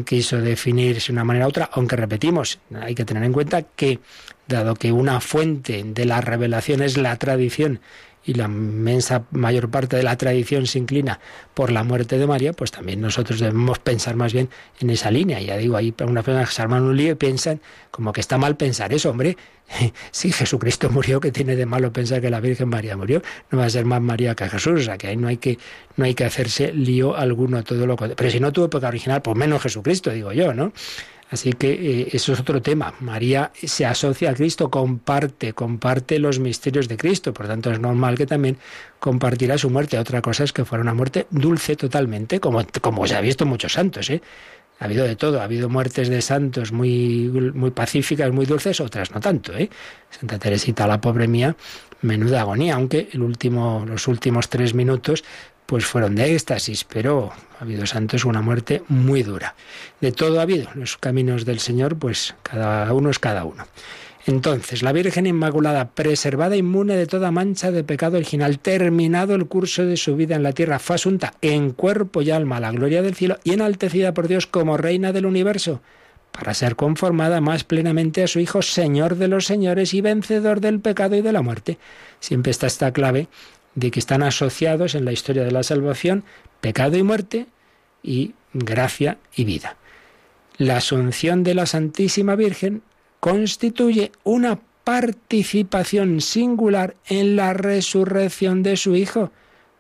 quiso 0.06 0.40
definirse 0.42 1.08
de 1.08 1.14
una 1.14 1.24
manera 1.24 1.46
u 1.46 1.50
otra, 1.50 1.70
aunque 1.74 1.96
repetimos, 1.96 2.60
hay 2.80 2.96
que 2.96 3.06
tener 3.06 3.24
en 3.24 3.34
cuenta 3.34 3.64
que, 3.64 4.00
dado 4.48 4.76
que 4.76 4.92
una 4.92 5.20
fuente 5.20 5.84
de 5.86 6.06
la 6.06 6.22
revelación 6.22 6.82
es 6.82 6.98
la 6.98 7.16
tradición 7.18 7.82
y 8.26 8.34
la 8.34 8.46
inmensa 8.46 9.26
mayor 9.32 9.70
parte 9.70 9.96
de 9.98 10.04
la 10.04 10.18
tradición 10.18 10.66
se 10.66 10.80
inclina 10.80 11.20
por 11.54 11.72
la 11.72 11.84
muerte 11.84 12.18
de 12.18 12.28
María, 12.28 12.54
pues 12.54 12.72
también 12.72 13.02
nosotros 13.02 13.40
debemos 13.40 13.80
pensar 13.80 14.16
más 14.16 14.34
bien 14.34 14.50
en 14.80 14.90
esa 14.90 15.12
línea. 15.12 15.40
Ya 15.40 15.58
digo, 15.58 15.78
hay 15.78 15.94
una 16.06 16.24
persona 16.24 16.46
que 16.46 16.52
se 16.52 16.62
arman 16.62 16.84
un 16.84 16.98
lío 16.98 17.12
y 17.12 17.16
piensan 17.16 17.62
como 17.92 18.12
que 18.12 18.22
está 18.22 18.38
mal 18.38 18.58
pensar 18.58 18.94
eso, 18.94 19.10
hombre. 19.10 19.38
Si 20.12 20.32
Jesucristo 20.32 20.90
murió, 20.90 21.20
¿qué 21.20 21.32
tiene 21.32 21.56
de 21.56 21.66
malo 21.66 21.92
pensar 21.92 22.22
que 22.22 22.30
la 22.30 22.40
Virgen 22.40 22.70
María 22.70 22.96
murió? 22.96 23.22
No 23.52 23.60
va 23.60 23.66
a 23.66 23.70
ser 23.70 23.86
más 23.86 24.02
María 24.02 24.36
que 24.36 24.48
Jesús, 24.48 24.82
o 24.82 24.84
sea 24.84 24.98
que 24.98 25.08
ahí 25.08 25.18
no 25.18 25.28
hay 25.28 25.38
que, 25.38 25.58
no 25.98 26.06
hay 26.06 26.14
que 26.14 26.24
hacerse 26.24 26.72
lío 26.72 27.16
alguno, 27.16 27.64
todo 27.64 27.86
lo 27.86 27.96
Pero 27.96 28.30
si 28.30 28.40
no 28.40 28.52
tuvo 28.52 28.70
pecado 28.70 28.90
original, 28.90 29.22
pues 29.22 29.36
menos 29.36 29.62
Jesucristo, 29.62 30.12
digo 30.12 30.34
yo, 30.34 30.54
¿no? 30.54 30.72
Así 31.32 31.54
que 31.54 31.72
eh, 31.72 32.10
eso 32.14 32.34
es 32.34 32.40
otro 32.40 32.62
tema. 32.62 32.94
María 33.00 33.52
se 33.56 33.86
asocia 33.86 34.30
a 34.30 34.34
Cristo, 34.36 34.70
comparte, 34.70 35.54
comparte 35.54 36.20
los 36.20 36.40
misterios 36.40 36.88
de 36.88 36.98
Cristo. 36.98 37.34
Por 37.34 37.48
tanto, 37.48 37.72
es 37.72 37.80
normal 37.80 38.16
que 38.16 38.28
también 38.28 38.58
compartirá 39.00 39.58
su 39.58 39.70
muerte. 39.70 39.98
Otra 39.98 40.22
cosa 40.22 40.44
es 40.44 40.54
que 40.54 40.66
fuera 40.66 40.84
una 40.84 40.94
muerte 40.94 41.26
dulce 41.32 41.76
totalmente, 41.76 42.40
como, 42.40 42.64
como 42.82 43.08
se 43.08 43.16
ha 43.16 43.22
visto 43.22 43.44
en 43.44 43.50
muchos 43.50 43.74
santos. 43.74 44.10
¿eh? 44.12 44.22
Ha 44.80 44.86
habido 44.86 45.06
de 45.06 45.16
todo, 45.16 45.42
ha 45.42 45.46
habido 45.46 45.68
muertes 45.68 46.10
de 46.10 46.22
santos 46.22 46.72
muy, 46.72 47.30
muy 47.54 47.72
pacíficas, 47.72 48.32
muy 48.32 48.46
dulces, 48.46 48.80
otras 48.80 49.12
no 49.12 49.20
tanto. 49.20 49.58
¿eh? 49.58 49.70
Santa 50.12 50.38
Teresita, 50.38 50.86
la 50.86 51.02
pobre 51.02 51.28
mía, 51.28 51.56
menuda 52.02 52.42
agonía, 52.42 52.76
aunque 52.76 53.10
el 53.14 53.22
último, 53.22 53.84
los 53.88 54.08
últimos 54.08 54.50
tres 54.50 54.74
minutos 54.76 55.24
pues 55.66 55.86
fueron 55.86 56.16
de 56.16 56.34
éxtasis, 56.34 56.84
pero 56.84 57.32
ha 57.60 57.64
habido 57.64 57.86
santos 57.86 58.26
una 58.26 58.42
muerte 58.42 58.84
muy 58.88 59.24
dura. 59.24 59.56
De 60.02 60.12
todo 60.12 60.40
ha 60.40 60.44
habido. 60.44 60.70
Los 60.76 60.98
caminos 60.98 61.46
del 61.46 61.60
Señor, 61.60 61.98
pues 61.98 62.36
cada 62.44 62.92
uno 62.94 63.10
es 63.10 63.20
cada 63.20 63.46
uno. 63.46 63.66
Entonces, 64.28 64.82
la 64.82 64.92
Virgen 64.92 65.28
Inmaculada, 65.28 65.90
preservada 65.90 66.56
inmune 66.56 66.96
de 66.96 67.06
toda 67.06 67.30
mancha 67.30 67.72
de 67.72 67.84
pecado 67.84 68.18
original, 68.18 68.58
terminado 68.58 69.36
el 69.36 69.46
curso 69.46 69.86
de 69.86 69.98
su 69.98 70.16
vida 70.16 70.36
en 70.36 70.42
la 70.42 70.54
tierra, 70.54 70.80
fue 70.80 70.96
asunta 70.96 71.36
en 71.42 71.72
cuerpo 71.72 72.24
y 72.24 72.32
alma 72.32 72.58
a 72.58 72.60
la 72.60 72.72
gloria 72.72 73.04
del 73.04 73.14
cielo 73.14 73.38
y 73.44 73.54
enaltecida 73.54 74.16
por 74.16 74.28
Dios 74.28 74.48
como 74.48 74.78
reina 74.78 75.12
del 75.12 75.28
universo, 75.28 75.82
para 76.32 76.56
ser 76.56 76.76
conformada 76.76 77.40
más 77.40 77.64
plenamente 77.64 78.24
a 78.24 78.28
su 78.28 78.40
Hijo, 78.40 78.64
Señor 78.64 79.16
de 79.18 79.28
los 79.28 79.46
señores 79.46 79.94
y 79.94 80.02
vencedor 80.02 80.60
del 80.60 80.80
pecado 80.80 81.16
y 81.16 81.22
de 81.22 81.32
la 81.32 81.44
muerte. 81.44 81.78
Siempre 82.20 82.50
está 82.50 82.66
esta 82.66 82.92
clave 82.92 83.28
de 83.76 83.92
que 83.92 84.00
están 84.00 84.24
asociados 84.24 84.96
en 84.96 85.06
la 85.06 85.12
historia 85.12 85.44
de 85.44 85.52
la 85.52 85.64
salvación 85.64 86.24
pecado 86.62 86.98
y 86.98 87.04
muerte 87.04 87.48
y 88.02 88.34
gracia 88.54 89.18
y 89.36 89.44
vida. 89.44 89.78
La 90.58 90.78
asunción 90.78 91.44
de 91.44 91.54
la 91.54 91.66
Santísima 91.66 92.36
Virgen 92.36 92.82
constituye 93.20 94.12
una 94.24 94.60
participación 94.84 96.22
singular 96.22 96.96
en 97.08 97.36
la 97.36 97.54
resurrección 97.54 98.64
de 98.64 98.78
su 98.78 98.96
Hijo. 98.96 99.32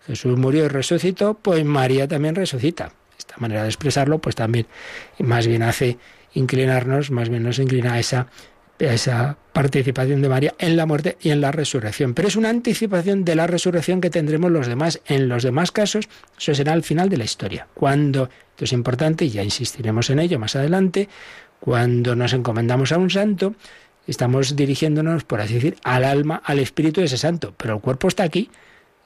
Jesús 0.06 0.38
murió 0.38 0.66
y 0.66 0.68
resucitó, 0.68 1.36
pues 1.36 1.64
María 1.64 2.08
también 2.08 2.36
resucita. 2.36 2.92
Esta 3.18 3.36
manera 3.38 3.64
de 3.64 3.70
expresarlo, 3.70 4.20
pues 4.20 4.36
también 4.36 4.68
más 5.20 5.48
bien 5.48 5.64
hace 5.64 5.98
inclinarnos, 6.34 7.12
más 7.12 7.30
bien 7.30 7.44
nos 7.44 7.60
inclina 7.60 7.94
a 7.94 8.00
esa 8.00 8.28
esa 8.80 9.38
participación 9.54 10.22
de 10.22 10.30
María 10.30 10.54
en 10.60 10.76
la 10.76 10.86
muerte 10.86 11.18
y 11.22 11.30
en 11.30 11.42
la 11.42 11.52
resurrección. 11.52 12.14
Pero 12.14 12.28
es 12.28 12.36
una 12.36 12.50
anticipación 12.50 13.24
de 13.24 13.36
la 13.36 13.48
resurrección 13.48 14.02
que 14.02 14.10
tendremos 14.10 14.52
los 14.52 14.68
demás. 14.68 15.02
En 15.06 15.30
los 15.30 15.44
demás 15.44 15.72
casos, 15.72 16.10
eso 16.38 16.54
será 16.54 16.74
al 16.74 16.84
final 16.84 17.10
de 17.10 17.18
la 17.18 17.24
historia. 17.24 17.68
Cuando, 17.74 18.24
esto 18.24 18.66
es 18.66 18.74
importante, 18.74 19.26
y 19.26 19.30
ya 19.30 19.44
insistiremos 19.44 20.10
en 20.10 20.20
ello 20.20 20.40
más 20.40 20.56
adelante, 20.56 21.08
cuando 21.60 22.16
nos 22.16 22.34
encomendamos 22.34 22.92
a 22.92 22.98
un 22.98 23.10
santo, 23.10 23.56
estamos 24.08 24.56
dirigiéndonos, 24.56 25.24
por 25.24 25.42
así 25.42 25.56
decir, 25.56 25.78
al 25.84 26.04
alma, 26.04 26.42
al 26.44 26.60
espíritu 26.60 27.00
de 27.00 27.08
ese 27.08 27.18
santo. 27.18 27.54
Pero 27.58 27.76
el 27.76 27.82
cuerpo 27.82 28.08
está 28.08 28.24
aquí, 28.24 28.50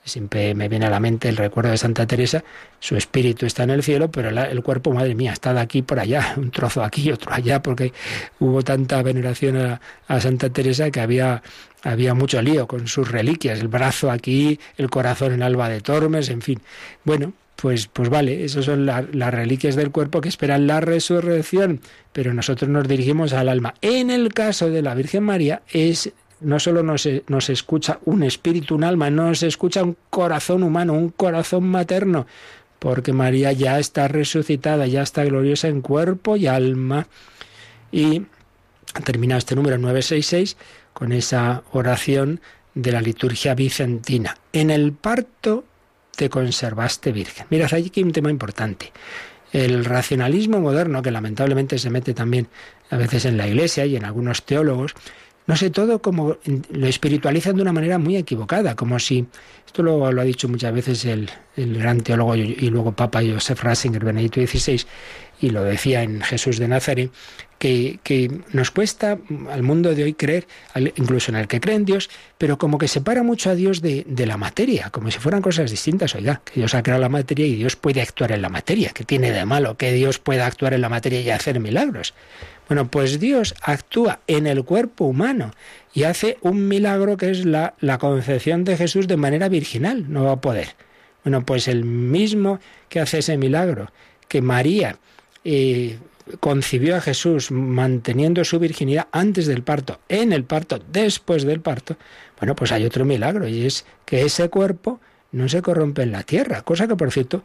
Siempre 0.04 0.56
me 0.56 0.70
viene 0.70 0.86
a 0.86 0.90
la 0.90 1.00
mente 1.00 1.30
el 1.30 1.38
recuerdo 1.38 1.72
de 1.72 1.78
Santa 1.78 2.08
Teresa, 2.08 2.44
su 2.80 2.96
espíritu 2.96 3.46
está 3.46 3.64
en 3.64 3.70
el 3.72 3.84
cielo, 3.84 4.10
pero 4.10 4.30
el 4.30 4.64
cuerpo, 4.64 4.92
madre 4.92 5.14
mía, 5.14 5.34
está 5.34 5.54
de 5.54 5.60
aquí 5.60 5.82
por 5.82 6.00
allá, 6.00 6.34
un 6.38 6.52
trozo 6.52 6.84
aquí, 6.84 7.12
otro 7.12 7.32
allá, 7.34 7.62
porque 7.62 7.94
hubo 8.40 8.64
tanta 8.64 9.02
veneración 9.04 9.58
a, 9.58 9.82
a 10.08 10.20
Santa 10.20 10.50
Teresa 10.50 10.90
que 10.90 11.02
había, 11.02 11.44
había 11.84 12.14
mucho 12.14 12.42
lío 12.42 12.68
con 12.68 12.88
sus 12.88 13.12
reliquias, 13.12 13.60
el 13.60 13.68
brazo 13.68 14.10
aquí, 14.10 14.60
el 14.78 14.90
corazón 14.90 15.34
en 15.34 15.44
Alba 15.44 15.70
de 15.70 15.82
Tormes, 15.82 16.30
en 16.30 16.42
fin. 16.42 16.60
Bueno, 17.04 17.34
pues, 17.62 17.88
pues 17.88 18.10
vale, 18.10 18.46
esas 18.46 18.66
son 18.66 18.86
las 18.86 19.34
reliquias 19.34 19.76
del 19.76 19.92
cuerpo 19.92 20.22
que 20.22 20.30
esperan 20.30 20.66
la 20.66 20.80
resurrección, 20.80 21.82
pero 22.14 22.34
nosotros 22.34 22.70
nos 22.70 22.88
dirigimos 22.88 23.34
al 23.34 23.50
alma. 23.50 23.74
En 23.82 24.10
el 24.12 24.34
caso 24.34 24.70
de 24.70 24.82
la 24.82 24.96
Virgen 24.96 25.24
María 25.24 25.62
es 25.70 26.12
no 26.42 26.60
solo 26.60 26.84
nos, 26.84 27.08
nos 27.28 27.50
escucha 27.50 28.00
un 28.06 28.24
espíritu, 28.24 28.76
un 28.76 28.84
alma, 28.84 29.10
no 29.10 29.28
nos 29.28 29.44
escucha 29.44 29.84
un 29.84 29.98
corazón 30.10 30.64
humano, 30.64 30.94
un 30.94 31.10
corazón 31.10 31.68
materno, 31.68 32.28
porque 32.80 33.14
María 33.14 33.52
ya 33.52 33.80
está 33.80 34.08
resucitada, 34.08 34.88
ya 34.88 35.02
está 35.02 35.24
gloriosa 35.26 35.68
en 35.68 35.82
cuerpo 35.82 36.38
y 36.38 36.48
alma. 36.48 37.08
Y 37.92 38.24
termina 39.04 39.38
este 39.38 39.56
número 39.56 39.78
966 39.78 40.58
con 40.94 41.12
esa 41.12 41.64
oración 41.72 42.42
de 42.74 42.92
la 42.92 43.02
liturgia 43.02 43.56
vicentina. 43.56 44.38
En 44.54 44.70
el 44.70 44.94
parto 44.94 45.66
te 46.16 46.30
conservaste 46.30 47.12
virgen. 47.12 47.48
Mirad, 47.50 47.74
hay 47.74 47.92
un 47.98 48.12
tema 48.12 48.30
importante. 48.30 48.92
El 49.52 49.84
racionalismo 49.86 50.60
moderno, 50.60 51.02
que 51.02 51.12
lamentablemente 51.12 51.80
se 51.80 51.90
mete 51.90 52.14
también 52.14 52.48
a 52.90 52.98
veces 52.98 53.26
en 53.26 53.38
la 53.38 53.48
iglesia 53.48 53.86
y 53.86 53.96
en 53.96 54.06
algunos 54.06 54.44
teólogos, 54.44 54.96
no 55.50 55.56
sé, 55.56 55.72
todo 55.72 56.00
como 56.00 56.38
lo 56.70 56.88
espiritualizan 56.88 57.56
de 57.56 57.64
una 57.64 57.74
manera 57.74 57.98
muy 57.98 58.16
equivocada, 58.18 58.76
como 58.76 59.00
si, 59.00 59.26
esto 59.66 59.82
lo, 59.82 60.06
ha 60.06 60.24
dicho 60.24 60.48
muchas 60.48 60.72
veces 60.72 61.06
el, 61.06 61.28
gran 61.58 62.02
teólogo 62.02 62.36
y, 62.36 62.70
luego 62.70 62.92
Papa 62.92 63.22
Joseph 63.28 63.64
Ratzinger, 63.64 64.06
Benedicto 64.06 64.40
XVI, 64.40 64.86
y 65.42 65.50
lo 65.50 65.64
decía 65.64 66.04
en 66.04 66.22
Jesús 66.22 66.60
de 66.60 66.68
Nazaret, 66.68 67.10
que, 67.58 68.00
nos 68.54 68.70
cuesta 68.70 69.18
al 69.50 69.64
mundo 69.64 69.96
de 69.96 70.04
hoy 70.04 70.14
creer, 70.14 70.46
incluso 70.96 71.32
en 71.32 71.38
el 71.38 71.48
que 71.48 71.60
cree 71.60 71.78
en 71.78 71.86
Dios, 71.86 72.12
pero 72.38 72.60
como 72.60 72.78
que 72.78 72.88
separa 72.88 73.24
mucho 73.24 73.50
a 73.50 73.56
Dios 73.56 73.82
de, 73.82 74.06
de, 74.08 74.28
la 74.28 74.38
materia, 74.38 74.92
como 74.92 75.10
si 75.10 75.18
fueran 75.18 75.42
cosas 75.42 75.72
distintas. 75.72 76.14
Oiga, 76.14 76.44
que 76.46 76.60
Dios 76.60 76.76
ha 76.76 76.84
creado 76.84 77.02
la 77.02 77.10
materia 77.10 77.48
y 77.48 77.56
Dios 77.56 77.76
puede 77.76 78.04
actuar 78.04 78.34
en 78.34 78.44
la 78.44 78.50
materia. 78.50 78.92
¿Qué 78.94 79.04
tiene 79.04 79.32
de 79.32 79.46
malo 79.46 79.78
que 79.78 79.92
Dios 79.94 80.20
pueda 80.20 80.46
actuar 80.46 80.76
en 80.76 80.82
la 80.82 80.90
materia 80.90 81.22
y 81.22 81.32
hacer 81.32 81.60
milagros? 81.60 82.14
Bueno, 82.70 82.88
pues 82.88 83.20
Dios 83.20 83.56
actúa 83.64 84.20
en 84.28 84.46
el 84.46 84.64
cuerpo 84.64 85.06
humano 85.06 85.52
y 85.92 86.04
hace 86.04 86.38
un 86.42 86.68
milagro 86.68 87.18
que 87.18 87.32
es 87.32 87.44
la, 87.44 87.74
concepción 88.00 88.64
de 88.64 88.78
Jesús 88.78 89.08
de 89.08 89.18
manera 89.18 89.50
virginal, 89.50 90.06
no 90.08 90.26
va 90.26 90.34
a 90.34 90.42
poder. 90.42 90.76
Bueno, 91.24 91.44
pues 91.44 91.68
el 91.68 91.84
mismo 91.84 92.60
que 92.88 93.00
hace 93.00 93.18
ese 93.18 93.38
milagro, 93.38 93.92
que 94.28 94.44
María 94.44 94.98
eh, 95.44 95.98
concibió 96.40 96.96
a 96.96 97.02
Jesús 97.02 97.50
manteniendo 97.50 98.44
su 98.44 98.60
virginidad 98.60 99.08
antes 99.12 99.48
del 99.48 99.64
parto, 99.64 100.00
en 100.08 100.32
el 100.32 100.44
parto, 100.44 100.80
después 100.92 101.46
del 101.46 101.62
parto, 101.62 101.98
Bueno, 102.38 102.56
pues 102.56 102.72
hay 102.72 102.86
otro 102.86 103.04
milagro 103.04 103.48
y 103.48 103.66
es 103.66 103.84
que 104.06 104.22
ese 104.22 104.48
cuerpo 104.50 105.02
no 105.32 105.50
se 105.50 105.64
corrompe 105.64 106.04
en 106.04 106.12
la 106.12 106.22
tierra, 106.22 106.62
cosa 106.62 106.88
que 106.88 106.96
por 106.96 107.12
cierto 107.12 107.44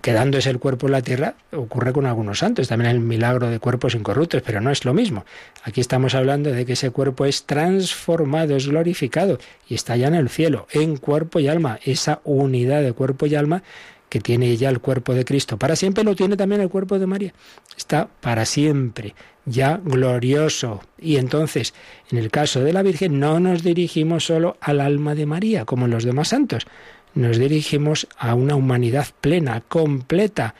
quedándose 0.00 0.50
el 0.50 0.58
cuerpo 0.58 0.86
en 0.86 0.92
la 0.92 1.02
tierra, 1.02 1.34
ocurre 1.52 1.92
con 1.92 2.06
algunos 2.06 2.38
santos, 2.38 2.68
también 2.68 2.90
el 2.90 3.00
milagro 3.00 3.50
de 3.50 3.58
cuerpos 3.58 3.94
incorruptos, 3.94 4.42
pero 4.42 4.60
no 4.60 4.70
es 4.70 4.84
lo 4.84 4.94
mismo. 4.94 5.24
Aquí 5.64 5.80
estamos 5.80 6.14
hablando 6.14 6.50
de 6.50 6.64
que 6.64 6.74
ese 6.74 6.90
cuerpo 6.90 7.24
es 7.24 7.44
transformado, 7.44 8.56
es 8.56 8.68
glorificado 8.68 9.38
y 9.68 9.74
está 9.74 9.96
ya 9.96 10.08
en 10.08 10.14
el 10.14 10.28
cielo, 10.28 10.66
en 10.72 10.96
cuerpo 10.96 11.40
y 11.40 11.48
alma, 11.48 11.78
esa 11.84 12.20
unidad 12.24 12.82
de 12.82 12.92
cuerpo 12.92 13.26
y 13.26 13.34
alma 13.34 13.62
que 14.08 14.20
tiene 14.20 14.54
ya 14.58 14.68
el 14.68 14.80
cuerpo 14.80 15.14
de 15.14 15.24
Cristo 15.24 15.56
para 15.56 15.74
siempre, 15.74 16.04
lo 16.04 16.14
tiene 16.14 16.36
también 16.36 16.60
el 16.60 16.68
cuerpo 16.68 16.98
de 16.98 17.06
María. 17.06 17.32
Está 17.74 18.08
para 18.20 18.44
siempre, 18.44 19.14
ya 19.46 19.80
glorioso. 19.82 20.82
Y 20.98 21.16
entonces, 21.16 21.72
en 22.10 22.18
el 22.18 22.30
caso 22.30 22.60
de 22.60 22.74
la 22.74 22.82
Virgen, 22.82 23.18
no 23.18 23.40
nos 23.40 23.62
dirigimos 23.62 24.26
solo 24.26 24.58
al 24.60 24.82
alma 24.82 25.14
de 25.14 25.24
María, 25.24 25.64
como 25.64 25.88
los 25.88 26.04
demás 26.04 26.28
santos, 26.28 26.66
nos 27.14 27.38
dirigimos 27.38 28.06
a 28.18 28.34
una 28.34 28.54
humanidad 28.54 29.06
plena, 29.20 29.62
completa. 29.68 30.54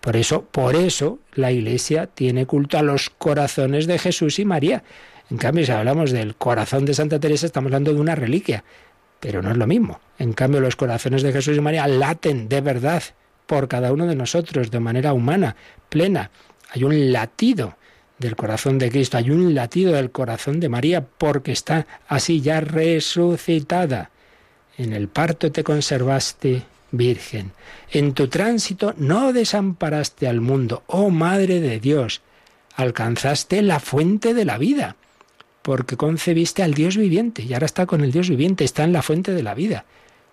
Por 0.00 0.16
eso, 0.16 0.44
por 0.44 0.74
eso 0.76 1.18
la 1.34 1.52
Iglesia 1.52 2.06
tiene 2.06 2.46
culto 2.46 2.78
a 2.78 2.82
los 2.82 3.10
corazones 3.10 3.86
de 3.86 3.98
Jesús 3.98 4.38
y 4.38 4.44
María. 4.44 4.84
En 5.30 5.36
cambio, 5.36 5.66
si 5.66 5.72
hablamos 5.72 6.10
del 6.10 6.36
corazón 6.36 6.84
de 6.84 6.94
Santa 6.94 7.20
Teresa, 7.20 7.46
estamos 7.46 7.68
hablando 7.68 7.92
de 7.92 8.00
una 8.00 8.14
reliquia, 8.14 8.64
pero 9.20 9.42
no 9.42 9.50
es 9.50 9.56
lo 9.56 9.66
mismo. 9.66 10.00
En 10.18 10.32
cambio, 10.32 10.60
los 10.60 10.76
corazones 10.76 11.22
de 11.22 11.32
Jesús 11.32 11.56
y 11.56 11.60
María 11.60 11.86
laten 11.86 12.48
de 12.48 12.60
verdad 12.60 13.02
por 13.46 13.68
cada 13.68 13.92
uno 13.92 14.06
de 14.06 14.14
nosotros, 14.14 14.70
de 14.70 14.80
manera 14.80 15.12
humana, 15.12 15.56
plena. 15.88 16.30
Hay 16.70 16.84
un 16.84 17.12
latido 17.12 17.76
del 18.18 18.36
corazón 18.36 18.78
de 18.78 18.90
Cristo, 18.90 19.16
hay 19.16 19.30
un 19.30 19.54
latido 19.54 19.92
del 19.92 20.10
corazón 20.10 20.60
de 20.60 20.68
María, 20.68 21.04
porque 21.04 21.52
está 21.52 21.86
así 22.08 22.40
ya 22.40 22.60
resucitada. 22.60 24.10
En 24.78 24.92
el 24.92 25.08
parto 25.08 25.50
te 25.50 25.64
conservaste 25.64 26.62
virgen. 26.92 27.52
En 27.90 28.14
tu 28.14 28.28
tránsito 28.28 28.94
no 28.96 29.32
desamparaste 29.32 30.28
al 30.28 30.40
mundo, 30.40 30.84
oh 30.86 31.10
Madre 31.10 31.60
de 31.60 31.80
Dios. 31.80 32.22
Alcanzaste 32.76 33.60
la 33.62 33.80
fuente 33.80 34.34
de 34.34 34.44
la 34.44 34.56
vida, 34.56 34.96
porque 35.62 35.96
concebiste 35.96 36.62
al 36.62 36.74
Dios 36.74 36.96
viviente, 36.96 37.42
y 37.42 37.52
ahora 37.52 37.66
está 37.66 37.86
con 37.86 38.02
el 38.02 38.12
Dios 38.12 38.30
viviente, 38.30 38.64
está 38.64 38.84
en 38.84 38.92
la 38.92 39.02
fuente 39.02 39.32
de 39.32 39.42
la 39.42 39.54
vida. 39.54 39.84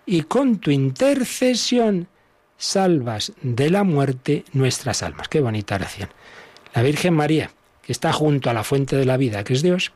Y 0.05 0.21
con 0.21 0.59
tu 0.59 0.69
intercesión 0.69 2.07
salvas 2.57 3.33
de 3.41 3.71
la 3.71 3.83
muerte 3.83 4.45
nuestras 4.53 5.01
almas. 5.01 5.27
Qué 5.27 5.41
bonita 5.41 5.75
oración. 5.75 6.09
La 6.75 6.83
Virgen 6.83 7.15
María, 7.15 7.49
que 7.81 7.91
está 7.91 8.13
junto 8.13 8.51
a 8.51 8.53
la 8.53 8.63
fuente 8.63 8.95
de 8.95 9.05
la 9.05 9.17
vida, 9.17 9.43
que 9.43 9.53
es 9.53 9.63
Dios, 9.63 9.91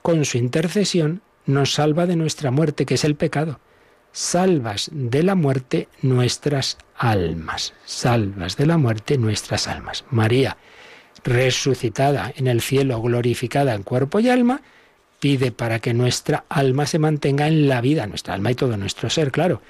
con 0.00 0.24
su 0.24 0.38
intercesión 0.38 1.22
nos 1.46 1.74
salva 1.74 2.06
de 2.06 2.16
nuestra 2.16 2.50
muerte, 2.50 2.86
que 2.86 2.94
es 2.94 3.04
el 3.04 3.16
pecado. 3.16 3.60
Salvas 4.12 4.90
de 4.92 5.22
la 5.22 5.34
muerte 5.34 5.88
nuestras 6.02 6.78
almas. 6.96 7.74
Salvas 7.84 8.56
de 8.56 8.66
la 8.66 8.78
muerte 8.78 9.18
nuestras 9.18 9.66
almas. 9.66 10.04
María, 10.10 10.56
resucitada 11.24 12.32
en 12.36 12.46
el 12.46 12.60
cielo, 12.60 13.00
glorificada 13.00 13.74
en 13.74 13.82
cuerpo 13.82 14.20
y 14.20 14.28
alma, 14.28 14.62
pide 15.20 15.52
para 15.52 15.80
que 15.80 15.94
nuestra 15.94 16.44
alma 16.48 16.86
se 16.86 16.98
mantenga 16.98 17.48
en 17.48 17.68
la 17.68 17.80
vida, 17.80 18.06
nuestra 18.06 18.34
alma 18.34 18.50
y 18.50 18.54
todo 18.54 18.76
nuestro 18.76 19.10
ser, 19.10 19.32
claro. 19.32 19.62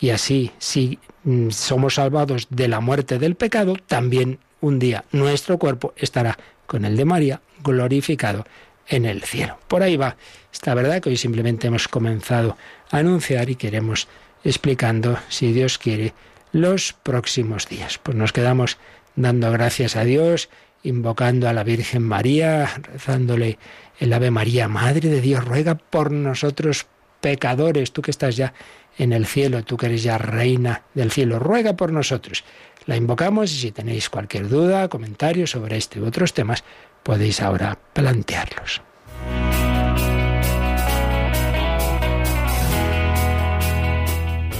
Y 0.00 0.10
así, 0.10 0.52
si 0.58 0.98
mm, 1.24 1.50
somos 1.50 1.94
salvados 1.94 2.48
de 2.50 2.68
la 2.68 2.80
muerte 2.80 3.18
del 3.18 3.36
pecado, 3.36 3.76
también 3.86 4.38
un 4.60 4.78
día 4.78 5.04
nuestro 5.12 5.58
cuerpo 5.58 5.94
estará 5.96 6.36
con 6.66 6.84
el 6.84 6.96
de 6.96 7.04
María 7.04 7.40
glorificado 7.62 8.44
en 8.88 9.04
el 9.04 9.22
cielo. 9.22 9.58
Por 9.68 9.82
ahí 9.82 9.96
va 9.96 10.16
esta 10.52 10.74
verdad 10.74 11.00
que 11.00 11.10
hoy 11.10 11.16
simplemente 11.16 11.66
hemos 11.66 11.88
comenzado 11.88 12.56
a 12.90 12.98
anunciar 12.98 13.50
y 13.50 13.56
queremos 13.56 14.08
explicando, 14.44 15.18
si 15.28 15.52
Dios 15.52 15.78
quiere, 15.78 16.14
los 16.52 16.92
próximos 16.92 17.68
días. 17.68 17.98
Pues 17.98 18.16
nos 18.16 18.32
quedamos 18.32 18.78
dando 19.16 19.50
gracias 19.52 19.96
a 19.96 20.04
Dios, 20.04 20.48
invocando 20.82 21.48
a 21.48 21.52
la 21.52 21.64
Virgen 21.64 22.02
María, 22.02 22.70
rezándole 22.82 23.58
el 23.98 24.12
Ave 24.12 24.30
María, 24.30 24.68
Madre 24.68 25.08
de 25.08 25.20
Dios, 25.20 25.44
ruega 25.44 25.74
por 25.74 26.12
nosotros 26.12 26.86
pecadores, 27.20 27.92
tú 27.92 28.00
que 28.00 28.12
estás 28.12 28.36
ya 28.36 28.54
en 28.96 29.12
el 29.12 29.26
cielo, 29.26 29.64
tú 29.64 29.76
que 29.76 29.86
eres 29.86 30.02
ya 30.02 30.18
reina 30.18 30.82
del 30.94 31.10
cielo, 31.10 31.38
ruega 31.38 31.74
por 31.74 31.92
nosotros. 31.92 32.44
La 32.86 32.96
invocamos 32.96 33.52
y 33.52 33.58
si 33.58 33.72
tenéis 33.72 34.08
cualquier 34.08 34.48
duda, 34.48 34.88
comentario 34.88 35.46
sobre 35.46 35.76
este 35.76 36.00
u 36.00 36.06
otros 36.06 36.32
temas, 36.32 36.64
podéis 37.08 37.40
ahora 37.40 37.78
plantearlos. 37.94 38.82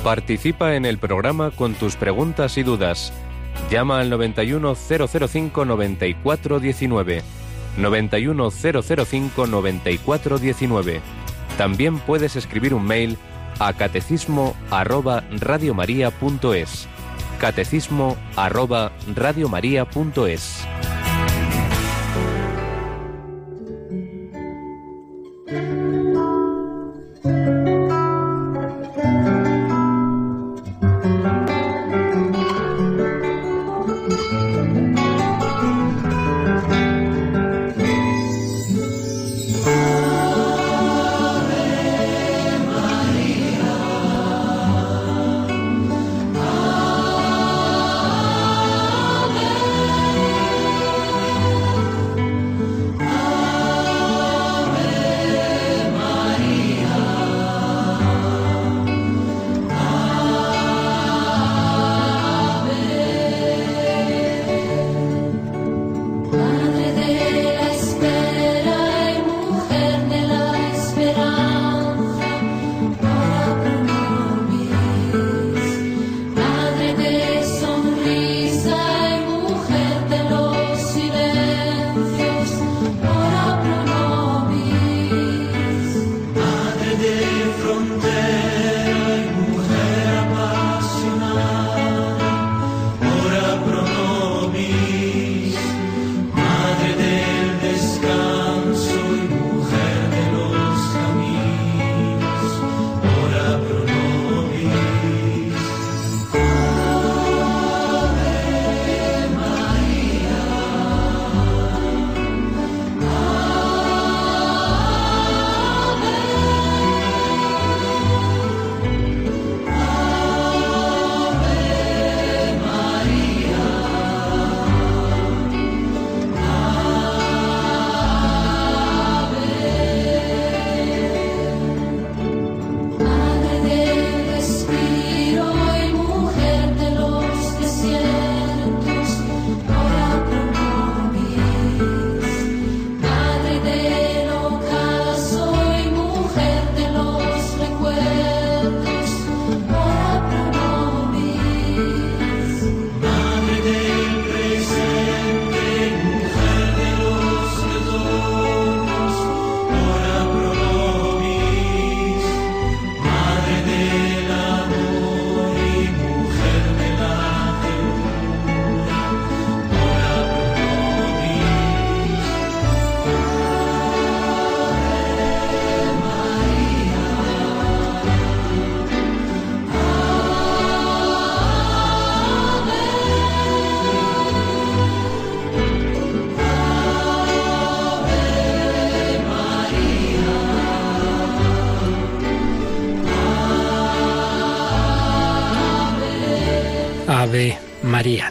Participa 0.03 0.75
en 0.75 0.87
el 0.87 0.97
programa 0.97 1.51
con 1.51 1.75
tus 1.75 1.97
preguntas 1.97 2.57
y 2.57 2.63
dudas. 2.63 3.13
Llama 3.71 4.01
al 4.01 4.09
91005 4.09 5.67
9419. 5.67 7.23
91005 7.77 9.47
9419. 9.47 11.01
También 11.59 11.99
puedes 11.99 12.35
escribir 12.35 12.73
un 12.73 12.87
mail 12.87 13.19
a 13.59 13.75
catecismo 13.75 14.57
arroba. 14.71 15.23
Catecismo 17.39 18.17
arroba. 18.37 18.91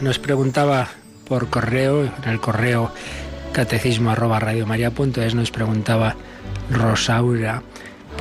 Nos 0.08 0.20
preguntaba 0.20 0.88
por 1.28 1.50
correo, 1.50 2.06
en 2.06 2.30
el 2.30 2.40
correo 2.40 2.94
catecismo 3.52 4.10
arroba 4.12 4.40
radiomaria.es, 4.40 5.36
nos 5.36 5.52
preguntaba 5.52 6.16
Rosaura, 6.72 7.62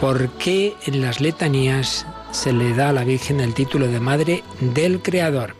¿por 0.00 0.28
qué 0.30 0.74
en 0.86 1.00
las 1.00 1.20
letanías 1.20 2.04
se 2.32 2.52
le 2.52 2.74
da 2.74 2.88
a 2.88 2.92
la 2.92 3.04
Virgen 3.04 3.38
el 3.38 3.54
título 3.54 3.86
de 3.86 4.00
Madre 4.00 4.42
del 4.58 5.00
Creador? 5.00 5.54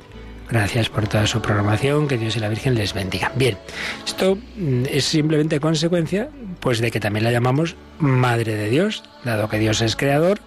Gracias 0.51 0.89
por 0.89 1.07
toda 1.07 1.29
su 1.29 1.41
programación, 1.41 2.09
que 2.09 2.18
Dios 2.18 2.35
y 2.35 2.41
la 2.41 2.49
Virgen 2.49 2.74
les 2.74 2.93
bendiga. 2.93 3.31
Bien, 3.37 3.57
esto 4.05 4.37
mm, 4.57 4.87
es 4.91 5.05
simplemente 5.05 5.61
consecuencia 5.61 6.29
pues 6.59 6.81
de 6.81 6.91
que 6.91 6.99
también 6.99 7.22
la 7.22 7.31
llamamos 7.31 7.77
Madre 8.01 8.57
de 8.57 8.68
Dios, 8.68 9.05
dado 9.22 9.49
que 9.49 9.61
Dios 9.61 9.81
es 9.81 9.95
creador, 9.95 10.41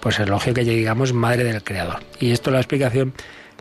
pues 0.00 0.20
es 0.20 0.28
lógico 0.28 0.56
que 0.56 0.64
digamos 0.64 1.14
Madre 1.14 1.44
del 1.44 1.64
Creador. 1.64 2.02
Y 2.20 2.32
esto 2.32 2.50
la 2.50 2.58
explicación 2.58 3.14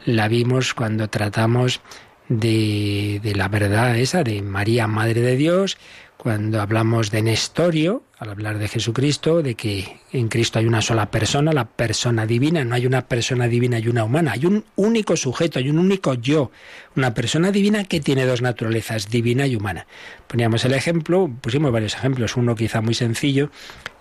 la 0.06 0.28
vimos 0.28 0.74
cuando 0.74 1.10
tratamos 1.10 1.82
de, 2.30 3.34
la 3.36 3.48
verdad 3.48 3.98
esa 3.98 4.24
de 4.24 4.42
María, 4.42 4.88
Madre 4.88 5.22
de 5.22 5.36
Dios, 5.36 5.78
cuando 6.24 6.62
hablamos 6.62 7.12
de 7.12 7.22
Nestorio, 7.22 8.04
al 8.18 8.30
hablar 8.30 8.58
de 8.58 8.70
Jesucristo, 8.70 9.44
de 9.44 9.56
que 9.56 9.98
en 10.14 10.30
Cristo 10.30 10.58
hay 10.58 10.66
una 10.66 10.82
sola 10.82 11.12
persona, 11.12 11.52
la 11.52 11.66
persona 11.66 12.26
divina, 12.26 12.64
no 12.64 12.76
hay 12.76 12.86
una 12.86 13.06
persona 13.10 13.50
divina 13.50 13.78
y 13.78 13.90
una 13.90 14.06
humana, 14.06 14.32
hay 14.32 14.46
un 14.46 14.64
único 14.78 15.18
sujeto, 15.18 15.60
hay 15.60 15.70
un 15.70 15.78
único 15.78 16.14
yo, 16.14 16.50
una 16.96 17.14
persona 17.14 17.52
divina 17.52 17.84
que 17.84 18.00
tiene 18.00 18.26
dos 18.26 18.42
naturalezas, 18.42 19.10
divina 19.10 19.48
y 19.48 19.58
humana. 19.58 19.86
Poníamos 20.28 20.64
el 20.64 20.74
ejemplo, 20.76 21.30
pusimos 21.42 21.74
varios 21.74 21.94
ejemplos, 21.94 22.38
uno 22.38 22.56
quizá 22.56 22.80
muy 22.80 22.94
sencillo, 22.94 23.52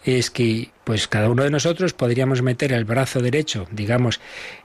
es 0.04 0.30
que 0.30 0.70
pues 0.84 1.08
cada 1.08 1.28
uno 1.28 1.42
de 1.42 1.50
nosotros 1.50 1.92
podríamos 1.92 2.40
meter 2.40 2.72
el 2.72 2.84
brazo 2.84 3.18
derecho, 3.18 3.66
digamos, 3.72 4.20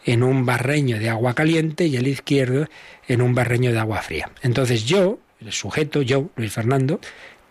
en 0.06 0.22
un 0.22 0.46
barreño 0.46 1.00
de 1.00 1.10
agua 1.10 1.34
caliente 1.34 1.88
y 1.88 1.98
el 1.98 2.06
izquierdo 2.06 2.68
en 3.08 3.24
un 3.24 3.34
barreño 3.34 3.72
de 3.72 3.80
agua 3.80 4.04
fría. 4.04 4.30
Entonces 4.44 4.86
yo, 4.86 5.18
el 5.40 5.52
sujeto, 5.54 6.04
yo, 6.04 6.30
Luis 6.36 6.54
Fernando, 6.54 7.00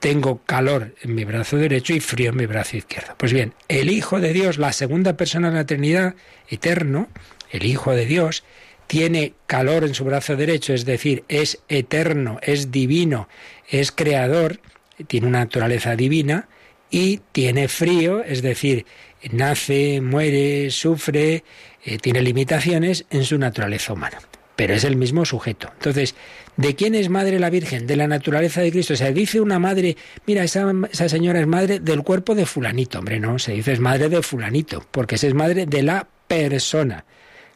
tengo 0.07 0.41
calor 0.47 0.95
en 1.03 1.17
mi 1.17 1.25
brazo 1.25 1.57
derecho 1.57 1.93
y 1.93 1.99
frío 1.99 2.31
en 2.31 2.37
mi 2.37 2.47
brazo 2.47 2.77
izquierdo. 2.77 3.15
Pues 3.17 3.33
bien, 3.33 3.55
el 3.67 3.91
Hijo 3.91 4.21
de 4.21 4.33
Dios, 4.33 4.57
la 4.57 4.73
segunda 4.73 5.17
persona 5.17 5.51
de 5.51 5.57
la 5.57 5.67
Trinidad, 5.67 6.15
eterno, 6.49 7.09
el 7.51 7.65
Hijo 7.65 7.91
de 7.91 8.07
Dios, 8.07 8.45
tiene 8.87 9.35
calor 9.49 9.83
en 9.83 9.95
su 9.95 10.05
brazo 10.05 10.37
derecho, 10.37 10.75
es 10.75 10.85
decir, 10.85 11.25
es 11.27 11.59
eterno, 11.69 12.39
es 12.43 12.71
divino, 12.71 13.29
es 13.69 13.91
creador, 13.91 14.61
tiene 15.09 15.27
una 15.27 15.41
naturaleza 15.41 15.97
divina 15.97 16.47
y 16.89 17.19
tiene 17.33 17.67
frío, 17.67 18.23
es 18.23 18.43
decir, 18.43 18.87
nace, 19.33 20.01
muere, 20.01 20.71
sufre, 20.71 21.43
eh, 21.85 21.99
tiene 21.99 22.23
limitaciones 22.23 23.07
en 23.11 23.25
su 23.25 23.39
naturaleza 23.39 23.93
humana. 23.93 24.19
Pero 24.57 24.75
es 24.75 24.85
el 24.85 24.97
mismo 24.97 25.25
sujeto. 25.25 25.71
Entonces, 25.75 26.15
¿De 26.57 26.75
quién 26.75 26.95
es 26.95 27.11
madre 27.11 27.39
la 27.39 27.51
Virgen? 27.51 27.87
De 27.87 27.97
la 27.97 28.07
naturaleza 28.07 28.63
de 28.63 28.73
Cristo. 28.73 28.97
Se 28.97 29.13
dice 29.13 29.41
una 29.43 29.59
madre, 29.59 29.97
mira, 30.27 30.43
esa, 30.43 30.73
esa, 30.91 31.09
señora 31.09 31.41
es 31.41 31.47
madre 31.47 31.81
del 31.81 32.03
cuerpo 32.03 32.35
de 32.35 32.47
fulanito. 32.47 32.99
Hombre, 32.99 33.21
no, 33.21 33.39
se 33.39 33.53
dice 33.53 33.73
es 33.73 33.81
madre 33.81 34.09
de 34.09 34.23
fulanito, 34.23 34.83
porque 34.91 35.17
esa 35.17 35.27
es 35.27 35.35
madre 35.35 35.67
de 35.67 35.83
la 35.83 36.09
persona. 36.27 37.05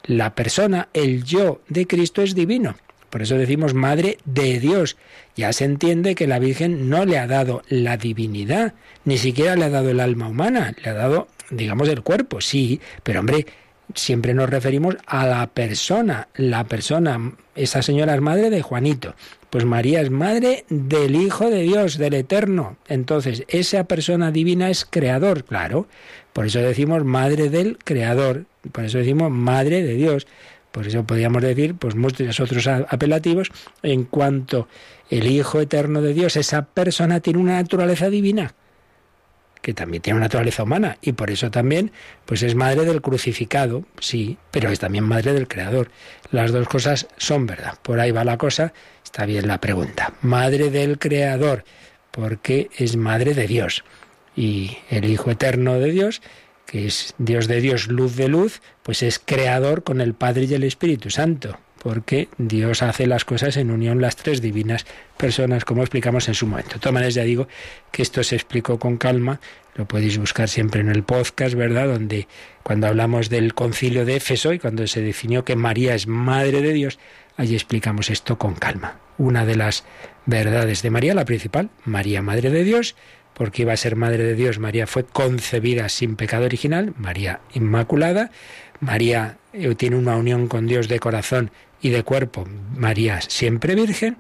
La 0.05 0.35
persona, 0.35 0.89
el 0.93 1.25
yo 1.25 1.63
de 1.69 1.87
Cristo 1.87 2.21
es 2.21 2.35
divino. 2.35 2.77
Por 3.09 3.23
eso 3.23 3.37
decimos 3.37 3.73
madre 3.73 4.19
de 4.27 4.61
Dios. 4.61 4.99
Ya 5.35 5.53
se 5.55 5.65
entiende 5.65 6.15
que 6.15 6.27
la 6.27 6.39
Virgen 6.39 6.91
no 6.91 7.07
le 7.07 7.19
ha 7.19 7.27
dado 7.27 7.63
la 7.69 7.97
divinidad, 7.97 8.75
ni 9.07 9.17
siquiera 9.17 9.57
le 9.57 9.65
ha 9.65 9.71
dado 9.71 9.91
el 9.91 10.01
alma 10.01 10.29
humana, 10.29 10.75
le 10.83 10.91
ha 10.91 10.95
dado, 10.95 11.29
digamos, 11.51 11.89
el 11.89 12.03
cuerpo, 12.03 12.41
sí, 12.41 12.81
pero 13.03 13.21
hombre, 13.21 13.47
siempre 13.95 14.35
nos 14.35 14.51
referimos 14.51 14.97
a 15.07 15.27
la 15.27 15.47
persona, 15.47 16.29
la 16.35 16.65
persona. 16.65 17.33
Esa 17.55 17.83
señora 17.83 18.15
es 18.15 18.21
madre 18.21 18.51
de 18.51 18.63
Juanito. 18.63 19.15
Pues 19.51 19.65
María 19.65 20.01
es 20.01 20.11
madre 20.11 20.65
del 20.69 21.17
Hijo 21.17 21.51
de 21.51 21.63
Dios, 21.63 21.99
del 21.99 22.15
Eterno. 22.15 22.77
Entonces, 22.89 23.45
esa 23.49 23.85
persona 23.85 24.31
divina 24.31 24.71
es 24.71 24.85
creador, 24.85 25.45
claro. 25.45 25.89
Por 26.33 26.47
eso 26.47 26.61
decimos 26.61 27.05
madre 27.05 27.51
del 27.51 27.79
Creador. 27.79 28.47
Por 28.73 28.85
eso 28.85 28.99
decimos 28.99 29.31
madre 29.31 29.83
de 29.83 29.95
Dios. 29.95 30.27
Por 30.71 30.87
eso 30.87 31.05
podríamos 31.05 31.43
decir, 31.43 31.75
pues 31.75 31.97
muchos 31.97 32.39
otros 32.39 32.67
apelativos, 32.69 33.51
en 33.83 34.05
cuanto 34.05 34.69
el 35.11 35.27
Hijo 35.27 35.61
Eterno 35.61 36.01
de 36.01 36.15
Dios, 36.15 36.37
esa 36.37 36.67
persona 36.67 37.21
tiene 37.21 37.41
una 37.41 37.55
naturaleza 37.55 38.09
divina 38.09 38.55
que 39.63 39.75
también 39.75 40.03
tiene 40.03 40.19
una 40.19 40.27
naturaleza 40.27 40.63
humana 40.63 40.99
y 41.03 41.13
por 41.13 41.31
eso 41.31 41.51
también 41.51 41.93
pues 42.25 42.43
es 42.43 42.55
madre 42.55 42.85
del 42.85 43.03
crucificado, 43.03 43.85
sí, 43.99 44.39
pero 44.51 44.71
es 44.71 44.79
también 44.79 45.05
madre 45.05 45.33
del 45.33 45.49
creador. 45.49 45.91
Las 46.31 46.53
dos 46.53 46.69
cosas 46.69 47.09
son 47.17 47.47
verdad. 47.47 47.75
Por 47.83 48.01
ahí 48.01 48.11
va 48.11 48.25
la 48.25 48.39
cosa, 48.39 48.73
está 49.05 49.27
bien 49.27 49.49
la 49.49 49.61
pregunta. 49.61 50.15
Madre 50.23 50.71
del 50.71 50.99
creador, 50.99 51.65
porque 52.11 52.71
es 52.77 52.97
madre 52.97 53.35
de 53.35 53.47
Dios. 53.47 53.85
Y 54.37 54.79
el 54.89 55.05
Hijo 55.05 55.31
eterno 55.31 55.75
de 55.75 55.91
Dios, 55.91 56.23
que 56.67 56.87
es 56.87 57.15
Dios 57.19 57.49
de 57.49 57.61
Dios, 57.61 57.89
luz 57.89 58.17
de 58.17 58.29
luz, 58.29 58.63
pues 58.83 59.03
es 59.03 59.19
creador 59.19 59.83
con 59.83 60.01
el 60.01 60.15
Padre 60.15 60.45
y 60.45 60.55
el 60.55 60.65
Espíritu 60.65 61.11
Santo 61.11 61.59
porque 61.83 62.29
Dios 62.37 62.83
hace 62.83 63.07
las 63.07 63.25
cosas 63.25 63.57
en 63.57 63.71
unión 63.71 64.03
las 64.03 64.15
tres 64.15 64.43
divinas 64.43 64.85
personas, 65.17 65.65
como 65.65 65.81
explicamos 65.81 66.29
en 66.29 66.35
su 66.35 66.47
momento. 66.47 66.75
De 66.75 66.79
todas 66.79 66.93
maneras, 66.93 67.15
ya 67.15 67.23
digo 67.23 67.49
que 67.91 68.03
esto 68.03 68.23
se 68.23 68.37
explicó 68.37 68.79
con 68.79 68.99
calma, 68.99 69.41
lo 69.75 69.89
podéis 69.89 70.19
buscar 70.19 70.51
siempre 70.51 70.83
en 70.83 70.91
el 70.91 71.05
podcast, 71.05 71.55
¿verdad? 71.55 71.89
Donde 71.89 72.29
cuando 72.63 72.87
hablamos 72.87 73.31
del 73.31 73.55
concilio 73.55 74.05
de 74.05 74.17
Éfeso 74.17 74.53
y 74.53 74.59
cuando 74.59 74.87
se 74.87 75.01
definió 75.01 75.43
que 75.45 75.57
María 75.57 75.95
es 75.95 76.07
Madre 76.07 76.61
de 76.61 76.75
Dios, 76.75 76.99
allí 77.39 77.55
explicamos 77.55 78.11
esto 78.11 78.37
con 78.37 78.55
calma. 78.55 78.99
Una 79.17 79.47
de 79.47 79.57
las 79.57 79.85
verdades 80.27 80.83
de 80.83 80.91
María, 80.91 81.15
la 81.15 81.25
principal, 81.25 81.71
María 81.87 82.21
Madre 82.21 82.51
de 82.51 82.63
Dios, 82.63 82.95
porque 83.33 83.63
iba 83.63 83.73
a 83.73 83.79
ser 83.79 83.97
Madre 83.97 84.23
de 84.23 84.35
Dios, 84.35 84.59
María 84.59 84.87
fue 84.87 85.05
concebida 85.05 85.89
sin 85.89 86.17
pecado 86.17 86.45
original, 86.45 86.93
María 86.99 87.41
Inmaculada, 87.55 88.31
María 88.81 89.39
eh, 89.53 89.75
tiene 89.75 89.97
una 89.97 90.17
unión 90.17 90.47
con 90.47 90.67
Dios 90.67 90.89
de 90.89 90.99
corazón 90.99 91.51
y 91.81 91.91
de 91.91 92.03
cuerpo, 92.03 92.47
María 92.77 93.21
siempre 93.21 93.75
virgen, 93.75 94.17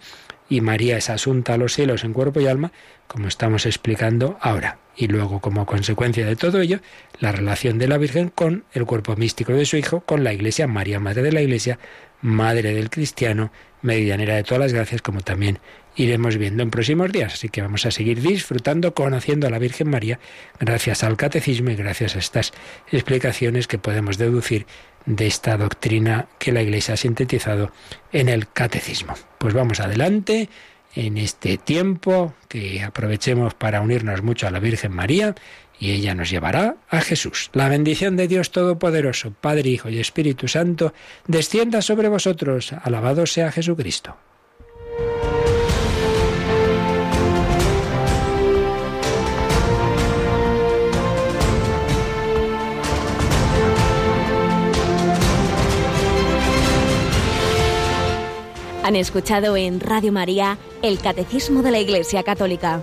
y 0.48 0.60
María 0.60 0.96
es 0.96 1.10
asunta 1.10 1.54
a 1.54 1.56
los 1.56 1.74
cielos 1.74 2.04
en 2.04 2.12
cuerpo 2.12 2.40
y 2.40 2.46
alma, 2.46 2.72
como 3.06 3.28
estamos 3.28 3.66
explicando 3.66 4.36
ahora. 4.40 4.78
Y 4.96 5.06
luego, 5.06 5.40
como 5.40 5.64
consecuencia 5.64 6.26
de 6.26 6.36
todo 6.36 6.60
ello, 6.60 6.80
la 7.20 7.32
relación 7.32 7.78
de 7.78 7.88
la 7.88 7.98
Virgen 7.98 8.28
con 8.28 8.64
el 8.72 8.84
cuerpo 8.84 9.16
místico 9.16 9.52
de 9.52 9.64
su 9.64 9.76
Hijo, 9.76 10.00
con 10.00 10.24
la 10.24 10.32
Iglesia, 10.32 10.66
María, 10.66 11.00
Madre 11.00 11.22
de 11.22 11.32
la 11.32 11.40
Iglesia, 11.40 11.78
Madre 12.20 12.74
del 12.74 12.90
Cristiano, 12.90 13.52
medianera 13.82 14.36
de 14.36 14.42
todas 14.42 14.60
las 14.60 14.72
gracias, 14.72 15.02
como 15.02 15.20
también 15.20 15.58
iremos 15.96 16.36
viendo 16.36 16.62
en 16.62 16.70
próximos 16.70 17.10
días. 17.12 17.34
Así 17.34 17.48
que 17.48 17.62
vamos 17.62 17.86
a 17.86 17.90
seguir 17.90 18.20
disfrutando, 18.20 18.94
conociendo 18.94 19.46
a 19.46 19.50
la 19.50 19.58
Virgen 19.58 19.90
María, 19.90 20.18
gracias 20.58 21.04
al 21.04 21.16
catecismo 21.16 21.70
y 21.70 21.76
gracias 21.76 22.16
a 22.16 22.18
estas 22.18 22.52
explicaciones 22.90 23.66
que 23.66 23.78
podemos 23.78 24.18
deducir 24.18 24.66
de 25.06 25.26
esta 25.26 25.56
doctrina 25.56 26.28
que 26.38 26.52
la 26.52 26.62
Iglesia 26.62 26.94
ha 26.94 26.96
sintetizado 26.96 27.72
en 28.12 28.28
el 28.28 28.48
catecismo. 28.48 29.14
Pues 29.38 29.54
vamos 29.54 29.80
adelante 29.80 30.48
en 30.94 31.18
este 31.18 31.56
tiempo, 31.56 32.34
que 32.48 32.82
aprovechemos 32.82 33.54
para 33.54 33.80
unirnos 33.80 34.22
mucho 34.22 34.46
a 34.46 34.50
la 34.50 34.58
Virgen 34.58 34.92
María 34.92 35.34
y 35.80 35.92
ella 35.92 36.14
nos 36.14 36.30
llevará 36.30 36.76
a 36.90 37.00
Jesús. 37.00 37.50
La 37.54 37.68
bendición 37.68 38.16
de 38.16 38.28
Dios 38.28 38.52
Todopoderoso, 38.52 39.32
Padre, 39.40 39.70
Hijo 39.70 39.88
y 39.88 39.98
Espíritu 39.98 40.46
Santo, 40.46 40.92
descienda 41.26 41.80
sobre 41.80 42.08
vosotros. 42.08 42.74
Alabado 42.84 43.26
sea 43.26 43.50
Jesucristo. 43.50 44.16
Han 58.82 58.96
escuchado 58.96 59.56
en 59.56 59.80
Radio 59.80 60.12
María 60.12 60.58
el 60.82 60.98
Catecismo 60.98 61.62
de 61.62 61.70
la 61.70 61.78
Iglesia 61.78 62.22
Católica. 62.22 62.82